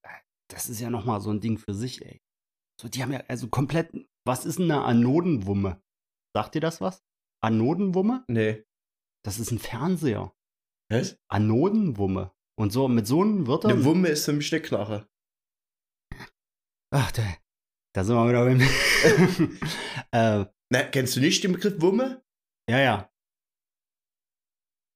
das 0.51 0.69
ist 0.69 0.81
ja 0.81 0.91
nochmal 0.91 1.21
so 1.21 1.31
ein 1.31 1.41
Ding 1.41 1.59
für 1.59 1.75
sich, 1.75 2.05
ey. 2.05 2.23
So, 2.81 2.89
die 2.89 3.03
haben 3.03 3.13
ja, 3.13 3.23
also 3.29 3.49
komplett, 3.49 3.93
was 4.27 4.47
ist 4.47 4.59
denn 4.59 4.71
eine 4.71 4.85
Anodenwumme? 4.85 5.83
Sagt 6.35 6.55
dir 6.55 6.61
das 6.61 6.81
was? 6.81 7.03
Anodenwumme? 7.43 8.25
Nee. 8.29 8.65
Das 9.25 9.39
ist 9.39 9.51
ein 9.51 9.59
Fernseher. 9.59 10.33
Was? 10.91 11.19
Anodenwumme. 11.31 12.33
Und 12.59 12.73
so 12.73 12.89
mit 12.89 13.07
so 13.07 13.23
einem 13.23 13.47
Wörtern. 13.47 13.73
Eine 13.73 13.85
Wumme 13.85 14.09
ist 14.09 14.25
für 14.25 14.33
mich 14.33 14.53
eine 14.53 14.63
Knarre. 14.63 15.09
Ach, 16.91 17.13
da, 17.13 17.23
da 17.95 18.05
sind 18.05 18.17
wir 18.17 18.29
wieder 18.29 18.45
beim. 18.45 18.61
äh, 20.13 20.51
Na, 20.71 20.83
kennst 20.85 21.17
du 21.17 21.21
nicht 21.21 21.45
den 21.45 21.53
Begriff 21.53 21.81
Wumme? 21.81 22.25
ja, 22.69 22.79
ja. 22.79 23.13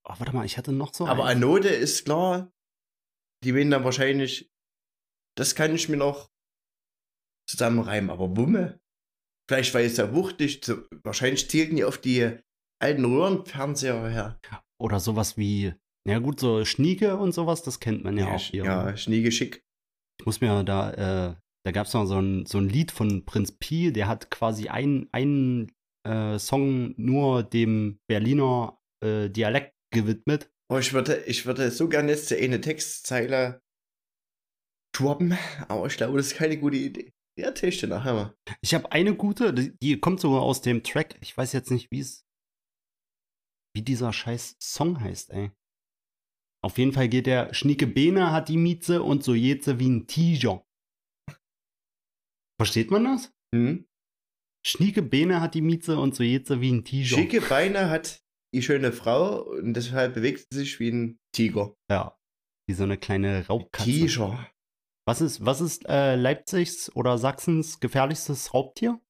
Oh, 0.05 0.15
warte 0.19 0.35
mal, 0.35 0.45
ich 0.45 0.59
hatte 0.59 0.73
noch 0.73 0.93
so. 0.95 1.07
Aber. 1.07 1.27
Anode 1.27 1.69
ist 1.69 2.05
klar. 2.05 2.53
Die 3.45 3.55
werden 3.55 3.71
dann 3.71 3.85
wahrscheinlich. 3.85 4.51
Das 5.37 5.55
kann 5.55 5.75
ich 5.75 5.89
mir 5.89 5.97
noch 5.97 6.31
zusammenreimen. 7.49 8.11
Aber 8.11 8.37
Wumme? 8.37 8.81
Vielleicht 9.49 9.75
weil 9.75 9.87
es 9.87 9.97
ja 9.97 10.13
wuchtig. 10.15 10.65
So, 10.65 10.83
wahrscheinlich 11.05 11.49
zielten 11.49 11.77
die 11.77 11.85
auf 11.85 11.99
die 11.99 12.37
alten 12.81 13.05
Röhrenfernseher 13.05 14.09
her. 14.09 14.41
Oder 14.79 14.99
sowas 14.99 15.37
wie. 15.37 15.75
Ja, 16.05 16.19
gut, 16.19 16.41
so 16.41 16.65
Schnieke 16.65 17.17
und 17.17 17.33
sowas, 17.33 17.63
das 17.63 17.79
kennt 17.79 18.03
man 18.03 18.19
ja, 18.19 18.35
auch 18.35 18.41
hier. 18.41 18.65
ja 18.65 18.97
Schniegeschick. 18.97 19.65
Ich 20.19 20.27
muss 20.27 20.41
mir 20.41 20.65
da, 20.65 21.31
äh, 21.31 21.37
da 21.65 21.73
gab 21.73 21.87
es 21.87 21.95
noch 21.95 22.07
so 22.07 22.21
ein, 22.21 22.47
so 22.47 22.59
ein 22.59 22.69
Lied 22.69 22.91
von 22.91 23.25
Prinz 23.25 23.53
Pi, 23.53 23.93
der 23.93 24.09
hat 24.09 24.31
quasi 24.31 24.69
einen, 24.69 25.09
einen 25.13 25.73
äh, 26.07 26.39
Song 26.39 26.95
nur 26.97 27.43
dem 27.43 28.01
Berliner 28.09 28.81
äh, 29.03 29.29
Dialekt 29.29 29.75
gewidmet. 29.93 30.51
Oh, 30.69 30.79
ich 30.79 30.93
würde, 30.93 31.23
ich 31.25 31.47
würde 31.47 31.71
so 31.71 31.89
gerne 31.89 32.11
jetzt 32.11 32.31
die 32.31 32.37
eine 32.37 32.61
Textzeile 32.61 33.61
droppen, 34.95 35.37
aber 35.69 35.87
ich 35.87 35.97
glaube, 35.97 36.17
das 36.17 36.29
ist 36.29 36.37
keine 36.37 36.59
gute 36.59 36.77
Idee. 36.77 37.13
Ja, 37.39 37.51
dir 37.51 37.89
nachher 37.89 38.15
mal. 38.15 38.37
Ich 38.61 38.75
habe 38.75 38.93
eine 38.93 39.15
gute, 39.15 39.55
die, 39.55 39.77
die 39.79 39.99
kommt 40.01 40.21
sogar 40.21 40.43
aus 40.43 40.61
dem 40.61 40.83
Track. 40.83 41.17
Ich 41.23 41.37
weiß 41.37 41.53
jetzt 41.53 41.71
nicht, 41.71 41.91
wie 41.91 42.01
es, 42.01 42.27
wie 43.75 43.83
dieser 43.83 44.13
scheiß 44.13 44.57
Song 44.61 45.01
heißt, 45.01 45.31
ey. 45.31 45.51
Auf 46.65 46.79
jeden 46.79 46.93
Fall 46.93 47.09
geht 47.09 47.27
der 47.27 47.53
Schnieke 47.55 47.87
Bene 47.87 48.31
hat 48.33 48.49
die 48.49 48.57
Mieze 48.57 49.03
und 49.03 49.25
so 49.25 49.35
jetze 49.35 49.81
wie 49.81 49.89
ein 49.89 50.07
Tiger. 50.07 50.65
Versteht 52.63 52.93
man 52.93 53.03
das? 53.03 53.35
Hm? 53.53 53.89
Schnieke 54.65 55.03
Bene 55.03 55.41
hat 55.41 55.55
die 55.55 55.63
Mieze 55.63 55.99
und 55.99 56.15
so 56.15 56.23
jetze 56.23 56.61
wie 56.61 56.71
ein 56.71 56.85
Tiger. 56.85 57.17
Schicke 57.17 57.41
Beine 57.41 57.91
hat 57.91 58.23
die 58.55 58.63
schöne 58.63 58.93
Frau 58.93 59.43
und 59.43 59.75
deshalb 59.75 60.15
bewegt 60.15 60.47
sie 60.49 60.61
sich 60.61 60.79
wie 60.79 60.91
ein 60.91 61.19
Tiger. 61.35 61.75
Ja. 61.91 62.17
Wie 62.69 62.75
so 62.75 62.85
eine 62.85 62.99
kleine 62.99 63.49
Raubkatze. 63.49 63.91
Tiger. 63.91 64.49
Was 65.09 65.21
ist, 65.21 65.45
was 65.45 65.61
ist 65.61 65.89
äh, 65.89 66.15
Leipzigs 66.15 66.95
oder 66.95 67.19
Sachsens 67.19 67.81
gefährlichstes 67.81 68.55
Raubtier? 68.55 69.01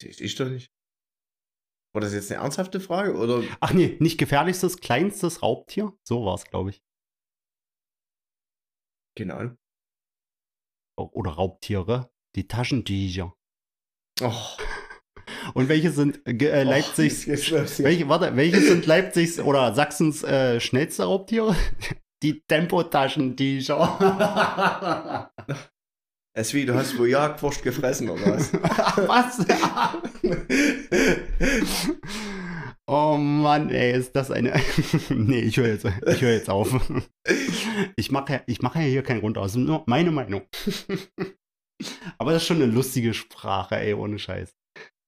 Das 0.00 0.18
ich 0.18 0.34
doch 0.34 0.48
nicht. 0.48 0.72
War 1.94 2.00
das 2.00 2.14
jetzt 2.14 2.32
eine 2.32 2.42
ernsthafte 2.42 2.80
Frage? 2.80 3.14
Oder 3.14 3.44
Ach 3.60 3.72
nee, 3.72 3.96
nicht 4.00 4.18
gefährlichstes, 4.18 4.78
kleinstes 4.78 5.40
Raubtier? 5.40 5.96
So 6.02 6.24
war 6.24 6.34
es, 6.34 6.46
glaube 6.46 6.70
ich. 6.70 6.82
Ahnung. 9.30 9.56
Oder 10.96 11.32
Raubtiere. 11.32 12.10
Die 12.36 12.46
Taschentücher. 12.46 13.34
Oh, 14.22 14.32
Und 15.54 15.68
welche 15.68 15.90
sind 15.90 16.20
äh, 16.26 16.62
Leipzigs, 16.62 17.26
Oh, 17.28 17.84
welche, 17.84 18.08
warte, 18.08 18.34
welche 18.36 18.60
sind 18.60 18.86
Leipzigs 18.86 19.40
oder 19.40 19.74
Sachsens 19.74 20.22
äh, 20.22 20.60
schnellste 20.60 21.02
Raubtiere? 21.04 21.56
Die 22.22 22.42
Tempotaschentücher. 22.46 25.30
Es 26.34 26.54
wie, 26.54 26.64
du 26.64 26.74
hast 26.74 26.98
wohl 26.98 27.10
Jagdwurst 27.10 27.62
gefressen 27.62 28.08
oder 28.08 28.24
was? 28.24 28.54
Was? 28.54 29.44
Oh 32.92 33.16
Mann, 33.16 33.70
ey, 33.70 33.92
ist 33.92 34.14
das 34.14 34.30
eine. 34.30 34.52
nee, 35.10 35.40
ich 35.40 35.56
höre 35.56 35.68
jetzt, 35.68 35.84
ich 35.84 36.20
hör 36.22 36.32
jetzt 36.32 36.50
auf. 36.50 36.74
Ich 37.96 38.10
mache 38.10 38.32
ja, 38.32 38.42
ich 38.46 38.62
mache 38.62 38.80
ja 38.80 38.84
hier 38.86 39.02
keinen 39.04 39.20
Grund 39.20 39.38
aus. 39.38 39.54
Nur 39.54 39.84
meine 39.86 40.10
Meinung. 40.10 40.42
Aber 42.18 42.32
das 42.32 42.42
ist 42.42 42.48
schon 42.48 42.56
eine 42.60 42.66
lustige 42.66 43.14
Sprache, 43.14 43.76
ey, 43.76 43.94
ohne 43.94 44.18
Scheiß. 44.18 44.52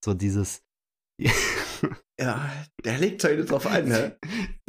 So 0.04 0.14
dieses. 0.14 0.62
ja, 2.20 2.52
der 2.84 2.98
legt 2.98 3.24
heute 3.24 3.44
drauf 3.44 3.66
an, 3.66 3.88
ne? 3.88 4.16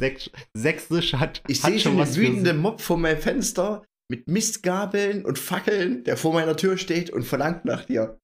Sächs- 0.00 0.30
Sächsisch 0.56 1.14
hat, 1.14 1.42
Ich 1.46 1.60
sehe 1.60 1.78
schon 1.78 2.04
für 2.04 2.16
wütenden 2.16 2.58
Mob 2.58 2.80
vor 2.80 2.96
meinem 2.98 3.20
Fenster 3.20 3.84
mit 4.10 4.26
Mistgabeln 4.28 5.24
und 5.24 5.38
Fackeln, 5.38 6.02
der 6.04 6.16
vor 6.16 6.32
meiner 6.32 6.56
Tür 6.56 6.78
steht 6.78 7.10
und 7.10 7.22
verlangt 7.22 7.64
nach 7.64 7.84
dir. 7.84 8.18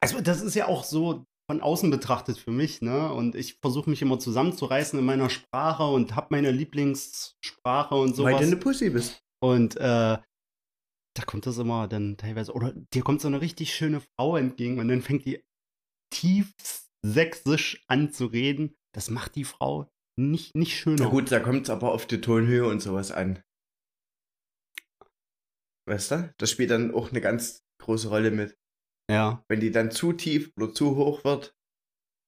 Also, 0.00 0.20
das 0.20 0.40
ist 0.42 0.54
ja 0.56 0.66
auch 0.66 0.82
so 0.84 1.24
von 1.50 1.62
außen 1.62 1.90
betrachtet 1.90 2.38
für 2.38 2.50
mich, 2.50 2.82
ne? 2.82 3.12
Und 3.12 3.34
ich 3.34 3.58
versuche 3.60 3.88
mich 3.88 4.02
immer 4.02 4.18
zusammenzureißen 4.18 4.98
in 4.98 5.04
meiner 5.04 5.30
Sprache 5.30 5.84
und 5.84 6.14
habe 6.14 6.28
meine 6.30 6.50
Lieblingssprache 6.50 7.94
und 7.94 8.10
Weil 8.10 8.14
sowas. 8.14 8.40
du 8.40 8.46
eine 8.46 8.56
Pussy 8.56 8.90
bist. 8.90 9.22
Und 9.40 9.76
äh, 9.76 10.18
da 11.18 11.24
kommt 11.26 11.46
das 11.46 11.58
immer 11.58 11.88
dann 11.88 12.16
teilweise, 12.18 12.52
oder 12.52 12.72
dir 12.92 13.02
kommt 13.02 13.22
so 13.22 13.28
eine 13.28 13.40
richtig 13.40 13.74
schöne 13.74 14.00
Frau 14.00 14.36
entgegen 14.36 14.78
und 14.78 14.88
dann 14.88 15.00
fängt 15.00 15.24
die 15.24 15.42
tief 16.10 16.52
sächsisch 17.02 17.82
an 17.88 18.12
zu 18.12 18.26
reden. 18.26 18.76
Das 18.94 19.08
macht 19.08 19.34
die 19.34 19.44
Frau 19.44 19.90
nicht, 20.16 20.54
nicht 20.54 20.76
schöner. 20.76 21.04
Na 21.04 21.08
gut, 21.08 21.32
da 21.32 21.40
kommt 21.40 21.62
es 21.62 21.70
aber 21.70 21.92
auf 21.92 22.06
die 22.06 22.20
Tonhöhe 22.20 22.66
und 22.66 22.80
sowas 22.80 23.10
an. 23.10 23.42
Weißt 25.86 26.10
du? 26.10 26.34
Das 26.36 26.50
spielt 26.50 26.70
dann 26.70 26.92
auch 26.92 27.10
eine 27.10 27.20
ganz 27.20 27.64
große 27.80 28.08
Rolle 28.08 28.30
mit. 28.30 28.58
Ja. 29.10 29.44
Wenn 29.48 29.60
die 29.60 29.70
dann 29.70 29.90
zu 29.90 30.12
tief 30.12 30.52
oder 30.56 30.72
zu 30.72 30.96
hoch 30.96 31.24
wird 31.24 31.54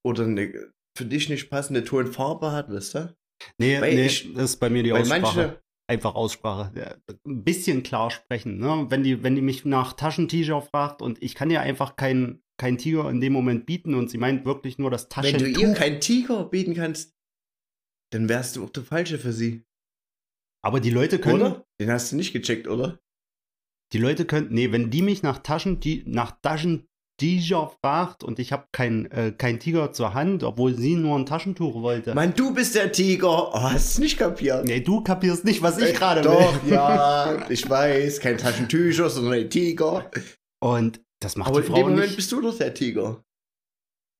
oder 0.05 0.23
eine 0.25 0.71
für 0.97 1.05
dich 1.05 1.29
nicht 1.29 1.49
passende 1.49 1.83
Tonfarbe 1.83 2.51
hat, 2.51 2.69
weißt 2.69 2.95
du? 2.95 3.15
Nee, 3.59 3.79
Weil 3.81 3.95
nee, 3.95 4.05
ich- 4.07 4.33
das 4.33 4.51
ist 4.51 4.57
bei 4.57 4.69
mir 4.69 4.83
die 4.83 4.91
Aussprache. 4.93 5.21
manche, 5.21 5.61
einfach 5.89 6.15
Aussprache. 6.15 6.71
Ja, 6.77 6.95
Ein 7.25 7.43
bisschen 7.43 7.83
klar 7.83 8.11
sprechen. 8.11 8.57
Ne? 8.57 8.85
Wenn, 8.89 9.03
die, 9.03 9.23
wenn 9.23 9.35
die 9.35 9.41
mich 9.41 9.63
nach 9.65 9.93
Taschentiger 9.93 10.61
fragt 10.61 11.01
und 11.01 11.21
ich 11.23 11.33
kann 11.35 11.49
ihr 11.49 11.61
einfach 11.61 11.95
keinen 11.95 12.43
kein 12.59 12.77
Tiger 12.77 13.09
in 13.09 13.21
dem 13.21 13.33
Moment 13.33 13.65
bieten 13.65 13.95
und 13.95 14.09
sie 14.11 14.19
meint 14.19 14.45
wirklich 14.45 14.77
nur 14.77 14.91
das 14.91 15.07
Wenn 15.15 15.37
du 15.37 15.45
ihr 15.47 15.53
Taschentuch. 15.53 15.79
keinen 15.79 15.99
Tiger 16.01 16.45
bieten 16.45 16.75
kannst, 16.75 17.15
dann 18.11 18.29
wärst 18.29 18.55
du 18.55 18.63
auch 18.65 18.69
der 18.69 18.83
Falsche 18.83 19.17
für 19.17 19.33
sie. 19.33 19.63
Aber 20.63 20.79
die 20.79 20.91
Leute 20.91 21.17
können, 21.19 21.41
Oder? 21.41 21.65
Den 21.79 21.89
hast 21.89 22.11
du 22.11 22.15
nicht 22.17 22.33
gecheckt, 22.33 22.67
oder? 22.67 22.99
Die 23.93 23.97
Leute 23.97 24.25
können, 24.25 24.47
nee, 24.51 24.71
wenn 24.71 24.89
die 24.89 25.01
mich 25.01 25.23
nach 25.23 25.39
Taschen, 25.39 25.79
die, 25.79 26.03
nach 26.07 26.31
Taschentiger 26.41 27.71
fragt 27.83 28.23
und 28.23 28.39
ich 28.39 28.51
habe 28.51 28.65
kein, 28.71 29.09
äh, 29.11 29.31
kein 29.37 29.59
Tiger 29.59 29.91
zur 29.91 30.13
Hand, 30.13 30.43
obwohl 30.43 30.75
sie 30.75 30.95
nur 30.95 31.17
ein 31.19 31.25
Taschentuch 31.25 31.81
wollte. 31.81 32.15
Mann, 32.15 32.33
du 32.33 32.53
bist 32.53 32.75
der 32.75 32.91
Tiger. 32.91 33.53
Oh, 33.53 33.61
hast 33.61 33.97
du 33.97 34.01
nicht 34.03 34.17
kapiert? 34.17 34.65
nee, 34.65 34.79
du 34.79 35.01
kapierst 35.03 35.43
nicht, 35.45 35.61
was 35.61 35.77
ich 35.77 35.89
Äh, 35.89 35.93
gerade 35.93 36.21
Doch, 36.21 36.63
will. 36.63 36.73
ja, 36.73 37.45
ich 37.49 37.69
weiß. 37.69 38.19
Kein 38.21 38.37
Taschentücher, 38.37 39.09
sondern 39.09 39.33
ein 39.33 39.49
Tiger. 39.49 40.09
Und 40.63 41.01
das 41.21 41.35
macht 41.35 41.49
Aber 41.49 41.61
die 41.61 41.67
in 41.67 41.71
Frau 41.73 41.79
dem 41.81 41.89
Moment 41.89 42.07
nicht. 42.07 42.15
bist 42.15 42.31
du 42.31 42.41
doch 42.41 42.57
der 42.57 42.73
Tiger. 42.73 43.23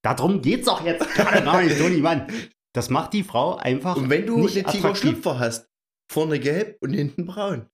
Darum 0.03 0.41
geht's 0.41 0.65
doch 0.65 0.83
jetzt 0.85 1.07
gerade 1.13 1.43
gar 1.43 1.61
nicht, 1.63 1.77
Toni, 1.77 1.97
Mann. 1.97 2.27
Das 2.73 2.89
macht 2.89 3.13
die 3.13 3.23
Frau 3.23 3.55
einfach 3.57 3.95
Und 3.97 4.09
wenn 4.09 4.25
du 4.25 4.37
nicht 4.39 4.57
eine 4.57 4.67
attraktiv. 4.67 4.81
Tigerschlüpfer 4.81 5.39
hast, 5.39 5.67
vorne 6.11 6.39
gelb 6.39 6.77
und 6.81 6.93
hinten 6.93 7.25
braun. 7.25 7.67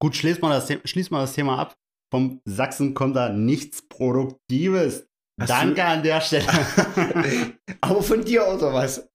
Gut, 0.00 0.16
schließ 0.16 0.40
mal, 0.40 0.50
das, 0.50 0.72
schließ 0.88 1.10
mal 1.10 1.20
das 1.20 1.34
Thema 1.34 1.58
ab. 1.58 1.76
Vom 2.12 2.40
Sachsen 2.44 2.92
kommt 2.94 3.16
da 3.16 3.28
nichts 3.30 3.82
Produktives. 3.88 5.08
Hast 5.40 5.48
Danke 5.50 5.76
du- 5.76 5.84
an 5.86 6.02
der 6.02 6.20
Stelle. 6.20 6.46
Aber 7.80 8.02
von 8.02 8.24
dir 8.24 8.46
oder 8.46 8.72
was? 8.74 9.08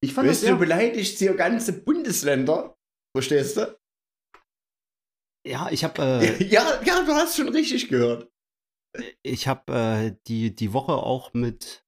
ich 0.00 0.14
fand 0.14 0.28
das 0.28 0.38
Weißt 0.38 0.44
du, 0.44 0.52
du 0.52 0.58
beleidigst 0.58 1.18
hier 1.18 1.34
ganze 1.34 1.72
Bundesländer. 1.72 2.76
Verstehst 3.14 3.56
du? 3.56 3.78
ja, 5.46 5.68
ich 5.70 5.82
habe 5.84 6.02
äh, 6.02 6.44
Ja, 6.48 6.80
ja, 6.82 7.02
du 7.04 7.12
hast 7.12 7.36
schon 7.36 7.48
richtig 7.48 7.88
gehört. 7.88 8.30
ich 9.22 9.48
habe 9.48 9.72
äh, 9.72 10.16
die, 10.28 10.54
die 10.54 10.72
Woche 10.72 10.92
auch 10.92 11.34
mit, 11.34 11.84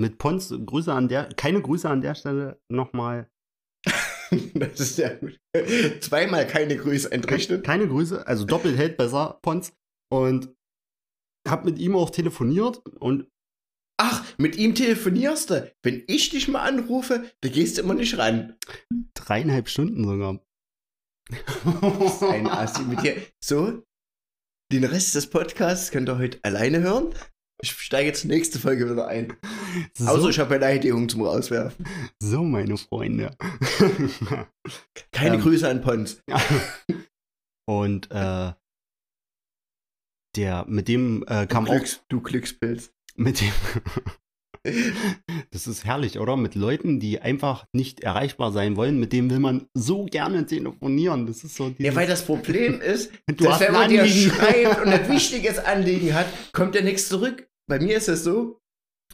mit 0.00 0.18
Pons, 0.18 0.50
Grüße 0.66 0.92
an 0.92 1.08
der, 1.08 1.28
keine 1.34 1.62
Grüße 1.62 1.88
an 1.88 2.00
der 2.02 2.14
Stelle 2.14 2.60
nochmal, 2.70 3.30
Das 4.54 4.80
ist 4.80 4.98
ja 4.98 5.14
gut. 5.14 5.38
Zweimal 6.00 6.46
keine 6.46 6.76
Grüße 6.76 7.10
entrichtet. 7.10 7.64
keine 7.64 7.88
Grüße, 7.88 8.26
also 8.26 8.44
doppelt 8.44 8.76
hält 8.76 8.96
besser, 8.96 9.38
Pons. 9.42 9.72
Und 10.10 10.54
habe 11.46 11.70
mit 11.70 11.78
ihm 11.78 11.96
auch 11.96 12.10
telefoniert 12.10 12.78
und 13.00 13.28
Ach, 13.96 14.24
mit 14.38 14.56
ihm 14.56 14.74
telefonierst 14.74 15.50
du. 15.50 15.72
Wenn 15.82 16.02
ich 16.08 16.30
dich 16.30 16.48
mal 16.48 16.62
anrufe, 16.62 17.30
da 17.42 17.48
gehst 17.48 17.78
du 17.78 17.82
immer 17.82 17.94
nicht 17.94 18.18
ran. 18.18 18.56
dreieinhalb 19.14 19.68
Stunden 19.68 20.04
sogar. 20.04 20.40
Ein 22.28 22.48
Assi 22.48 22.82
mit 22.82 23.02
dir. 23.02 23.16
So, 23.42 23.84
den 24.72 24.84
Rest 24.84 25.14
des 25.14 25.30
Podcasts 25.30 25.92
könnt 25.92 26.08
ihr 26.08 26.18
heute 26.18 26.40
alleine 26.42 26.80
hören. 26.80 27.14
Ich 27.62 27.70
steige 27.72 28.08
jetzt 28.08 28.24
nächste 28.24 28.58
Folge 28.58 28.90
wieder 28.90 29.06
ein. 29.06 29.36
so, 29.96 30.08
Außer 30.08 30.28
ich 30.28 30.38
habe 30.38 30.50
Beleidigung 30.54 31.08
zum 31.08 31.22
Rauswerfen. 31.22 31.86
so, 32.20 32.42
meine 32.42 32.76
Freunde. 32.76 33.36
Keine 35.12 35.36
Ähm. 35.36 35.40
Grüße 35.40 35.68
an 35.68 35.80
Pons. 35.80 36.22
Und 37.66 38.10
äh, 38.10 38.52
der, 40.36 40.64
mit 40.68 40.88
dem 40.88 41.24
äh, 41.28 41.46
kam 41.46 41.64
du, 41.64 41.70
auch, 41.70 41.76
Glücks, 41.76 42.02
du 42.08 42.20
Glückspilz. 42.20 42.92
mit 43.16 43.40
dem, 43.40 43.52
das 45.50 45.66
ist 45.66 45.84
herrlich, 45.84 46.18
oder? 46.18 46.36
Mit 46.36 46.54
Leuten, 46.54 46.98
die 46.98 47.20
einfach 47.20 47.66
nicht 47.72 48.00
erreichbar 48.00 48.50
sein 48.52 48.76
wollen, 48.76 48.98
mit 48.98 49.12
denen 49.12 49.30
will 49.30 49.38
man 49.38 49.68
so 49.74 50.06
gerne 50.06 50.46
telefonieren. 50.46 51.26
Das 51.26 51.44
ist 51.44 51.56
so 51.56 51.74
Ja, 51.78 51.94
weil 51.94 52.06
das 52.06 52.24
Problem 52.24 52.80
ist, 52.80 53.12
du 53.26 53.44
dass 53.44 53.60
wenn 53.60 53.72
man 53.72 53.90
dir 53.90 54.06
schreibt 54.06 54.80
und 54.80 54.88
ein 54.88 55.08
wichtiges 55.10 55.58
Anliegen 55.58 56.14
hat, 56.14 56.26
kommt 56.52 56.74
ja 56.74 56.80
nichts 56.80 57.08
zurück. 57.08 57.48
Bei 57.68 57.78
mir 57.78 57.96
ist 57.96 58.08
es 58.08 58.24
so, 58.24 58.58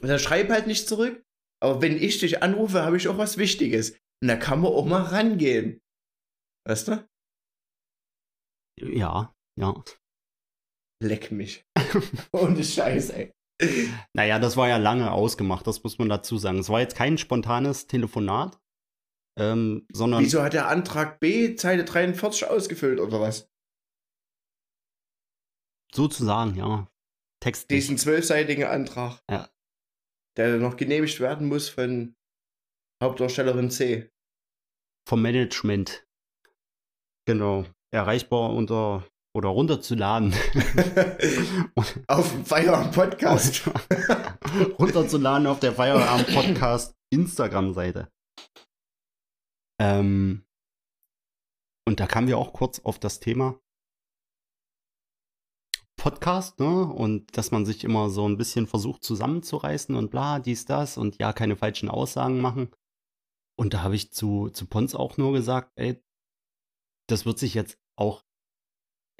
dann 0.00 0.18
schreib 0.18 0.50
halt 0.50 0.66
nicht 0.66 0.88
zurück. 0.88 1.22
Aber 1.62 1.82
wenn 1.82 2.00
ich 2.00 2.18
dich 2.18 2.42
anrufe, 2.42 2.82
habe 2.82 2.96
ich 2.96 3.08
auch 3.08 3.18
was 3.18 3.36
Wichtiges. 3.36 3.90
Und 4.22 4.28
da 4.28 4.36
kann 4.36 4.60
man 4.60 4.72
auch 4.72 4.86
mal 4.86 5.02
rangehen. 5.02 5.80
Weißt 6.66 6.88
du? 6.88 7.08
Ja, 8.80 9.34
ja. 9.58 9.84
Leck 11.02 11.32
mich. 11.32 11.64
Ohne 12.32 12.62
Scheiß, 12.62 13.10
ey. 13.10 13.32
Naja, 14.14 14.38
das 14.38 14.56
war 14.56 14.68
ja 14.68 14.76
lange 14.76 15.12
ausgemacht, 15.12 15.66
das 15.66 15.82
muss 15.82 15.98
man 15.98 16.08
dazu 16.08 16.38
sagen. 16.38 16.58
Es 16.58 16.68
war 16.68 16.80
jetzt 16.80 16.96
kein 16.96 17.18
spontanes 17.18 17.86
Telefonat, 17.86 18.58
ähm, 19.38 19.86
sondern 19.92 20.22
Wieso 20.24 20.42
hat 20.42 20.52
der 20.52 20.68
Antrag 20.68 21.20
B 21.20 21.54
Zeile 21.54 21.84
43 21.84 22.46
ausgefüllt 22.48 23.00
oder 23.00 23.20
was? 23.20 23.50
sozusagen, 25.94 26.54
ja. 26.56 26.86
Textlich. 27.42 27.80
Diesen 27.80 27.98
zwölfseitigen 27.98 28.64
Antrag. 28.64 29.22
Ja. 29.30 29.48
Der 30.36 30.58
noch 30.58 30.76
genehmigt 30.76 31.20
werden 31.20 31.48
muss 31.48 31.68
von 31.68 32.14
Hauptdarstellerin 33.02 33.70
C. 33.70 34.10
vom 35.08 35.22
Management. 35.22 36.06
Genau. 37.26 37.64
Erreichbar 37.92 38.50
unter 38.50 39.06
oder 39.34 39.48
runterzuladen. 39.48 40.32
Auf 42.08 42.32
dem 42.32 42.44
Feierabend-Podcast. 42.44 43.62
runterzuladen 44.78 45.46
auf 45.46 45.60
der 45.60 45.72
Feierabend 45.72 46.26
Podcast 46.34 46.96
Instagram-Seite. 47.10 48.10
Ähm, 49.80 50.44
und 51.86 52.00
da 52.00 52.06
kamen 52.06 52.28
wir 52.28 52.38
auch 52.38 52.52
kurz 52.52 52.80
auf 52.80 52.98
das 52.98 53.20
Thema 53.20 53.58
Podcast, 55.96 56.58
ne? 56.58 56.84
Und 56.86 57.36
dass 57.36 57.50
man 57.50 57.66
sich 57.66 57.84
immer 57.84 58.10
so 58.10 58.28
ein 58.28 58.36
bisschen 58.36 58.66
versucht 58.66 59.04
zusammenzureißen 59.04 59.94
und 59.94 60.10
bla, 60.10 60.38
dies, 60.38 60.64
das 60.64 60.96
und 60.96 61.18
ja, 61.20 61.32
keine 61.32 61.56
falschen 61.56 61.88
Aussagen 61.88 62.40
machen. 62.40 62.70
Und 63.58 63.74
da 63.74 63.82
habe 63.82 63.96
ich 63.96 64.10
zu, 64.10 64.48
zu 64.48 64.66
Pons 64.66 64.94
auch 64.94 65.18
nur 65.18 65.32
gesagt, 65.32 65.72
ey, 65.76 66.02
das 67.06 67.26
wird 67.26 67.38
sich 67.38 67.54
jetzt 67.54 67.78
auch 67.96 68.24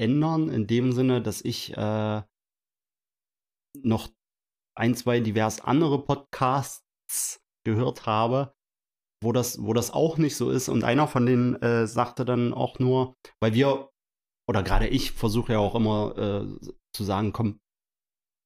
ändern, 0.01 0.49
in 0.49 0.67
dem 0.67 0.93
Sinne, 0.93 1.23
dass 1.23 1.41
ich 1.43 1.77
äh, 1.77 2.23
noch 3.83 4.09
ein, 4.77 4.95
zwei 4.95 5.21
divers 5.21 5.61
andere 5.61 6.03
Podcasts 6.05 7.41
gehört 7.65 8.07
habe, 8.07 8.55
wo 9.23 9.33
das, 9.33 9.63
wo 9.63 9.75
das 9.75 9.91
auch 9.91 10.17
nicht 10.17 10.37
so 10.37 10.51
ist. 10.51 10.69
Und 10.69 10.83
einer 10.85 11.07
von 11.07 11.27
denen 11.27 11.55
äh, 11.63 11.87
sagte 11.87 12.25
dann 12.25 12.55
auch 12.55 12.79
nur, 12.79 13.15
weil 13.41 13.55
wir, 13.55 13.91
oder 14.49 14.63
gerade 14.63 14.89
ich 14.89 15.13
versuche 15.13 15.53
ja 15.53 15.59
auch 15.59 15.75
immer 15.75 16.17
äh, 16.17 16.71
zu 16.97 17.05
sagen, 17.05 17.33
komm, 17.33 17.61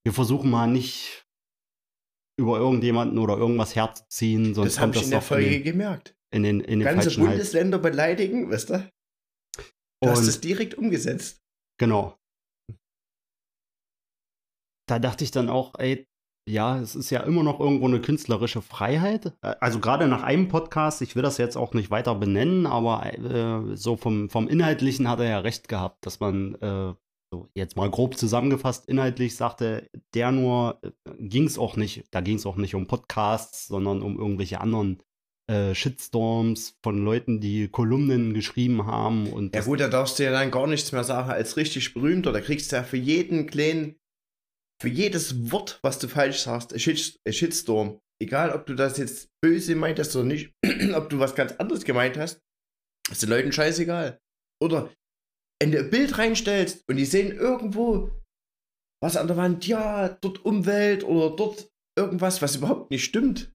wir 0.04 0.12
versuchen 0.12 0.50
mal 0.50 0.66
nicht 0.66 1.24
über 2.38 2.58
irgendjemanden 2.58 3.18
oder 3.18 3.36
irgendwas 3.38 3.76
herzuziehen, 3.76 4.54
sonst 4.54 4.74
Das 4.74 4.82
kommt 4.82 4.96
das 4.96 5.04
in 5.04 5.10
der 5.10 5.22
Folge 5.22 5.46
in 5.46 5.52
den, 5.52 5.62
gemerkt. 5.62 6.16
in 6.34 6.42
den, 6.42 6.60
in 6.60 6.80
den 6.80 6.84
Ganze. 6.88 7.16
Bundesländer 7.16 7.78
beleidigen, 7.78 8.50
weißt 8.50 8.70
du? 8.70 8.90
Du 10.02 10.10
hast 10.10 10.18
Und- 10.18 10.28
es 10.28 10.40
direkt 10.40 10.74
umgesetzt. 10.74 11.40
Genau. 11.84 12.16
Da 14.88 14.98
dachte 14.98 15.22
ich 15.22 15.30
dann 15.30 15.50
auch, 15.50 15.74
ey, 15.78 16.06
ja, 16.48 16.78
es 16.78 16.94
ist 16.94 17.10
ja 17.10 17.20
immer 17.20 17.42
noch 17.42 17.60
irgendwo 17.60 17.86
eine 17.86 18.00
künstlerische 18.00 18.62
Freiheit. 18.62 19.26
Äh, 19.42 19.54
Also 19.60 19.80
gerade 19.80 20.08
nach 20.08 20.22
einem 20.22 20.48
Podcast, 20.48 21.02
ich 21.02 21.14
will 21.14 21.22
das 21.22 21.36
jetzt 21.36 21.56
auch 21.56 21.74
nicht 21.74 21.90
weiter 21.90 22.14
benennen, 22.14 22.66
aber 22.66 23.04
äh, 23.12 23.76
so 23.76 23.96
vom, 23.96 24.30
vom 24.30 24.48
Inhaltlichen 24.48 25.08
hat 25.08 25.20
er 25.20 25.28
ja 25.28 25.38
recht 25.40 25.68
gehabt, 25.68 26.06
dass 26.06 26.20
man, 26.20 26.54
äh, 26.56 26.94
so 27.30 27.48
jetzt 27.54 27.76
mal 27.76 27.90
grob 27.90 28.16
zusammengefasst, 28.16 28.88
inhaltlich 28.88 29.36
sagte, 29.36 29.90
der 30.14 30.32
nur, 30.32 30.80
äh, 30.82 30.90
ging 31.18 31.44
es 31.44 31.58
auch 31.58 31.76
nicht, 31.76 32.06
da 32.12 32.22
ging 32.22 32.36
es 32.36 32.46
auch 32.46 32.56
nicht 32.56 32.74
um 32.74 32.86
Podcasts, 32.86 33.66
sondern 33.66 34.00
um 34.00 34.18
irgendwelche 34.18 34.60
anderen 34.60 35.02
äh, 35.50 35.74
Shitstorms 35.74 36.76
von 36.82 37.04
Leuten, 37.04 37.40
die 37.40 37.68
Kolumnen 37.68 38.32
geschrieben 38.34 38.86
haben 38.86 39.32
und 39.32 39.54
Ja 39.54 39.62
gut, 39.62 39.80
da 39.80 39.88
darfst 39.88 40.18
du 40.18 40.24
ja 40.24 40.30
dann 40.32 40.50
gar 40.50 40.66
nichts 40.66 40.92
mehr 40.92 41.04
sagen 41.04 41.30
als 41.30 41.56
richtig 41.56 41.92
berühmter. 41.94 42.32
Da 42.32 42.40
kriegst 42.40 42.72
du 42.72 42.76
ja 42.76 42.82
für 42.82 42.96
jeden 42.96 43.46
kleinen, 43.46 43.96
für 44.80 44.88
jedes 44.88 45.50
Wort, 45.52 45.78
was 45.82 45.98
du 45.98 46.08
falsch 46.08 46.38
sagst, 46.38 46.72
ein 46.72 46.78
Shit- 46.80 47.18
ein 47.26 47.32
Shitstorm. 47.32 47.98
Egal, 48.22 48.52
ob 48.52 48.64
du 48.66 48.74
das 48.74 48.96
jetzt 48.96 49.28
böse 49.42 49.74
meintest 49.74 50.14
oder 50.16 50.24
nicht, 50.24 50.52
ob 50.94 51.10
du 51.10 51.18
was 51.18 51.34
ganz 51.34 51.52
anderes 51.52 51.84
gemeint 51.84 52.16
hast, 52.16 52.38
ist 53.10 53.22
den 53.22 53.28
Leuten 53.28 53.52
scheißegal. 53.52 54.18
Oder 54.62 54.90
wenn 55.60 55.72
du 55.72 55.78
ein 55.80 55.90
Bild 55.90 56.16
reinstellst 56.16 56.84
und 56.88 56.96
die 56.96 57.04
sehen 57.04 57.32
irgendwo 57.36 58.10
was 59.02 59.16
an 59.18 59.26
der 59.26 59.36
Wand, 59.36 59.66
ja, 59.66 60.08
dort 60.08 60.44
Umwelt 60.46 61.04
oder 61.04 61.36
dort 61.36 61.68
irgendwas, 61.98 62.40
was 62.40 62.56
überhaupt 62.56 62.90
nicht 62.90 63.04
stimmt. 63.04 63.52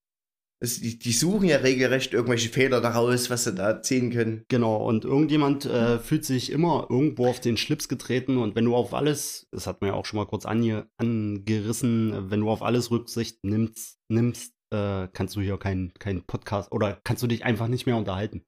Das, 0.61 0.79
die, 0.81 0.99
die 0.99 1.13
suchen 1.13 1.47
ja 1.47 1.57
regelrecht 1.57 2.13
irgendwelche 2.13 2.49
Fehler 2.49 2.81
daraus, 2.81 3.29
was 3.29 3.45
sie 3.45 3.55
da 3.55 3.81
ziehen 3.81 4.11
können. 4.11 4.43
Genau, 4.49 4.75
und 4.85 5.05
irgendjemand 5.05 5.65
äh, 5.65 5.99
fühlt 5.99 6.25
sich 6.25 6.51
immer 6.51 6.87
irgendwo 6.89 7.27
auf 7.27 7.39
den 7.39 7.55
Schlips 7.55 7.87
getreten 7.87 8.37
und 8.37 8.55
wenn 8.55 8.65
du 8.65 8.75
auf 8.75 8.93
alles, 8.93 9.47
das 9.51 9.67
hat 9.67 9.79
man 9.79 9.91
ja 9.91 9.93
auch 9.93 10.05
schon 10.05 10.17
mal 10.17 10.25
kurz 10.25 10.45
ange 10.45 10.89
angerissen, 10.97 12.29
wenn 12.29 12.41
du 12.41 12.49
auf 12.49 12.61
alles 12.61 12.91
Rücksicht 12.91 13.39
nimmst, 13.43 13.99
nimmst, 14.09 14.53
äh, 14.73 15.07
kannst 15.13 15.37
du 15.37 15.41
hier 15.41 15.57
keinen 15.57 15.93
kein 15.93 16.23
Podcast 16.25 16.71
oder 16.73 16.99
kannst 17.05 17.23
du 17.23 17.27
dich 17.27 17.45
einfach 17.45 17.69
nicht 17.69 17.85
mehr 17.85 17.95
unterhalten. 17.95 18.43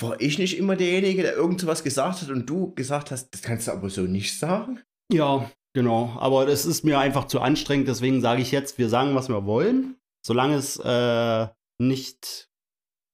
War 0.00 0.20
ich 0.20 0.38
nicht 0.38 0.58
immer 0.58 0.76
derjenige, 0.76 1.22
der 1.22 1.34
irgend 1.34 1.60
sowas 1.60 1.84
gesagt 1.84 2.22
hat 2.22 2.30
und 2.30 2.48
du 2.48 2.74
gesagt 2.74 3.10
hast, 3.10 3.30
das 3.30 3.42
kannst 3.42 3.68
du 3.68 3.72
aber 3.72 3.88
so 3.88 4.02
nicht 4.02 4.38
sagen? 4.38 4.80
Ja, 5.12 5.50
genau. 5.74 6.16
Aber 6.18 6.44
das 6.44 6.66
ist 6.66 6.84
mir 6.84 6.98
einfach 6.98 7.26
zu 7.26 7.40
anstrengend, 7.40 7.88
deswegen 7.88 8.20
sage 8.20 8.42
ich 8.42 8.52
jetzt, 8.52 8.78
wir 8.78 8.88
sagen, 8.88 9.14
was 9.14 9.28
wir 9.28 9.46
wollen. 9.46 9.96
Solange 10.24 10.56
es 10.56 10.78
äh, 10.78 11.48
nicht 11.78 12.48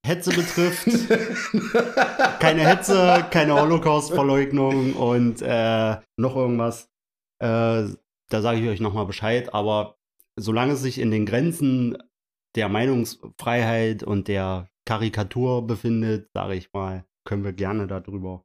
Hetze 0.06 0.30
betrifft. 0.30 0.86
keine 2.40 2.66
Hetze, 2.66 3.26
keine 3.30 3.60
Holocaust-Verleugnung 3.60 4.94
und 4.94 5.42
äh, 5.42 5.96
noch 6.16 6.36
irgendwas. 6.36 6.88
Äh, 7.40 7.88
da 8.30 8.42
sage 8.42 8.60
ich 8.60 8.68
euch 8.68 8.80
nochmal 8.80 9.06
Bescheid. 9.06 9.54
Aber 9.54 9.96
solange 10.36 10.74
es 10.74 10.82
sich 10.82 10.98
in 10.98 11.10
den 11.10 11.26
Grenzen 11.26 11.98
der 12.54 12.68
Meinungsfreiheit 12.68 14.02
und 14.02 14.28
der 14.28 14.68
Karikatur 14.84 15.66
befindet, 15.66 16.30
sage 16.34 16.54
ich 16.54 16.72
mal, 16.72 17.04
können 17.24 17.44
wir 17.44 17.52
gerne 17.52 17.86
darüber 17.86 18.44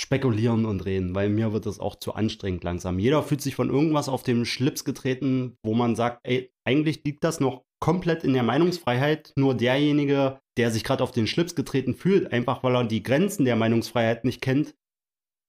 spekulieren 0.00 0.64
und 0.64 0.86
reden, 0.86 1.14
weil 1.14 1.28
mir 1.28 1.52
wird 1.52 1.66
das 1.66 1.78
auch 1.78 1.94
zu 1.94 2.14
anstrengend 2.14 2.64
langsam. 2.64 2.98
Jeder 2.98 3.22
fühlt 3.22 3.42
sich 3.42 3.54
von 3.54 3.68
irgendwas 3.68 4.08
auf 4.08 4.22
den 4.22 4.46
Schlips 4.46 4.84
getreten, 4.84 5.58
wo 5.62 5.74
man 5.74 5.94
sagt, 5.94 6.20
ey, 6.22 6.50
eigentlich 6.64 7.04
liegt 7.04 7.22
das 7.22 7.38
noch 7.38 7.64
komplett 7.80 8.24
in 8.24 8.32
der 8.32 8.42
Meinungsfreiheit. 8.42 9.34
Nur 9.36 9.54
derjenige, 9.54 10.40
der 10.56 10.70
sich 10.70 10.84
gerade 10.84 11.04
auf 11.04 11.12
den 11.12 11.26
Schlips 11.26 11.54
getreten 11.54 11.94
fühlt, 11.94 12.32
einfach 12.32 12.62
weil 12.62 12.76
er 12.76 12.84
die 12.84 13.02
Grenzen 13.02 13.44
der 13.44 13.56
Meinungsfreiheit 13.56 14.24
nicht 14.24 14.40
kennt, 14.40 14.74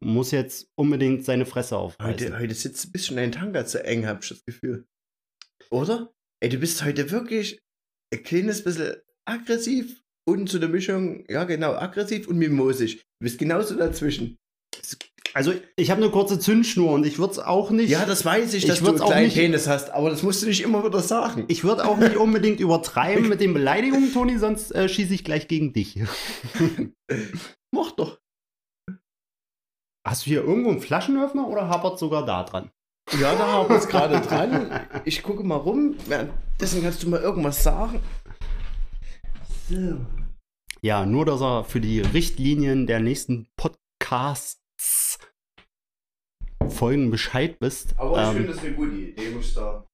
muss 0.04 0.32
jetzt 0.32 0.68
unbedingt 0.76 1.24
seine 1.24 1.46
Fresse 1.46 1.78
aufreißen. 1.78 2.34
Heute, 2.34 2.40
heute 2.40 2.54
sitzt 2.54 2.88
ein 2.88 2.92
bisschen 2.92 3.16
dein 3.16 3.32
Tanga 3.32 3.66
zu 3.66 3.86
eng, 3.86 4.06
hab 4.06 4.22
ich 4.22 4.30
das 4.30 4.44
Gefühl. 4.44 4.86
Oder? 5.70 6.14
Ey, 6.42 6.50
du 6.50 6.58
bist 6.58 6.84
heute 6.84 7.10
wirklich 7.10 7.62
ein 8.14 8.24
kleines 8.24 8.66
bisschen 8.66 8.96
aggressiv 9.24 10.01
und 10.28 10.50
zu 10.50 10.60
der 10.60 10.70
Mischung, 10.70 11.24
ja 11.30 11.44
genau, 11.44 11.74
aggressiv 11.74 12.28
und 12.28 12.38
mimosig. 12.38 12.98
Du 13.20 13.24
bist 13.26 13.40
genauso 13.40 13.76
dazwischen. 13.76 14.38
Also, 15.34 15.54
ich 15.78 15.90
habe 15.92 16.02
eine 16.02 16.12
kurze 16.12 16.40
Zündschnur 16.40 16.92
und 16.92 17.06
ich 17.06 17.18
würde 17.18 17.32
es 17.32 17.40
auch 17.40 17.70
nicht. 17.72 17.90
Ja, 17.90 18.06
das 18.06 18.26
weiß 18.26 18.54
ich, 18.54 18.64
Ich 18.64 18.70
dass 18.70 18.80
du 18.80 18.86
würd's 18.88 19.00
einen 19.00 19.04
auch 19.04 19.12
kleinen 19.12 19.26
nicht- 19.28 19.38
Penis 19.38 19.68
hast, 19.68 19.90
aber 19.92 20.10
das 20.10 20.24
musst 20.24 20.42
du 20.44 20.48
nicht 20.48 20.62
immer 20.62 20.84
wieder 20.86 21.00
sagen. 21.00 21.46
Ich 21.48 21.64
würde 21.64 21.86
auch 21.88 21.98
nicht 21.98 22.18
unbedingt 22.18 22.60
übertreiben 22.60 23.30
mit 23.30 23.40
den 23.40 23.54
Beleidigungen, 23.54 24.12
Toni, 24.12 24.38
sonst 24.38 24.72
äh, 24.76 24.90
schieße 24.90 25.14
ich 25.14 25.24
gleich 25.24 25.48
gegen 25.48 25.72
dich. 25.72 25.98
Mach 27.72 27.92
doch. 27.92 28.20
Hast 30.06 30.26
du 30.26 30.32
hier 30.32 30.44
irgendwo 30.44 30.72
einen 30.72 30.82
Flaschenöffner 30.82 31.48
oder 31.48 31.70
hapert 31.70 31.98
sogar 32.00 32.26
da 32.26 32.44
dran? 32.44 32.72
Ja, 33.20 33.36
da 33.36 33.68
wir 33.70 33.76
es 33.78 33.88
gerade 33.88 34.20
dran. 34.22 34.82
Ich 35.06 35.22
gucke 35.24 35.44
mal 35.44 35.56
rum. 35.56 35.96
Währenddessen 36.08 36.82
kannst 36.82 37.04
du 37.04 37.10
mal 37.10 37.22
irgendwas 37.22 37.64
sagen. 37.64 38.00
Ja, 40.82 41.06
nur, 41.06 41.26
dass 41.26 41.42
er 41.42 41.64
für 41.64 41.80
die 41.82 42.02
Richtlinien 42.02 42.88
der 42.88 43.00
nächsten 43.00 43.48
Podcasts 43.56 45.20
Folgen 46.70 47.12
Bescheid 47.12 47.58
wisst. 47.60 47.96
Ähm, 48.00 48.48
das 48.48 48.60
eine 48.60 48.74
gute 48.74 48.96
Idee, 48.96 49.30
muss 49.32 49.54
da. 49.54 49.86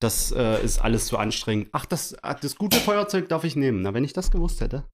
das 0.00 0.32
äh, 0.32 0.62
ist 0.62 0.78
alles 0.78 1.06
zu 1.06 1.16
anstrengend. 1.18 1.68
Ach, 1.72 1.86
das, 1.86 2.14
ah, 2.22 2.34
das 2.34 2.56
gute 2.56 2.78
Feuerzeug 2.78 3.28
darf 3.28 3.44
ich 3.44 3.56
nehmen. 3.56 3.82
Na, 3.82 3.94
wenn 3.94 4.04
ich 4.04 4.12
das 4.12 4.30
gewusst 4.30 4.60
hätte. 4.60 4.84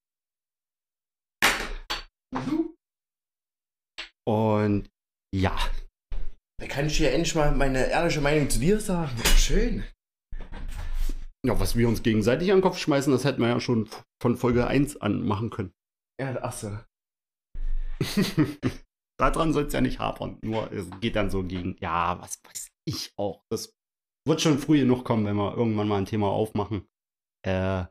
Und 4.27 4.89
ja, 5.35 5.55
Da 6.59 6.67
kann 6.67 6.87
ich 6.87 6.97
ja 6.99 7.09
endlich 7.09 7.35
mal 7.35 7.53
meine 7.53 7.89
ehrliche 7.89 8.21
Meinung 8.21 8.49
zu 8.49 8.59
dir 8.59 8.79
sagen. 8.79 9.15
Schön. 9.37 9.83
Ja, 11.47 11.59
was 11.59 11.75
wir 11.75 11.87
uns 11.87 12.03
gegenseitig 12.03 12.51
an 12.51 12.57
den 12.57 12.63
Kopf 12.63 12.77
schmeißen, 12.77 13.11
das 13.11 13.23
hätten 13.23 13.41
wir 13.41 13.49
ja 13.49 13.59
schon 13.59 13.89
von 14.21 14.37
Folge 14.37 14.67
1 14.67 14.97
an 14.97 15.25
machen 15.25 15.49
können. 15.49 15.73
Ja, 16.19 16.37
ach 16.41 16.53
so. 16.53 16.77
Daran 19.19 19.53
soll 19.53 19.65
es 19.65 19.73
ja 19.73 19.81
nicht 19.81 19.99
hapern. 19.99 20.37
Nur 20.43 20.71
es 20.71 20.89
geht 20.99 21.15
dann 21.15 21.29
so 21.29 21.43
gegen, 21.43 21.77
ja, 21.79 22.19
was 22.21 22.39
weiß 22.43 22.67
ich 22.85 23.13
auch. 23.17 23.43
Das 23.49 23.73
wird 24.27 24.41
schon 24.41 24.59
früh 24.59 24.79
genug 24.79 25.05
kommen, 25.05 25.25
wenn 25.25 25.37
wir 25.37 25.55
irgendwann 25.55 25.87
mal 25.87 25.97
ein 25.97 26.05
Thema 26.05 26.27
aufmachen. 26.27 26.85
Äh, 27.45 27.85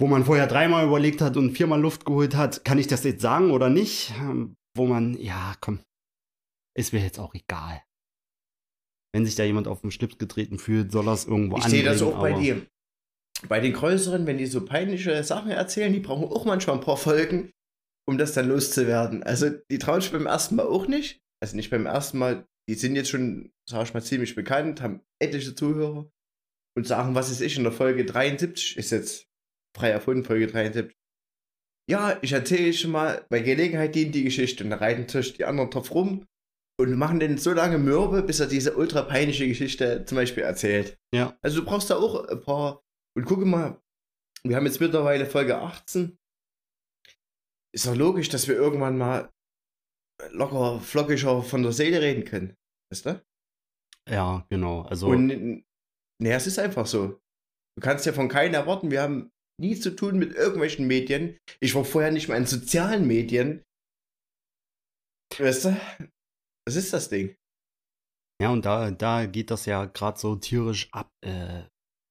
wo 0.00 0.06
man 0.06 0.24
vorher 0.24 0.46
dreimal 0.46 0.86
überlegt 0.86 1.20
hat 1.20 1.36
und 1.36 1.52
viermal 1.52 1.80
Luft 1.80 2.06
geholt 2.06 2.34
hat, 2.34 2.64
kann 2.64 2.78
ich 2.78 2.86
das 2.86 3.04
jetzt 3.04 3.20
sagen 3.20 3.50
oder 3.50 3.68
nicht? 3.68 4.12
Ähm, 4.18 4.56
Wo 4.74 4.86
man, 4.86 5.14
ja, 5.20 5.54
komm, 5.60 5.80
ist 6.74 6.92
mir 6.92 7.00
jetzt 7.00 7.18
auch 7.18 7.34
egal. 7.34 7.82
Wenn 9.12 9.26
sich 9.26 9.34
da 9.34 9.44
jemand 9.44 9.66
auf 9.66 9.80
den 9.80 9.90
Schlips 9.90 10.18
getreten 10.18 10.58
fühlt, 10.58 10.92
soll 10.92 11.08
es 11.08 11.26
irgendwo 11.26 11.58
Ich 11.58 11.64
sehe 11.64 11.82
das 11.82 12.00
anbringen, 12.00 12.16
auch 12.16 12.20
bei 12.20 12.40
dir. 12.40 12.66
Bei 13.48 13.60
den 13.60 13.72
Größeren, 13.72 14.26
wenn 14.26 14.38
die 14.38 14.46
so 14.46 14.64
peinliche 14.64 15.24
Sachen 15.24 15.50
erzählen, 15.50 15.92
die 15.92 16.00
brauchen 16.00 16.24
auch 16.24 16.44
manchmal 16.44 16.76
ein 16.76 16.82
paar 16.82 16.96
Folgen, 16.96 17.50
um 18.06 18.18
das 18.18 18.34
dann 18.34 18.48
loszuwerden. 18.48 19.22
Also 19.22 19.50
die 19.70 19.78
trauen 19.78 20.00
sich 20.00 20.12
beim 20.12 20.26
ersten 20.26 20.56
Mal 20.56 20.66
auch 20.66 20.86
nicht. 20.86 21.20
Also 21.42 21.56
nicht 21.56 21.70
beim 21.70 21.86
ersten 21.86 22.18
Mal, 22.18 22.46
die 22.68 22.74
sind 22.74 22.96
jetzt 22.96 23.10
schon, 23.10 23.50
sag 23.68 23.84
ich 23.84 23.94
mal, 23.94 24.02
ziemlich 24.02 24.34
bekannt, 24.34 24.82
haben 24.82 25.00
etliche 25.18 25.54
Zuhörer 25.54 26.10
und 26.76 26.86
sagen, 26.86 27.14
was 27.14 27.30
ist 27.30 27.40
ich 27.40 27.56
in 27.56 27.64
der 27.64 27.72
Folge 27.72 28.04
73, 28.04 28.76
ist 28.76 28.90
jetzt 28.90 29.26
frei 29.76 29.90
erfunden, 29.90 30.24
Folge 30.24 30.46
73. 30.46 30.94
Ja, 31.88 32.18
ich 32.22 32.32
erzähle 32.32 32.72
schon 32.72 32.92
mal, 32.92 33.26
bei 33.30 33.40
Gelegenheit 33.40 33.94
dient 33.94 34.14
die 34.14 34.22
Geschichte 34.22 34.62
und 34.62 34.70
da 34.70 34.76
reiten 34.76 35.00
natürlich 35.00 35.32
die 35.32 35.44
anderen 35.44 35.70
drauf 35.70 35.92
rum 35.92 36.26
und 36.80 36.96
machen 36.96 37.20
den 37.20 37.38
so 37.38 37.52
lange 37.52 37.78
mürbe, 37.78 38.22
bis 38.22 38.40
er 38.40 38.46
diese 38.46 38.76
ultra 38.76 39.02
peinliche 39.02 39.46
Geschichte 39.46 40.04
zum 40.04 40.16
Beispiel 40.16 40.42
erzählt. 40.42 40.98
Ja, 41.14 41.36
Also 41.42 41.60
du 41.60 41.66
brauchst 41.66 41.90
da 41.90 41.96
auch 41.96 42.26
ein 42.26 42.40
paar. 42.40 42.82
Und 43.16 43.24
gucke 43.24 43.44
mal, 43.44 43.80
wir 44.44 44.56
haben 44.56 44.66
jetzt 44.66 44.80
mittlerweile 44.80 45.26
Folge 45.26 45.58
18. 45.58 46.16
Ist 47.74 47.86
doch 47.86 47.94
logisch, 47.94 48.28
dass 48.28 48.48
wir 48.48 48.54
irgendwann 48.54 48.98
mal 48.98 49.30
locker, 50.30 50.80
flockiger 50.80 51.42
von 51.42 51.62
der 51.62 51.72
Seele 51.72 52.00
reden 52.00 52.24
können. 52.24 52.56
Weißt 52.90 53.06
du? 53.06 53.22
ja, 54.08 54.44
genau. 54.50 54.82
Also, 54.82 55.08
Und 55.08 55.64
naja, 56.20 56.36
es 56.36 56.46
ist 56.46 56.58
einfach 56.58 56.86
so. 56.86 57.20
Du 57.76 57.82
kannst 57.82 58.06
ja 58.06 58.12
von 58.12 58.28
keinem 58.28 58.54
erwarten, 58.54 58.90
wir 58.90 59.02
haben 59.02 59.30
nie 59.60 59.78
zu 59.78 59.94
tun 59.94 60.18
mit 60.18 60.34
irgendwelchen 60.34 60.86
Medien. 60.86 61.38
Ich 61.60 61.74
war 61.74 61.84
vorher 61.84 62.10
nicht 62.10 62.28
mal 62.28 62.36
in 62.36 62.46
sozialen 62.46 63.06
Medien. 63.06 63.62
Weißt 65.38 65.66
du? 65.66 65.80
Was 66.66 66.76
ist 66.76 66.92
das 66.92 67.08
Ding? 67.08 67.34
Ja, 68.42 68.50
und 68.50 68.64
da, 68.64 68.90
da 68.90 69.26
geht 69.26 69.50
das 69.50 69.66
ja 69.66 69.84
gerade 69.86 70.18
so 70.18 70.36
tierisch 70.36 70.88
ab. 70.92 71.10
Äh, 71.24 71.64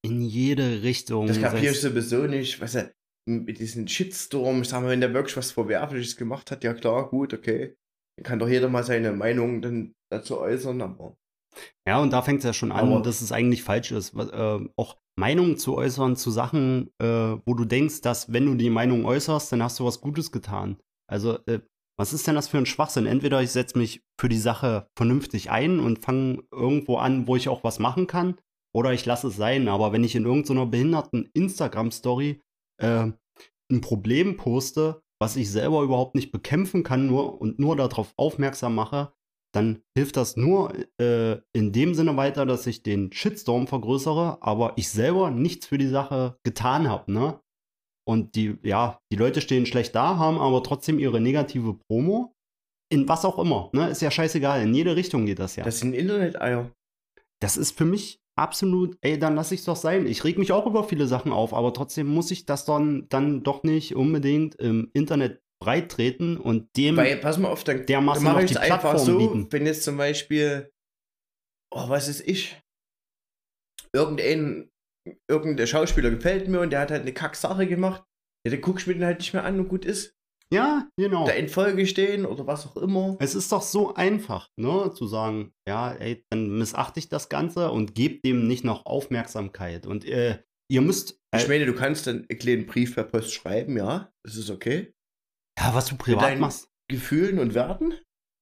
in 0.05 0.21
jede 0.21 0.81
Richtung. 0.83 1.27
Das 1.27 1.41
kapiere 1.41 1.71
ich 1.73 1.81
Sei- 1.81 1.89
sowieso 1.89 2.23
nicht. 2.25 2.61
Weißt 2.61 2.75
du, 2.75 2.93
mit 3.27 3.59
diesen 3.59 3.87
Shitstorm, 3.87 4.63
sagen 4.63 4.85
wir, 4.85 4.91
wenn 4.91 5.01
der 5.01 5.13
wirklich 5.13 5.35
was 5.37 5.51
Verwerfliches 5.51 6.15
gemacht 6.15 6.51
hat, 6.51 6.63
ja 6.63 6.73
klar, 6.73 7.09
gut, 7.09 7.33
okay. 7.33 7.75
Dann 8.17 8.23
kann 8.23 8.39
doch 8.39 8.47
jeder 8.47 8.69
mal 8.69 8.83
seine 8.83 9.11
Meinung 9.11 9.61
dann 9.61 9.93
dazu 10.11 10.39
äußern, 10.39 10.81
aber. 10.81 11.17
Ja, 11.87 11.99
und 11.99 12.11
da 12.13 12.21
fängt 12.21 12.39
es 12.39 12.45
ja 12.45 12.53
schon 12.53 12.71
an, 12.71 12.87
Aber- 12.93 13.01
dass 13.01 13.21
es 13.21 13.31
eigentlich 13.31 13.63
falsch 13.63 13.91
ist. 13.91 14.13
Äh, 14.15 14.59
auch 14.77 14.97
Meinungen 15.19 15.57
zu 15.57 15.75
äußern 15.75 16.15
zu 16.15 16.31
Sachen, 16.31 16.91
äh, 17.01 17.05
wo 17.45 17.53
du 17.55 17.65
denkst, 17.65 18.01
dass 18.01 18.31
wenn 18.31 18.45
du 18.45 18.55
die 18.55 18.69
Meinung 18.69 19.05
äußerst, 19.05 19.51
dann 19.51 19.63
hast 19.63 19.79
du 19.79 19.85
was 19.85 19.99
Gutes 19.99 20.31
getan. 20.31 20.77
Also, 21.11 21.39
äh, 21.47 21.59
was 21.99 22.13
ist 22.13 22.25
denn 22.27 22.35
das 22.35 22.47
für 22.47 22.57
ein 22.57 22.65
Schwachsinn? 22.65 23.05
Entweder 23.05 23.41
ich 23.43 23.51
setze 23.51 23.77
mich 23.77 24.01
für 24.17 24.29
die 24.29 24.37
Sache 24.37 24.87
vernünftig 24.97 25.51
ein 25.51 25.81
und 25.81 25.99
fange 25.99 26.43
irgendwo 26.49 26.95
an, 26.95 27.27
wo 27.27 27.35
ich 27.35 27.49
auch 27.49 27.65
was 27.65 27.77
machen 27.77 28.07
kann, 28.07 28.39
oder 28.73 28.93
ich 28.93 29.05
lasse 29.05 29.27
es 29.27 29.35
sein. 29.35 29.67
Aber 29.67 29.91
wenn 29.91 30.05
ich 30.05 30.15
in 30.15 30.23
irgendeiner 30.23 30.65
behinderten 30.65 31.29
Instagram-Story 31.33 32.41
äh, 32.81 33.11
ein 33.69 33.81
Problem 33.81 34.37
poste, 34.37 35.01
was 35.21 35.35
ich 35.35 35.51
selber 35.51 35.83
überhaupt 35.83 36.15
nicht 36.15 36.31
bekämpfen 36.31 36.83
kann, 36.83 37.07
nur 37.07 37.41
und 37.41 37.59
nur 37.59 37.75
darauf 37.75 38.13
aufmerksam 38.15 38.75
mache, 38.75 39.11
dann 39.53 39.81
hilft 39.93 40.15
das 40.15 40.37
nur 40.37 40.73
äh, 41.01 41.41
in 41.51 41.73
dem 41.73 41.95
Sinne 41.95 42.15
weiter, 42.15 42.45
dass 42.45 42.65
ich 42.65 42.81
den 42.81 43.11
Shitstorm 43.11 43.67
vergrößere, 43.67 44.41
aber 44.41 44.73
ich 44.77 44.89
selber 44.89 45.31
nichts 45.31 45.65
für 45.65 45.77
die 45.77 45.87
Sache 45.87 46.37
getan 46.43 46.87
habe, 46.87 47.11
ne? 47.11 47.41
Und 48.09 48.33
die, 48.33 48.57
ja, 48.63 48.99
die 49.11 49.17
Leute 49.17 49.39
stehen 49.39 49.67
schlecht 49.67 49.93
da, 49.93 50.17
haben 50.17 50.39
aber 50.39 50.63
trotzdem 50.63 50.97
ihre 50.97 51.21
negative 51.21 51.75
Promo. 51.75 52.33
In 52.91 53.07
was 53.07 53.23
auch 53.23 53.37
immer, 53.37 53.69
ne? 53.71 53.87
Ist 53.87 54.01
ja 54.01 54.09
scheißegal. 54.09 54.63
In 54.63 54.73
jede 54.73 54.95
Richtung 54.95 55.27
geht 55.27 55.37
das 55.37 55.55
ja. 55.55 55.63
Das 55.63 55.77
sind 55.77 55.93
Internet-Eier. 55.93 56.71
Das 57.39 57.55
ist 57.55 57.77
für 57.77 57.85
mich 57.85 58.19
absolut, 58.35 58.97
ey, 59.01 59.19
dann 59.19 59.35
lass 59.35 59.51
ich's 59.51 59.65
doch 59.65 59.75
sein. 59.75 60.07
Ich 60.07 60.23
reg 60.23 60.39
mich 60.39 60.51
auch 60.51 60.65
über 60.65 60.85
viele 60.85 61.05
Sachen 61.05 61.31
auf, 61.31 61.53
aber 61.53 61.71
trotzdem 61.71 62.07
muss 62.07 62.31
ich 62.31 62.47
das 62.47 62.65
dann, 62.65 63.07
dann 63.09 63.43
doch 63.43 63.61
nicht 63.61 63.95
unbedingt 63.95 64.55
im 64.55 64.89
Internet 64.93 65.43
breit 65.61 65.91
treten 65.91 66.37
und 66.37 66.75
dem. 66.77 66.97
Weil, 66.97 67.17
pass 67.17 67.37
mal 67.37 67.49
auf, 67.49 67.63
dann, 67.63 67.85
dermaßen 67.85 68.25
dann 68.25 68.33
mache 68.33 68.45
ich 68.45 68.51
es 68.51 68.57
die 68.57 68.71
einfach 68.71 68.97
so, 68.97 69.19
bieten. 69.19 69.51
wenn 69.51 69.67
jetzt 69.67 69.83
zum 69.83 69.97
Beispiel, 69.97 70.71
oh, 71.69 71.89
was 71.89 72.07
ist 72.07 72.27
ich? 72.27 72.59
Irgendein, 73.93 74.71
irgendein 75.29 75.67
Schauspieler 75.67 76.09
gefällt 76.11 76.47
mir 76.47 76.59
und 76.61 76.71
der 76.71 76.81
hat 76.81 76.91
halt 76.91 77.01
eine 77.01 77.13
Kack-Sache 77.13 77.67
gemacht. 77.67 78.03
Ja, 78.45 78.51
dann 78.51 78.61
guck 78.61 78.79
ich 78.79 78.87
mir 78.87 78.93
den 78.93 79.05
halt 79.05 79.19
nicht 79.19 79.33
mehr 79.33 79.43
an 79.43 79.59
und 79.59 79.67
gut 79.69 79.85
ist. 79.85 80.13
Ja, 80.51 80.87
genau. 80.97 81.25
der 81.25 81.37
Endfolge 81.37 81.85
stehen 81.85 82.25
oder 82.25 82.47
was 82.47 82.65
auch 82.65 82.77
immer. 82.77 83.17
Es 83.19 83.35
ist 83.35 83.51
doch 83.51 83.61
so 83.61 83.93
einfach, 83.93 84.49
ne, 84.59 84.91
zu 84.95 85.05
sagen, 85.05 85.51
ja, 85.67 85.91
ey, 85.93 86.25
dann 86.31 86.57
missachte 86.57 86.99
ich 86.99 87.07
das 87.07 87.29
Ganze 87.29 87.69
und 87.71 87.93
gebt 87.93 88.25
dem 88.25 88.47
nicht 88.47 88.63
noch 88.63 88.87
Aufmerksamkeit. 88.87 89.85
Und 89.85 90.05
äh, 90.05 90.41
ihr 90.71 90.81
müsst. 90.81 91.19
Ich 91.35 91.45
Äh, 91.45 91.47
meine, 91.49 91.65
du 91.67 91.75
kannst 91.75 92.07
dann 92.07 92.25
einen 92.27 92.39
kleinen 92.39 92.65
Brief 92.65 92.95
per 92.95 93.03
Post 93.03 93.31
schreiben, 93.33 93.77
ja, 93.77 94.11
das 94.25 94.37
ist 94.37 94.49
okay. 94.49 94.91
ja, 95.59 95.75
was 95.75 95.85
du 95.85 95.93
Mit 95.93 96.01
privat 96.01 96.23
deinen 96.23 96.41
machst. 96.41 96.67
Gefühlen 96.89 97.37
und 97.37 97.53
Werten, 97.53 97.93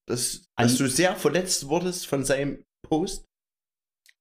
dass, 0.08 0.46
An- 0.56 0.68
dass 0.68 0.78
du 0.78 0.88
sehr 0.88 1.14
verletzt 1.18 1.68
wurdest 1.68 2.08
von 2.08 2.24
seinem 2.24 2.64
Post 2.88 3.26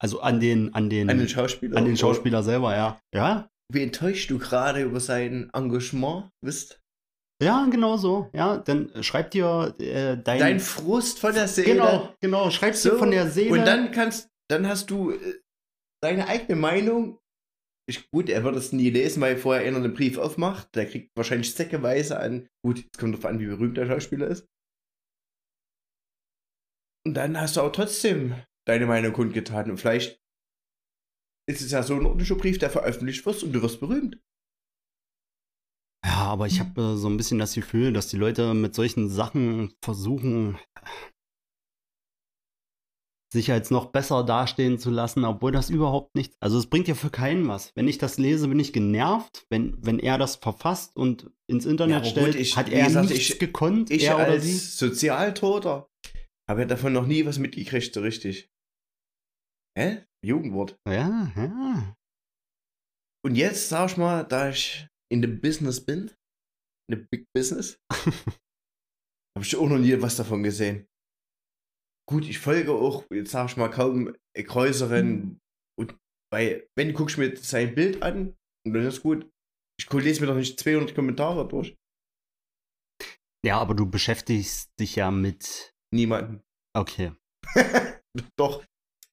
Also 0.02 0.20
an 0.20 0.40
den, 0.40 0.74
an 0.74 0.90
den, 0.90 1.08
an 1.08 1.18
den 1.18 1.28
Schauspieler. 1.28 1.76
an 1.76 1.84
den 1.86 1.96
Schauspieler 1.96 2.42
selber, 2.42 2.76
ja. 2.76 3.00
Ja, 3.14 3.48
Wie 3.72 3.82
enttäuscht 3.82 4.30
du 4.30 4.38
gerade 4.38 4.82
über 4.82 5.00
sein 5.00 5.50
Engagement 5.54 6.30
bist? 6.44 6.80
ja, 7.42 7.66
genau 7.70 7.96
so. 7.98 8.30
Ja, 8.34 8.56
dann 8.58 8.90
schreib 9.02 9.30
dir 9.30 9.74
äh, 9.78 10.16
dein. 10.16 10.38
Dein 10.38 10.60
Frust 10.60 11.18
von 11.18 11.34
der 11.34 11.48
Seele. 11.48 11.72
genau, 11.74 12.14
genau. 12.20 12.50
Schreibst 12.50 12.84
dir 12.84 12.92
So, 12.92 12.98
von 12.98 13.10
der 13.10 13.28
Seele. 13.30 13.52
Und 13.52 13.66
dann 13.66 13.90
kannst, 13.90 14.28
dann 14.50 14.66
hast 14.66 14.90
du 14.90 15.10
äh, 15.12 15.40
deine 16.02 16.28
eigene 16.28 16.56
Meinung. 16.58 17.18
Ich, 17.88 18.10
gut, 18.10 18.28
er 18.30 18.42
wird 18.42 18.56
es 18.56 18.72
nie 18.72 18.90
lesen, 18.90 19.20
weil 19.20 19.36
vorher 19.36 19.66
einer 19.66 19.76
einen 19.76 19.94
Brief 19.94 20.18
aufmacht. 20.18 20.74
Der 20.74 20.86
kriegt 20.86 21.10
wahrscheinlich 21.14 21.54
säckeweise 21.54 22.18
an. 22.18 22.48
Gut, 22.64 22.78
es 22.92 22.98
kommt 22.98 23.14
darauf 23.14 23.26
an, 23.26 23.38
wie 23.38 23.46
berühmt 23.46 23.76
der 23.76 23.86
Schauspieler 23.86 24.26
ist. 24.28 24.46
Und 27.06 27.14
dann 27.14 27.40
hast 27.40 27.56
du 27.56 27.60
auch 27.60 27.70
trotzdem 27.70 28.34
deine 28.66 28.86
Meinung 28.86 29.12
kundgetan. 29.12 29.70
Und 29.70 29.78
vielleicht 29.78 30.20
ist 31.48 31.62
es 31.62 31.70
ja 31.70 31.82
so 31.82 31.94
ein 31.94 32.04
ordentlicher 32.04 32.34
Brief, 32.36 32.58
der 32.58 32.70
veröffentlicht 32.70 33.24
wird 33.24 33.42
und 33.42 33.52
du 33.52 33.62
wirst 33.62 33.80
berühmt. 33.80 34.20
Ja, 36.04 36.24
aber 36.32 36.46
ich 36.46 36.60
habe 36.60 36.80
äh, 36.80 36.96
so 36.96 37.08
ein 37.08 37.16
bisschen 37.16 37.38
das 37.38 37.54
Gefühl, 37.54 37.92
dass 37.92 38.08
die 38.08 38.16
Leute 38.16 38.54
mit 38.54 38.74
solchen 38.74 39.08
Sachen 39.08 39.74
versuchen, 39.82 40.58
sich 43.32 43.50
als 43.50 43.70
noch 43.70 43.86
besser 43.86 44.22
dastehen 44.24 44.78
zu 44.78 44.90
lassen, 44.90 45.24
obwohl 45.24 45.52
das 45.52 45.68
überhaupt 45.68 46.14
nichts. 46.14 46.36
Also 46.40 46.58
es 46.58 46.68
bringt 46.68 46.88
ja 46.88 46.94
für 46.94 47.10
keinen 47.10 47.46
was. 47.48 47.72
Wenn 47.74 47.88
ich 47.88 47.98
das 47.98 48.18
lese, 48.18 48.48
bin 48.48 48.58
ich 48.60 48.72
genervt. 48.72 49.46
Wenn, 49.50 49.76
wenn 49.84 49.98
er 49.98 50.16
das 50.16 50.36
verfasst 50.36 50.96
und 50.96 51.30
ins 51.48 51.66
Internet 51.66 51.96
aber 51.96 52.04
stellt, 52.06 52.32
gut, 52.32 52.40
ich- 52.40 52.56
hat 52.56 52.68
er 52.70 52.86
gesagt, 52.86 53.10
nichts 53.10 53.30
ich- 53.30 53.38
gekonnt, 53.38 53.90
Ich 53.90 54.04
er 54.04 54.16
als. 54.16 54.78
Sozialtoter 54.78 55.88
habe 56.48 56.60
ja 56.60 56.66
davon 56.66 56.92
noch 56.92 57.06
nie 57.06 57.26
was 57.26 57.38
mitgekriegt, 57.38 57.92
so 57.92 58.00
richtig. 58.00 58.48
Hä? 59.76 60.06
Jugendwort. 60.24 60.78
Ja, 60.88 61.32
ja. 61.36 61.94
Und 63.24 63.34
jetzt 63.34 63.68
sag 63.68 63.90
ich 63.90 63.96
mal, 63.96 64.24
da 64.24 64.50
ich 64.50 64.88
in 65.12 65.20
dem 65.20 65.40
Business 65.40 65.84
bin, 65.84 66.10
in 66.88 66.98
dem 66.98 67.08
Big 67.10 67.26
Business, 67.34 67.78
habe 67.92 69.44
ich 69.44 69.56
auch 69.56 69.68
noch 69.68 69.78
nie 69.78 70.00
was 70.00 70.16
davon 70.16 70.42
gesehen. 70.42 70.86
Gut, 72.08 72.24
ich 72.24 72.38
folge 72.38 72.72
auch, 72.72 73.04
jetzt 73.10 73.32
sag 73.32 73.50
ich 73.50 73.56
mal, 73.56 73.68
kaum 73.68 74.16
größeren. 74.34 75.40
Und 75.78 75.98
bei, 76.32 76.66
wenn 76.76 76.94
guckst 76.94 77.16
du 77.16 77.20
mir 77.20 77.36
sein 77.36 77.74
Bild 77.74 78.02
an, 78.02 78.36
und 78.66 78.74
dann 78.74 78.86
ist 78.86 79.02
gut. 79.02 79.30
Ich 79.78 79.92
lese 79.92 80.20
mir 80.20 80.26
doch 80.28 80.36
nicht 80.36 80.58
200 80.58 80.94
Kommentare 80.94 81.46
durch. 81.46 81.76
Ja, 83.44 83.60
aber 83.60 83.74
du 83.74 83.88
beschäftigst 83.88 84.70
dich 84.80 84.96
ja 84.96 85.10
mit. 85.10 85.74
Niemanden. 85.92 86.42
Okay. 86.74 87.12
doch, 88.36 88.64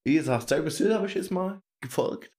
wie 0.05 0.15
gesagt, 0.15 0.49
Cypress 0.49 0.77
Hill 0.77 0.93
habe 0.93 1.07
ich 1.07 1.13
jetzt 1.15 1.31
mal 1.31 1.61
gefolgt. 1.81 2.31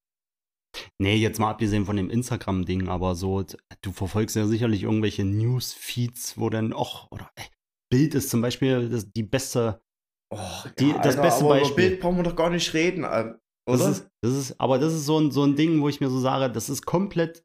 Nee, 0.99 1.17
jetzt 1.17 1.39
mal 1.39 1.51
abgesehen 1.51 1.87
von 1.87 1.97
dem 1.97 2.11
Instagram-Ding, 2.11 2.89
aber 2.89 3.15
so, 3.15 3.45
du 3.83 3.93
verfolgst 3.93 4.35
ja 4.35 4.47
sicherlich 4.47 4.83
irgendwelche 4.83 5.25
News-Feeds, 5.25 6.37
wo 6.39 6.51
dann, 6.51 6.73
och, 6.73 7.07
oder 7.13 7.31
ey, 7.37 7.45
Bild 7.93 8.15
ist 8.15 8.31
zum 8.31 8.41
Beispiel 8.43 8.89
das, 8.89 9.11
die 9.13 9.23
beste, 9.23 9.81
Oh, 10.33 10.39
Die- 10.81 10.93
das 11.03 11.15
beste 11.21 11.45
aber 11.45 11.57
über 11.59 11.61
Beispiel. 11.61 11.89
Bild 11.91 12.01
brauchen 12.01 12.17
wir 12.17 12.25
doch 12.25 12.35
gar 12.35 12.51
nicht 12.51 12.73
reden, 12.75 13.05
äh, 13.05 13.35
Das 13.67 13.87
ist, 13.87 14.09
das 14.21 14.33
ist, 14.35 14.61
aber 14.61 14.79
das 14.79 14.93
ist 14.93 15.07
so 15.07 15.19
ein, 15.21 15.31
so 15.31 15.45
ein 15.45 15.55
Ding, 15.55 15.81
wo 15.81 15.89
ich 15.89 16.01
mir 16.01 16.11
so 16.11 16.19
sage, 16.19 16.53
das 16.53 16.69
ist 16.69 16.85
komplett, 16.87 17.45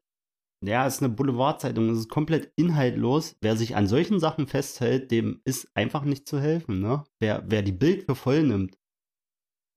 ja, 0.64 0.86
es 0.86 0.96
ist 0.96 1.02
eine 1.02 1.14
Boulevardzeitung, 1.14 1.88
das 1.88 1.98
ist 1.98 2.08
komplett 2.08 2.52
inhaltlos. 2.56 3.36
Wer 3.42 3.56
sich 3.56 3.76
an 3.76 3.86
solchen 3.86 4.18
Sachen 4.18 4.48
festhält, 4.48 5.10
dem 5.12 5.40
ist 5.44 5.68
einfach 5.76 6.04
nicht 6.04 6.26
zu 6.26 6.40
helfen, 6.40 6.80
ne? 6.80 7.04
Wer, 7.20 7.44
wer 7.46 7.62
die 7.62 7.72
Bild 7.72 8.04
für 8.04 8.16
voll 8.16 8.42
nimmt, 8.42 8.76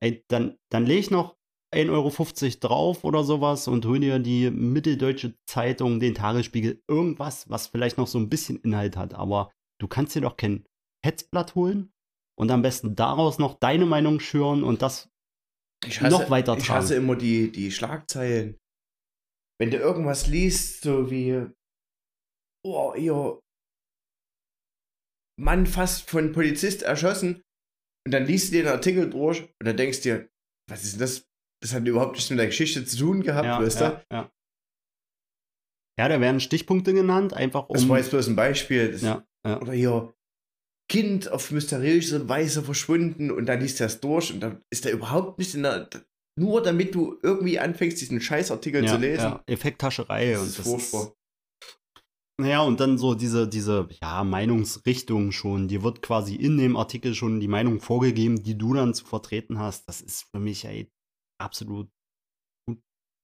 ey, 0.04 0.24
dann, 0.28 0.58
dann 0.70 0.86
lege 0.86 1.00
ich 1.00 1.12
noch 1.12 1.38
1,50 1.74 1.90
Euro 1.90 2.60
drauf 2.60 3.04
oder 3.04 3.24
sowas 3.24 3.68
und 3.68 3.86
hol 3.86 4.00
dir 4.00 4.20
die 4.20 4.52
Mitteldeutsche 4.52 5.36
Zeitung, 5.50 6.00
den 6.00 6.14
Tagesspiegel, 6.14 6.84
irgendwas, 6.88 7.50
was 7.50 7.68
vielleicht 7.68 7.98
noch 7.98 8.08
so 8.08 8.20
ein 8.20 8.30
bisschen 8.30 8.60
Inhalt 8.60 8.98
hat, 8.98 9.14
aber 9.14 9.52
du 9.82 9.88
kannst 9.88 10.14
dir 10.16 10.22
doch 10.22 10.38
kein 10.38 10.66
Hetzblatt 11.04 11.56
holen 11.56 11.92
und 12.38 12.52
am 12.52 12.62
besten 12.62 12.96
daraus 12.96 13.40
noch 13.40 13.58
deine 13.60 13.86
Meinung 13.86 14.20
schüren 14.20 14.64
und 14.64 14.82
das 14.82 15.10
ich 15.86 16.00
noch 16.02 16.30
weiter 16.30 16.58
Ich 16.58 16.66
tragen. 16.66 16.80
hasse 16.80 16.96
immer 16.96 17.16
die, 17.16 17.52
die 17.52 17.72
Schlagzeilen. 17.72 18.58
Wenn 19.60 19.72
du 19.72 19.78
irgendwas 19.78 20.28
liest, 20.28 20.82
so 20.82 21.10
wie, 21.10 21.46
oh, 22.66 22.94
ihr 22.96 23.40
Mann 25.40 25.66
fast 25.66 26.10
von 26.10 26.32
Polizist 26.32 26.84
erschossen, 26.84 27.42
und 28.06 28.12
dann 28.12 28.26
liest 28.26 28.52
du 28.52 28.58
den 28.58 28.68
Artikel 28.68 29.10
durch 29.10 29.42
und 29.42 29.66
dann 29.66 29.78
denkst 29.78 30.02
du 30.02 30.10
dir, 30.10 30.30
was 30.70 30.84
ist 30.84 30.94
denn 30.94 31.02
das? 31.02 31.28
Das 31.62 31.74
hat 31.74 31.88
überhaupt 31.88 32.14
nichts 32.14 32.30
mit 32.30 32.40
der 32.40 32.48
Geschichte 32.48 32.84
zu 32.84 32.98
tun 32.98 33.24
gehabt, 33.24 33.46
ja, 33.46 33.62
weißt 33.62 33.80
du? 33.80 34.04
ja, 34.12 34.32
ja. 35.98 36.10
da 36.10 36.20
werden 36.20 36.42
Stichpunkte 36.42 36.94
genannt, 36.94 37.34
einfach 37.34 37.70
um. 37.70 37.76
Das 37.76 37.88
war 37.88 37.98
jetzt 37.98 38.10
bloß 38.10 38.28
ein 38.28 38.36
Beispiel. 38.36 38.92
Das, 38.92 39.02
ja, 39.02 39.26
ja. 39.46 39.62
Oder 39.62 39.72
hier, 39.72 40.14
Kind 40.90 41.32
auf 41.32 41.52
mysteriöse 41.52 42.28
Weise 42.28 42.64
verschwunden 42.64 43.32
und 43.32 43.46
dann 43.46 43.62
liest 43.62 43.80
er 43.80 43.88
es 43.88 44.02
durch 44.02 44.34
und 44.34 44.42
dann 44.42 44.62
ist 44.70 44.86
er 44.86 44.92
überhaupt 44.92 45.40
nicht 45.40 45.56
in 45.56 45.64
der. 45.64 45.90
Nur 46.36 46.64
damit 46.64 46.96
du 46.96 47.20
irgendwie 47.22 47.60
anfängst, 47.60 48.02
diesen 48.02 48.20
Scheißartikel 48.20 48.84
ja, 48.84 48.92
zu 48.92 48.98
lesen. 48.98 49.24
Ja, 49.24 49.44
Effekttascherei. 49.46 50.34
Das 50.34 50.68
und 50.68 50.80
ist 50.80 51.14
Naja, 52.44 52.62
und 52.62 52.82
dann 52.82 52.98
so 52.98 53.16
diese, 53.16 53.48
diese, 53.48 53.88
ja, 54.02 54.22
Meinungsrichtung 54.26 55.32
schon. 55.32 55.70
Dir 55.70 55.82
wird 55.82 56.02
quasi 56.02 56.36
in 56.36 56.58
dem 56.58 56.76
Artikel 56.76 57.16
schon 57.16 57.40
die 57.40 57.48
Meinung 57.48 57.80
vorgegeben, 57.80 58.44
die 58.44 58.58
du 58.58 58.74
dann 58.74 58.94
zu 58.94 59.06
vertreten 59.06 59.60
hast. 59.60 59.88
Das 59.88 60.02
ist 60.02 60.24
für 60.30 60.42
mich 60.42 60.66
ey, 60.66 60.92
absolut 61.42 61.90
gut. 62.68 62.82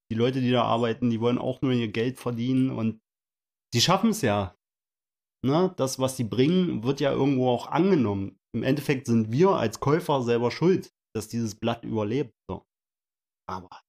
Die 0.10 0.16
Leute, 0.16 0.40
die 0.40 0.52
da 0.52 0.64
arbeiten, 0.64 1.10
die 1.10 1.20
wollen 1.20 1.38
auch 1.38 1.62
nur 1.62 1.74
ihr 1.74 1.90
Geld 1.90 2.18
verdienen 2.18 2.70
und 2.70 3.02
die 3.74 3.82
schaffen 3.82 4.12
es 4.12 4.22
ja. 4.22 4.56
Ne? 5.46 5.74
Das, 5.76 6.00
was 6.00 6.16
sie 6.16 6.24
bringen, 6.24 6.86
wird 6.86 7.02
ja 7.02 7.12
irgendwo 7.12 7.50
auch 7.50 7.68
angenommen. 7.68 8.40
Im 8.56 8.64
Endeffekt 8.64 9.06
sind 9.08 9.34
wir 9.34 9.50
als 9.50 9.82
Käufer 9.82 10.24
selber 10.24 10.50
schuld, 10.50 10.94
dass 11.14 11.28
dieses 11.28 11.56
Blatt 11.56 11.84
überlebt. 11.84 12.34
So. 12.50 12.64
Aber 13.50 13.82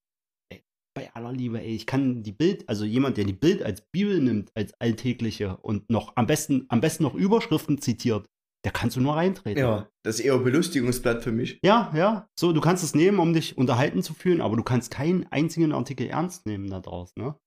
bei 0.95 1.13
aller 1.15 1.33
Liebe, 1.33 1.61
ey, 1.61 1.75
ich 1.75 1.87
kann 1.87 2.23
die 2.23 2.33
Bild, 2.33 2.69
also 2.69 2.85
jemand, 2.85 3.17
der 3.17 3.25
die 3.25 3.33
Bild 3.33 3.63
als 3.63 3.81
Bibel 3.81 4.21
nimmt, 4.21 4.51
als 4.55 4.75
alltägliche 4.81 5.57
und 5.59 5.89
noch 5.91 6.17
am 6.17 6.27
besten, 6.27 6.67
am 6.69 6.81
besten 6.81 7.05
noch 7.05 7.15
Überschriften 7.15 7.81
zitiert, 7.81 8.29
der 8.65 8.73
kannst 8.73 8.97
du 8.97 9.01
nur 9.01 9.17
reintreten. 9.17 9.63
Ja, 9.63 9.89
das 10.03 10.19
ist 10.19 10.25
eher 10.25 10.35
ein 10.35 10.45
Belustigungsblatt 10.45 11.23
für 11.23 11.33
mich. 11.33 11.59
Ja, 11.65 11.93
ja. 11.95 12.29
So, 12.39 12.53
du 12.53 12.61
kannst 12.61 12.85
es 12.85 12.95
nehmen, 12.95 13.19
um 13.19 13.33
dich 13.33 13.57
unterhalten 13.57 14.03
zu 14.03 14.13
fühlen, 14.15 14.41
aber 14.41 14.57
du 14.57 14.63
kannst 14.63 14.91
keinen 14.91 15.27
einzigen 15.29 15.73
Artikel 15.73 16.09
ernst 16.09 16.47
nehmen 16.47 16.69
da 16.69 16.81
draus, 16.81 17.13
ne? 17.17 17.39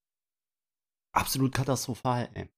Absolut 1.15 1.53
katastrophal, 1.53 2.29
ey. 2.33 2.49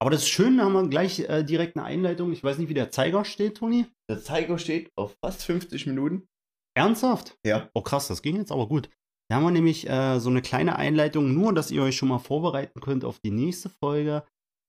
Aber 0.00 0.10
das 0.10 0.22
ist 0.22 0.28
schön, 0.28 0.56
da 0.56 0.64
haben 0.64 0.72
wir 0.72 0.88
gleich 0.88 1.20
äh, 1.20 1.44
direkt 1.44 1.76
eine 1.76 1.84
Einleitung. 1.84 2.32
Ich 2.32 2.42
weiß 2.42 2.58
nicht, 2.58 2.68
wie 2.68 2.74
der 2.74 2.90
Zeiger 2.90 3.24
steht, 3.24 3.58
Toni. 3.58 3.86
Der 4.10 4.22
Zeiger 4.22 4.58
steht 4.58 4.90
auf 4.96 5.16
fast 5.22 5.44
50 5.44 5.86
Minuten. 5.86 6.28
Ernsthaft? 6.76 7.38
Ja. 7.44 7.70
Oh 7.74 7.82
krass, 7.82 8.08
das 8.08 8.22
ging 8.22 8.36
jetzt 8.36 8.52
aber 8.52 8.68
gut. 8.68 8.90
Da 9.28 9.36
haben 9.36 9.44
wir 9.44 9.50
nämlich 9.50 9.88
äh, 9.88 10.20
so 10.20 10.28
eine 10.28 10.42
kleine 10.42 10.76
Einleitung, 10.76 11.32
nur 11.32 11.54
dass 11.54 11.70
ihr 11.70 11.82
euch 11.82 11.96
schon 11.96 12.08
mal 12.08 12.18
vorbereiten 12.18 12.80
könnt 12.80 13.04
auf 13.04 13.18
die 13.20 13.30
nächste 13.30 13.70
Folge. 13.70 14.24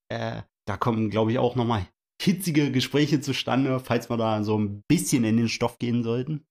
Äh, 0.09 0.43
da 0.67 0.77
kommen, 0.77 1.09
glaube 1.09 1.31
ich, 1.31 1.39
auch 1.39 1.55
nochmal 1.55 1.87
hitzige 2.21 2.71
Gespräche 2.71 3.19
zustande, 3.19 3.79
falls 3.79 4.09
wir 4.09 4.17
da 4.17 4.43
so 4.43 4.57
ein 4.57 4.81
bisschen 4.87 5.23
in 5.23 5.37
den 5.37 5.49
Stoff 5.49 5.77
gehen 5.77 6.03
sollten. 6.03 6.45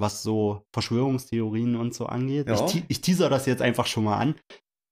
Was 0.00 0.22
so 0.22 0.62
Verschwörungstheorien 0.72 1.74
und 1.74 1.92
so 1.92 2.06
angeht. 2.06 2.46
Ja. 2.46 2.64
Ich, 2.66 2.84
ich 2.86 3.00
teaser 3.00 3.28
das 3.28 3.46
jetzt 3.46 3.62
einfach 3.62 3.86
schon 3.86 4.04
mal 4.04 4.16
an. 4.16 4.36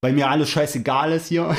Weil 0.02 0.12
mir 0.12 0.28
alles 0.28 0.50
scheißegal 0.50 1.12
ist 1.12 1.28
hier. 1.28 1.56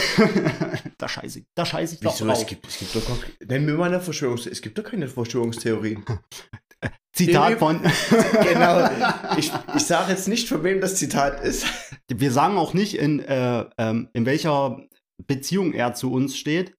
da 0.97 1.09
scheiße, 1.09 1.43
da 1.55 1.65
scheiße 1.65 1.95
ich 1.95 2.01
doch 2.01 2.13
Wieso? 2.13 2.25
drauf. 2.25 2.37
Es 2.41 2.45
gibt, 2.45 2.67
es 2.67 2.79
gibt 2.79 2.95
doch 2.95 3.47
nenn 3.47 3.65
mir 3.65 3.73
mal 3.73 3.85
eine 3.85 3.99
Verschwörungstheorie. 3.99 4.53
Es 4.53 4.61
gibt 4.61 4.77
doch 4.77 4.83
keine 4.83 5.07
Verschwörungstheorien. 5.07 6.03
Zitat 7.17 7.59
von. 7.59 7.81
genau. 8.43 8.89
Ich, 9.37 9.51
ich 9.75 9.83
sage 9.83 10.11
jetzt 10.11 10.27
nicht, 10.27 10.47
von 10.47 10.63
wem 10.63 10.81
das 10.81 10.95
Zitat 10.95 11.41
ist. 11.41 11.65
Wir 12.07 12.31
sagen 12.31 12.57
auch 12.57 12.73
nicht, 12.73 12.95
in, 12.97 13.19
äh, 13.19 13.65
ähm, 13.77 14.09
in 14.13 14.25
welcher 14.25 14.85
Beziehung 15.25 15.73
er 15.73 15.93
zu 15.93 16.11
uns 16.11 16.37
steht. 16.37 16.75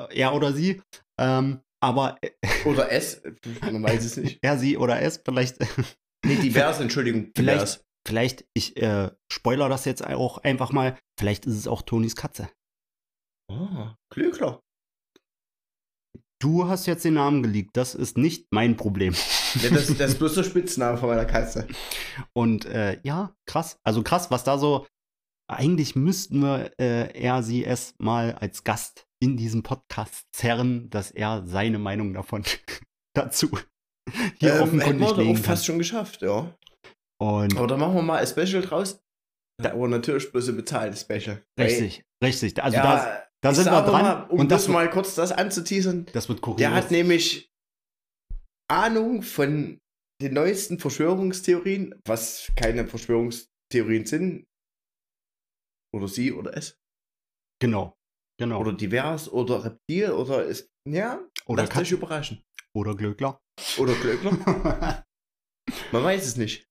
Äh, 0.00 0.18
Er 0.20 0.34
oder 0.34 0.52
sie. 0.52 0.80
Ähm, 1.20 1.60
aber 1.82 2.18
Oder 2.64 2.90
es. 2.90 3.22
Man 3.60 3.82
weiß 3.82 4.04
es 4.04 4.16
nicht. 4.16 4.38
er, 4.42 4.58
sie 4.58 4.76
oder 4.78 5.00
es, 5.00 5.20
vielleicht, 5.24 5.58
Nee, 6.24 6.36
divers, 6.36 6.80
Entschuldigung. 6.80 7.30
Vielleicht- 7.36 7.58
Divers. 7.60 7.84
vielleicht, 8.08 8.44
ich 8.54 8.76
äh, 8.82 9.10
spoiler 9.30 9.68
das 9.68 9.84
jetzt 9.84 10.04
auch 10.04 10.38
einfach 10.38 10.72
mal, 10.72 10.98
vielleicht 11.18 11.46
ist 11.46 11.54
es 11.56 11.68
auch 11.68 11.82
Tonis 11.82 12.16
Katze. 12.16 12.48
Ah, 13.52 13.94
Klöckler. 14.12 14.60
du 16.42 16.66
hast 16.68 16.86
jetzt 16.86 17.04
den 17.04 17.14
Namen 17.14 17.42
geleakt. 17.42 17.76
Das 17.76 17.94
ist 17.94 18.18
nicht 18.18 18.46
mein 18.50 18.76
Problem. 18.76 19.14
Ja, 19.62 19.70
das, 19.70 19.86
das 19.96 20.10
ist 20.12 20.18
bloß 20.18 20.34
der 20.34 20.44
Spitzname 20.44 20.98
von 20.98 21.08
meiner 21.08 21.24
Katze. 21.24 21.66
Und 22.32 22.66
äh, 22.66 22.98
ja, 23.02 23.34
krass. 23.46 23.78
Also 23.84 24.02
krass, 24.02 24.30
was 24.30 24.44
da 24.44 24.58
so. 24.58 24.86
Eigentlich 25.48 25.94
müssten 25.94 26.40
wir 26.40 26.72
äh, 26.80 27.12
er 27.16 27.42
sie 27.44 27.64
es 27.64 27.94
mal 27.98 28.34
als 28.34 28.64
Gast 28.64 29.06
in 29.22 29.36
diesem 29.36 29.62
Podcast 29.62 30.26
zerren, 30.32 30.90
dass 30.90 31.10
er 31.12 31.46
seine 31.46 31.78
Meinung 31.78 32.14
davon 32.14 32.42
dazu 33.14 33.50
hier 34.38 34.54
Ähm, 34.54 34.56
hätten 34.56 34.62
offenkundig 34.62 35.00
wir 35.00 35.06
doch 35.08 35.16
legen 35.18 35.36
fast 35.36 35.66
schon 35.66 35.78
geschafft, 35.78 36.22
ja. 36.22 36.54
Und 37.20 37.56
Aber 37.56 37.66
da 37.66 37.76
machen 37.76 37.94
wir 37.94 38.02
mal 38.02 38.18
ein 38.18 38.26
Special 38.26 38.62
draus. 38.62 39.00
Da 39.62 39.72
aber 39.72 39.88
natürlich 39.88 40.30
bloß 40.30 40.50
ein 40.50 40.56
bezahltes 40.56 41.00
Special. 41.00 41.42
richtig, 41.58 42.04
richtig. 42.22 42.62
Also 42.62 42.76
ja, 42.76 42.82
da, 42.82 43.22
da 43.42 43.54
sind 43.54 43.66
wir 43.66 43.82
dran. 43.82 44.02
Mal, 44.02 44.22
um 44.28 44.40
und 44.40 44.52
das, 44.52 44.64
das 44.64 44.72
mal 44.72 44.90
kurz 44.90 45.14
das 45.14 45.32
anzuteasern. 45.32 46.06
das 46.12 46.28
wird 46.28 46.42
kurios. 46.42 46.58
Der 46.58 46.74
hat 46.74 46.90
nämlich 46.90 47.50
Ahnung 48.68 49.22
von 49.22 49.78
den 50.22 50.34
neuesten 50.34 50.78
Verschwörungstheorien, 50.78 52.00
was 52.06 52.50
keine 52.56 52.86
Verschwörungstheorien 52.86 54.06
sind. 54.06 54.44
Oder 55.94 56.08
sie 56.08 56.32
oder 56.32 56.56
es. 56.56 56.78
Genau. 57.60 57.96
Genau. 58.38 58.60
Oder 58.60 58.72
divers 58.74 59.28
oder 59.30 59.64
Reptil 59.64 60.10
oder 60.10 60.44
ist. 60.44 60.68
Ja, 60.88 61.26
Oder, 61.46 61.62
lasst 61.64 61.76
euch 61.76 61.88
Kat 61.90 61.98
überraschen. 61.98 62.42
oder 62.74 62.94
Glöckler. 62.94 63.40
Oder 63.78 63.94
Glöckler. 63.94 64.32
Man 65.92 66.04
weiß 66.04 66.26
es 66.26 66.36
nicht. 66.36 66.66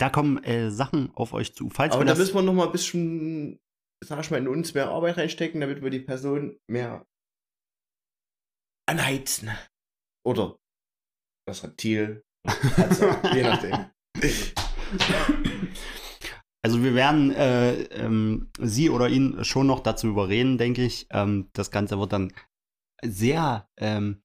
da 0.00 0.10
kommen 0.10 0.42
äh, 0.44 0.70
Sachen 0.70 1.10
auf 1.14 1.32
euch 1.32 1.54
zu. 1.54 1.68
Falls 1.70 1.92
Aber 1.94 2.04
da 2.04 2.12
das, 2.12 2.18
müssen 2.18 2.34
wir 2.34 2.42
noch 2.42 2.54
mal 2.54 2.66
ein 2.66 2.72
bisschen, 2.72 3.58
sag 4.04 4.20
ich 4.20 4.30
mal, 4.30 4.38
in 4.38 4.48
uns 4.48 4.74
mehr 4.74 4.88
Arbeit 4.88 5.16
reinstecken, 5.18 5.60
damit 5.60 5.82
wir 5.82 5.90
die 5.90 6.00
Person 6.00 6.58
mehr 6.70 7.04
anheizen. 8.88 9.50
Oder 10.24 10.56
das 11.48 11.64
Reptil. 11.64 12.24
Also, 12.76 13.06
je 13.34 13.42
nachdem. 13.42 13.86
Also 16.62 16.82
wir 16.82 16.94
werden 16.94 17.30
äh, 17.34 17.82
ähm, 17.84 18.50
sie 18.58 18.90
oder 18.90 19.08
ihn 19.08 19.44
schon 19.44 19.66
noch 19.66 19.80
dazu 19.80 20.08
überreden, 20.08 20.58
denke 20.58 20.84
ich. 20.84 21.06
Ähm, 21.10 21.48
das 21.52 21.70
Ganze 21.70 21.98
wird 21.98 22.12
dann 22.12 22.32
sehr 23.04 23.68
ähm, 23.78 24.22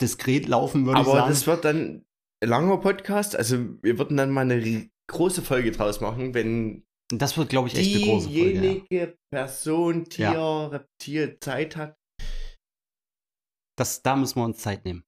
diskret 0.00 0.46
laufen, 0.48 0.86
würde 0.86 1.00
ich 1.02 1.06
Aber 1.06 1.16
sagen. 1.18 1.28
das 1.28 1.46
wird 1.46 1.64
dann 1.64 2.06
ein 2.42 2.48
langer 2.48 2.78
Podcast. 2.78 3.36
Also, 3.36 3.58
wir 3.82 3.98
würden 3.98 4.16
dann 4.16 4.30
mal 4.30 4.42
eine 4.50 4.90
große 5.08 5.42
Folge 5.42 5.70
draus 5.72 6.00
machen, 6.00 6.34
wenn 6.34 6.84
Das 7.08 7.36
wird, 7.36 7.50
glaube 7.50 7.68
ich, 7.68 7.76
echt 7.76 7.94
eine 7.96 8.04
große 8.04 8.28
Folge. 8.30 8.52
Ja. 8.52 8.60
diejenige 8.60 9.18
Person, 9.30 10.04
Tier, 10.06 10.32
Ja. 10.32 10.66
Reptil 10.68 11.38
Zeit 11.40 11.76
hat. 11.76 11.96
Das, 13.78 14.02
da 14.02 14.16
müssen 14.16 14.40
wir 14.40 14.44
uns 14.44 14.58
Zeit 14.58 14.84
nehmen. 14.86 15.04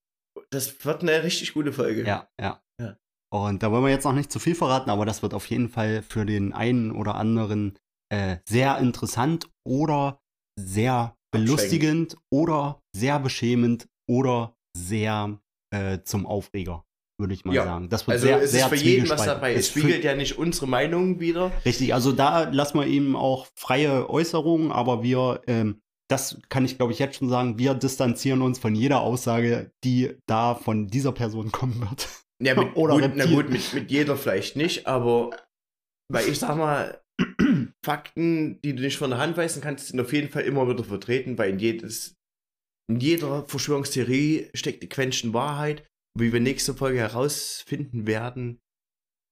Das 0.51 0.85
wird 0.85 1.03
eine 1.03 1.23
richtig 1.23 1.53
gute 1.55 1.73
Folge. 1.73 2.05
Ja, 2.07 2.29
ja. 2.41 2.63
Ja. 2.81 2.97
Und 3.31 3.63
da 3.63 3.71
wollen 3.71 3.85
wir 3.85 3.91
jetzt 3.91 4.05
noch 4.05 4.15
nicht 4.15 4.33
zu 4.33 4.39
viel 4.39 4.55
verraten, 4.55 4.89
aber 4.91 5.05
das 5.05 5.23
wird 5.23 5.35
auf 5.35 5.47
jeden 5.47 5.69
Fall 5.69 6.03
für 6.03 6.25
den 6.25 6.53
einen 6.53 6.91
oder 6.93 7.17
anderen 7.17 7.79
äh, 8.11 8.39
sehr 8.49 8.79
interessant 8.79 9.51
oder 9.67 10.21
sehr 10.59 11.15
belustigend 11.31 12.17
oder 12.33 12.81
sehr 12.97 13.19
beschämend 13.19 13.87
oder 14.09 14.57
sehr 14.75 15.39
äh, 15.75 15.99
zum 16.03 16.25
Aufreger, 16.25 16.87
würde 17.21 17.35
ich 17.35 17.45
mal 17.45 17.55
Ja. 17.55 17.65
sagen. 17.65 17.91
Das 17.91 18.07
wird 18.07 18.15
Also, 18.15 18.27
sehr, 18.27 18.43
es 18.43 18.51
sehr 18.53 18.65
ist 18.65 18.69
für 18.71 18.77
jeden 18.77 19.09
was 19.11 19.25
dabei. 19.27 19.53
Es 19.53 19.67
Es 19.67 19.69
spiegelt 19.71 20.05
ja 20.05 20.15
nicht 20.15 20.39
unsere 20.39 20.67
Meinung 20.67 21.21
wieder. 21.21 21.53
Richtig, 21.67 21.93
also 21.93 22.13
da 22.13 22.45
lassen 22.49 22.79
wir 22.79 22.87
ihm 22.87 23.15
auch 23.15 23.47
freie 23.57 24.09
Äußerungen, 24.09 24.73
aber 24.73 25.03
wir, 25.03 25.43
ähm, 25.47 25.83
das 26.09 26.41
kann 26.49 26.65
ich 26.65 26.77
glaube 26.77 26.93
ich 26.93 26.99
jetzt 26.99 27.19
schon 27.19 27.29
sagen, 27.29 27.59
wir 27.59 27.75
distanzieren 27.75 28.43
uns 28.43 28.59
von 28.59 28.75
jeder 28.75 29.01
Aussage, 29.01 29.73
die 29.85 30.17
da 30.27 30.55
von 30.55 30.89
dieser 30.89 31.13
Person 31.13 31.53
kommen 31.53 31.81
wird. 31.81 32.09
Ja, 32.43 32.55
mit, 32.55 32.75
Oder 32.77 32.99
gut, 32.99 33.13
na 33.15 33.27
gut, 33.27 33.51
mit, 33.51 33.75
mit 33.75 33.91
jeder 33.91 34.17
vielleicht 34.17 34.57
nicht, 34.57 34.87
aber 34.87 35.31
weil 36.11 36.29
ich 36.29 36.39
sag 36.39 36.57
mal, 36.57 37.03
Fakten, 37.85 38.61
die 38.63 38.75
du 38.75 38.83
nicht 38.83 38.99
von 38.99 39.11
der 39.11 39.19
Hand 39.19 39.37
weisen 39.37 39.63
kannst, 39.63 39.89
sind 39.89 40.01
auf 40.01 40.13
jeden 40.13 40.29
Fall 40.29 40.43
immer 40.43 40.69
wieder 40.69 40.85
vertreten, 40.85 41.37
weil 41.39 41.51
in, 41.51 41.59
jedes, 41.59 42.17
in 42.91 43.01
jeder 43.01 43.45
Verschwörungstheorie 43.45 44.51
steckt 44.55 44.83
die 44.83 44.89
Quäntchen 44.89 45.35
Wahrheit. 45.35 45.87
Wie 46.19 46.33
wir 46.33 46.41
nächste 46.41 46.75
Folge 46.75 46.99
herausfinden 46.99 48.07
werden, 48.07 48.61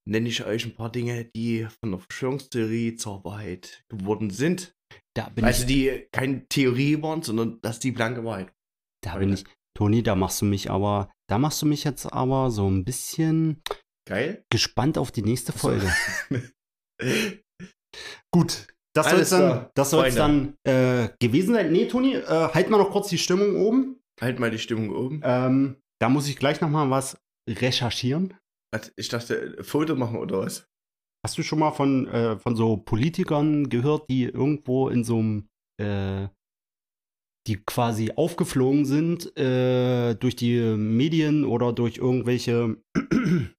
nenne 0.07 0.29
ich 0.29 0.45
euch 0.45 0.65
ein 0.67 0.75
paar 0.75 0.93
Dinge, 0.93 1.25
die 1.25 1.67
von 1.81 1.91
der 1.91 2.01
Verschwörungstheorie 2.01 2.95
zur 2.95 3.25
Wahrheit 3.25 3.85
geworden 3.89 4.31
sind. 4.31 4.77
Da 5.15 5.29
bin 5.31 5.45
Also 5.45 5.63
ich, 5.63 5.67
die 5.67 6.09
keine 6.13 6.47
Theorie 6.49 7.01
waren, 7.03 7.23
sondern 7.23 7.61
dass 7.63 7.79
die 7.79 7.93
blanke 7.93 8.25
Wahrheit. 8.25 8.53
da 9.05 9.17
bin 9.17 9.33
ich, 9.33 9.45
Toni, 9.77 10.03
da 10.03 10.15
machst 10.15 10.41
du 10.41 10.47
mich 10.47 10.71
aber, 10.71 11.11
da 11.29 11.39
machst 11.39 11.61
du 11.63 11.67
mich 11.67 11.85
jetzt 11.85 12.07
aber 12.13 12.51
so 12.51 12.69
ein 12.69 12.85
bisschen 12.85 13.63
Geil? 14.09 14.45
gespannt 14.51 14.99
auf 14.99 15.11
die 15.13 15.23
nächste. 15.23 15.53
Folge. 15.53 15.91
Gut, 18.33 18.67
das 18.95 19.07
soll 19.07 19.15
Alles 19.17 19.31
dann, 19.31 19.69
das 19.75 19.91
soll's 19.91 20.15
dann 20.15 20.55
äh, 20.65 21.09
gewesen 21.21 21.55
sein. 21.55 21.73
Nee, 21.73 21.87
Toni, 21.87 22.15
äh, 22.15 22.25
halt 22.27 22.71
mal 22.71 22.79
noch 22.79 22.91
kurz 22.91 23.09
die 23.09 23.19
Stimmung 23.19 23.57
oben. 23.57 24.01
halt 24.21 24.39
mal 24.39 24.51
die 24.51 24.59
Stimmung 24.59 24.91
oben. 24.95 25.21
Ähm, 25.25 25.77
da 26.01 26.09
muss 26.09 26.29
ich 26.29 26.37
gleich 26.37 26.61
noch 26.61 26.69
mal 26.71 26.89
was 26.91 27.19
recherchieren. 27.49 28.35
Ich 28.97 29.09
dachte, 29.09 29.57
Foto 29.63 29.95
machen 29.95 30.19
oder 30.19 30.41
was? 30.41 30.67
Hast 31.27 31.39
du 31.39 31.43
schon 31.43 31.59
mal 31.59 31.73
von, 31.73 32.07
äh, 32.07 32.39
von 32.39 32.55
so 32.55 32.77
Politikern 32.77 33.69
gehört, 33.69 34.09
die 34.09 34.23
irgendwo 34.27 34.89
in 34.89 35.03
so 35.03 35.19
einem, 35.19 35.49
äh, 35.77 36.29
die 37.49 37.57
quasi 37.57 38.13
aufgeflogen 38.15 38.85
sind 38.85 39.37
äh, 39.37 40.15
durch 40.15 40.37
die 40.37 40.61
Medien 40.77 41.45
oder 41.45 41.73
durch 41.73 41.97
irgendwelche, 41.97 42.81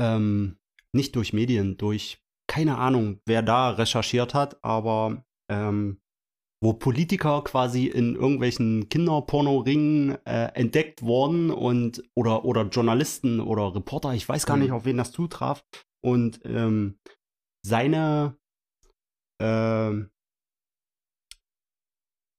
ähm, 0.00 0.56
nicht 0.96 1.14
durch 1.14 1.34
Medien, 1.34 1.76
durch, 1.76 2.22
keine 2.50 2.78
Ahnung, 2.78 3.20
wer 3.26 3.42
da 3.42 3.68
recherchiert 3.68 4.32
hat, 4.32 4.64
aber 4.64 5.26
ähm, 5.50 6.00
wo 6.64 6.72
Politiker 6.72 7.42
quasi 7.44 7.86
in 7.86 8.16
irgendwelchen 8.16 8.88
Kinderpornoringen 8.88 10.16
äh, 10.24 10.46
entdeckt 10.54 11.02
wurden 11.02 11.50
und 11.50 12.02
oder 12.16 12.44
oder 12.46 12.62
Journalisten 12.68 13.40
oder 13.40 13.74
Reporter, 13.74 14.14
ich 14.14 14.26
weiß 14.28 14.46
gar 14.46 14.56
Mhm. 14.56 14.62
nicht, 14.62 14.72
auf 14.72 14.84
wen 14.86 14.96
das 14.96 15.12
zutraf. 15.12 15.62
Und 16.02 16.40
ähm, 16.44 16.98
seine 17.66 18.38
ähm, 19.40 20.10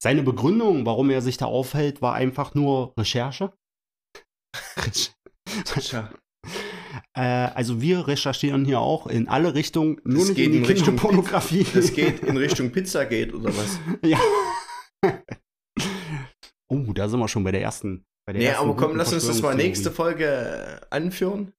seine 0.01 0.23
Begründung, 0.23 0.86
warum 0.86 1.09
er 1.09 1.21
sich 1.21 1.38
da 1.38 1.45
aufhält, 1.45 2.01
war 2.01 2.15
einfach 2.15 2.55
nur 2.55 2.93
Recherche. 2.97 3.53
Tja. 5.80 6.09
Äh, 7.13 7.21
also 7.21 7.81
wir 7.81 8.07
recherchieren 8.07 8.65
hier 8.65 8.79
auch 8.79 9.07
in 9.07 9.27
alle 9.27 9.53
Richtungen, 9.53 9.99
nur 10.03 10.19
Das 10.19 10.29
nicht 10.29 10.37
geht 10.37 10.45
in 10.47 10.51
die 10.51 10.57
in 10.59 10.65
Richtung 10.65 10.95
Kinderpornografie. 10.95 11.65
Das 11.73 11.93
geht 11.93 12.21
in 12.21 12.37
Richtung 12.37 12.71
Pizzagate 12.71 13.35
oder 13.35 13.55
was? 13.55 13.79
Ja. 14.03 14.19
oh, 16.69 16.93
da 16.93 17.07
sind 17.07 17.19
wir 17.19 17.27
schon 17.27 17.43
bei 17.43 17.51
der 17.51 17.61
ersten. 17.61 18.05
Bei 18.27 18.33
der 18.33 18.41
Nee, 18.41 18.47
ersten 18.47 18.63
aber 18.63 18.75
komm, 18.75 18.95
lass 18.95 19.13
uns 19.13 19.27
das 19.27 19.41
mal 19.41 19.55
nächste 19.55 19.91
Folge 19.91 20.25
äh, 20.25 20.85
anführen. 20.89 21.53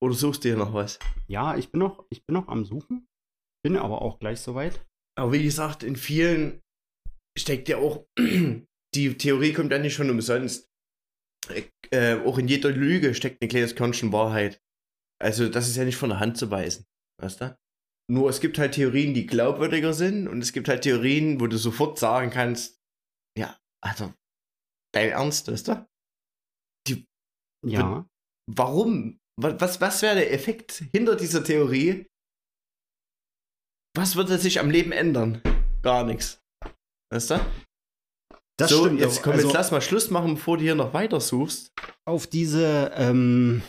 Oder 0.00 0.14
suchst 0.14 0.44
du 0.44 0.48
hier 0.48 0.58
noch 0.58 0.74
was? 0.74 0.98
Ja, 1.26 1.56
ich 1.56 1.70
bin 1.72 1.80
noch, 1.80 2.04
ich 2.10 2.24
bin 2.24 2.34
noch 2.34 2.48
am 2.48 2.64
Suchen. 2.64 3.08
Bin 3.64 3.76
aber 3.76 4.02
auch 4.02 4.20
gleich 4.20 4.40
soweit. 4.40 4.84
Aber 5.18 5.32
wie 5.32 5.42
gesagt, 5.42 5.82
in 5.82 5.96
vielen 5.96 6.60
steckt 7.36 7.68
ja 7.68 7.78
auch, 7.78 8.06
die 8.94 9.18
Theorie 9.18 9.52
kommt 9.52 9.72
ja 9.72 9.78
nicht 9.78 9.94
schon 9.94 10.10
umsonst. 10.10 10.67
Äh, 11.90 12.16
auch 12.24 12.38
in 12.38 12.48
jeder 12.48 12.70
Lüge 12.70 13.14
steckt 13.14 13.42
ein 13.42 13.48
kleines 13.48 13.74
Körnchen 13.74 14.12
Wahrheit. 14.12 14.60
Also 15.20 15.48
das 15.48 15.68
ist 15.68 15.76
ja 15.76 15.84
nicht 15.84 15.96
von 15.96 16.10
der 16.10 16.20
Hand 16.20 16.36
zu 16.36 16.50
weisen. 16.50 16.84
Weißt 17.20 17.40
du? 17.40 17.58
Nur 18.10 18.30
es 18.30 18.40
gibt 18.40 18.58
halt 18.58 18.74
Theorien, 18.74 19.14
die 19.14 19.26
glaubwürdiger 19.26 19.92
sind 19.92 20.28
und 20.28 20.40
es 20.40 20.52
gibt 20.52 20.68
halt 20.68 20.82
Theorien, 20.82 21.40
wo 21.40 21.46
du 21.46 21.58
sofort 21.58 21.98
sagen 21.98 22.30
kannst, 22.30 22.80
ja, 23.36 23.58
also, 23.84 24.14
dein 24.94 25.10
Ernst, 25.10 25.48
weißt 25.48 25.68
du? 25.68 25.86
Ja. 27.66 28.08
Warum? 28.50 29.18
Was, 29.40 29.60
was, 29.60 29.80
was 29.80 30.02
wäre 30.02 30.16
der 30.16 30.32
Effekt 30.32 30.84
hinter 30.92 31.16
dieser 31.16 31.44
Theorie? 31.44 32.06
Was 33.96 34.16
würde 34.16 34.38
sich 34.38 34.60
am 34.60 34.70
Leben 34.70 34.92
ändern? 34.92 35.42
Gar 35.82 36.04
nichts. 36.04 36.40
Weißt 37.12 37.30
du? 37.30 37.40
Das 38.58 38.70
so, 38.70 38.84
stimmt. 38.84 39.00
jetzt 39.00 39.22
komm, 39.22 39.34
also 39.34 39.46
jetzt 39.46 39.54
lass 39.54 39.70
mal 39.70 39.80
Schluss 39.80 40.10
machen, 40.10 40.34
bevor 40.34 40.56
du 40.56 40.64
hier 40.64 40.74
noch 40.74 40.92
weiter 40.92 41.20
suchst. 41.20 41.72
auf 42.04 42.26
diese, 42.26 42.90
ähm, 42.94 43.62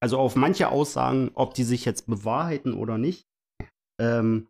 also 0.00 0.18
auf 0.18 0.36
manche 0.36 0.68
Aussagen, 0.68 1.32
ob 1.34 1.54
die 1.54 1.64
sich 1.64 1.84
jetzt 1.84 2.06
bewahrheiten 2.06 2.74
oder 2.74 2.96
nicht, 2.96 3.26
ähm, 4.00 4.48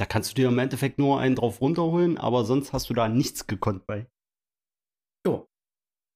da 0.00 0.06
kannst 0.06 0.30
du 0.30 0.34
dir 0.34 0.48
im 0.48 0.58
Endeffekt 0.58 0.98
nur 0.98 1.20
einen 1.20 1.36
drauf 1.36 1.60
runterholen, 1.60 2.18
aber 2.18 2.44
sonst 2.44 2.72
hast 2.72 2.90
du 2.90 2.94
da 2.94 3.08
nichts 3.08 3.46
gekonnt 3.46 3.86
bei. 3.86 4.10
Jo, 5.24 5.48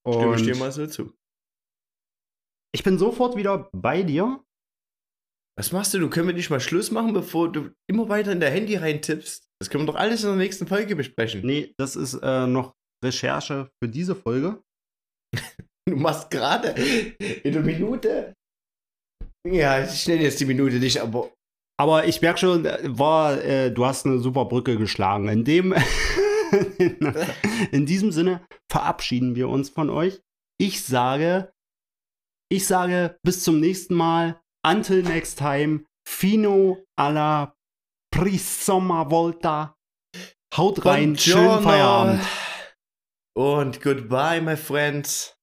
stimme 0.09 0.37
ich 0.37 0.43
dir 0.43 0.57
mal 0.57 0.72
so 0.72 0.87
zu. 0.87 1.12
ich 2.75 2.83
bin 2.83 2.99
sofort 2.99 3.37
wieder 3.37 3.68
bei 3.72 4.03
dir. 4.03 4.45
Was 5.57 5.71
machst 5.71 5.95
du? 5.95 5.99
Du 5.99 6.11
können 6.11 6.27
wir 6.27 6.35
nicht 6.35 6.51
mal 6.51 6.61
Schluss 6.61 6.91
machen, 6.91 7.13
bevor 7.13 7.51
du 7.51 7.71
immer 7.89 8.09
weiter 8.09 8.33
in 8.33 8.41
dein 8.41 8.53
Handy 8.53 8.77
reintippst. 8.77 9.49
Das 9.61 9.71
können 9.71 9.85
wir 9.85 9.93
doch 9.93 9.99
alles 9.99 10.25
in 10.25 10.31
der 10.31 10.37
nächsten 10.37 10.67
Folge 10.67 10.97
besprechen. 10.97 11.43
Nee, 11.45 11.75
das 11.79 11.95
ist 11.95 12.15
äh, 12.15 12.47
noch 12.47 12.75
Recherche 13.05 13.71
für 13.83 13.89
diese 13.89 14.15
Folge. 14.15 14.63
Du 15.87 15.97
machst 15.97 16.31
gerade 16.31 16.69
in 16.71 17.53
der 17.53 17.61
Minute. 17.61 18.33
Ja, 19.47 19.85
ich 19.85 20.09
nenne 20.09 20.23
jetzt 20.23 20.41
die 20.41 20.47
Minute 20.47 20.77
nicht, 20.77 20.99
aber. 20.99 21.31
Aber 21.79 22.07
ich 22.07 22.23
merke 22.23 22.39
schon, 22.39 22.65
äh, 22.65 22.79
war, 22.85 23.43
äh, 23.45 23.71
du 23.71 23.85
hast 23.85 24.07
eine 24.07 24.19
super 24.19 24.47
Brücke 24.47 24.79
geschlagen. 24.79 25.29
In 25.29 25.45
dem, 25.45 25.75
in 27.71 27.85
diesem 27.85 28.13
Sinne 28.13 28.47
verabschieden 28.73 29.35
wir 29.35 29.51
uns 29.51 29.69
von 29.69 29.91
euch. 29.91 30.23
Ich 30.59 30.83
sage, 30.83 31.53
ich 32.51 32.67
sage 32.67 33.19
bis 33.23 33.43
zum 33.43 33.61
nächsten 33.61 33.95
Mal. 33.95 34.41
Until 34.65 35.03
next 35.03 35.39
time. 35.39 35.85
Fino 36.07 36.85
alla 36.99 37.55
Prisoma 38.11 39.05
Volta. 39.05 39.77
Haut 40.57 40.85
rein. 40.85 41.17
Schönen 41.17 41.45
Buongiorno. 41.45 41.62
Feierabend. 41.62 42.23
Und 43.37 43.81
goodbye, 43.83 44.41
my 44.41 44.57
friends. 44.57 45.34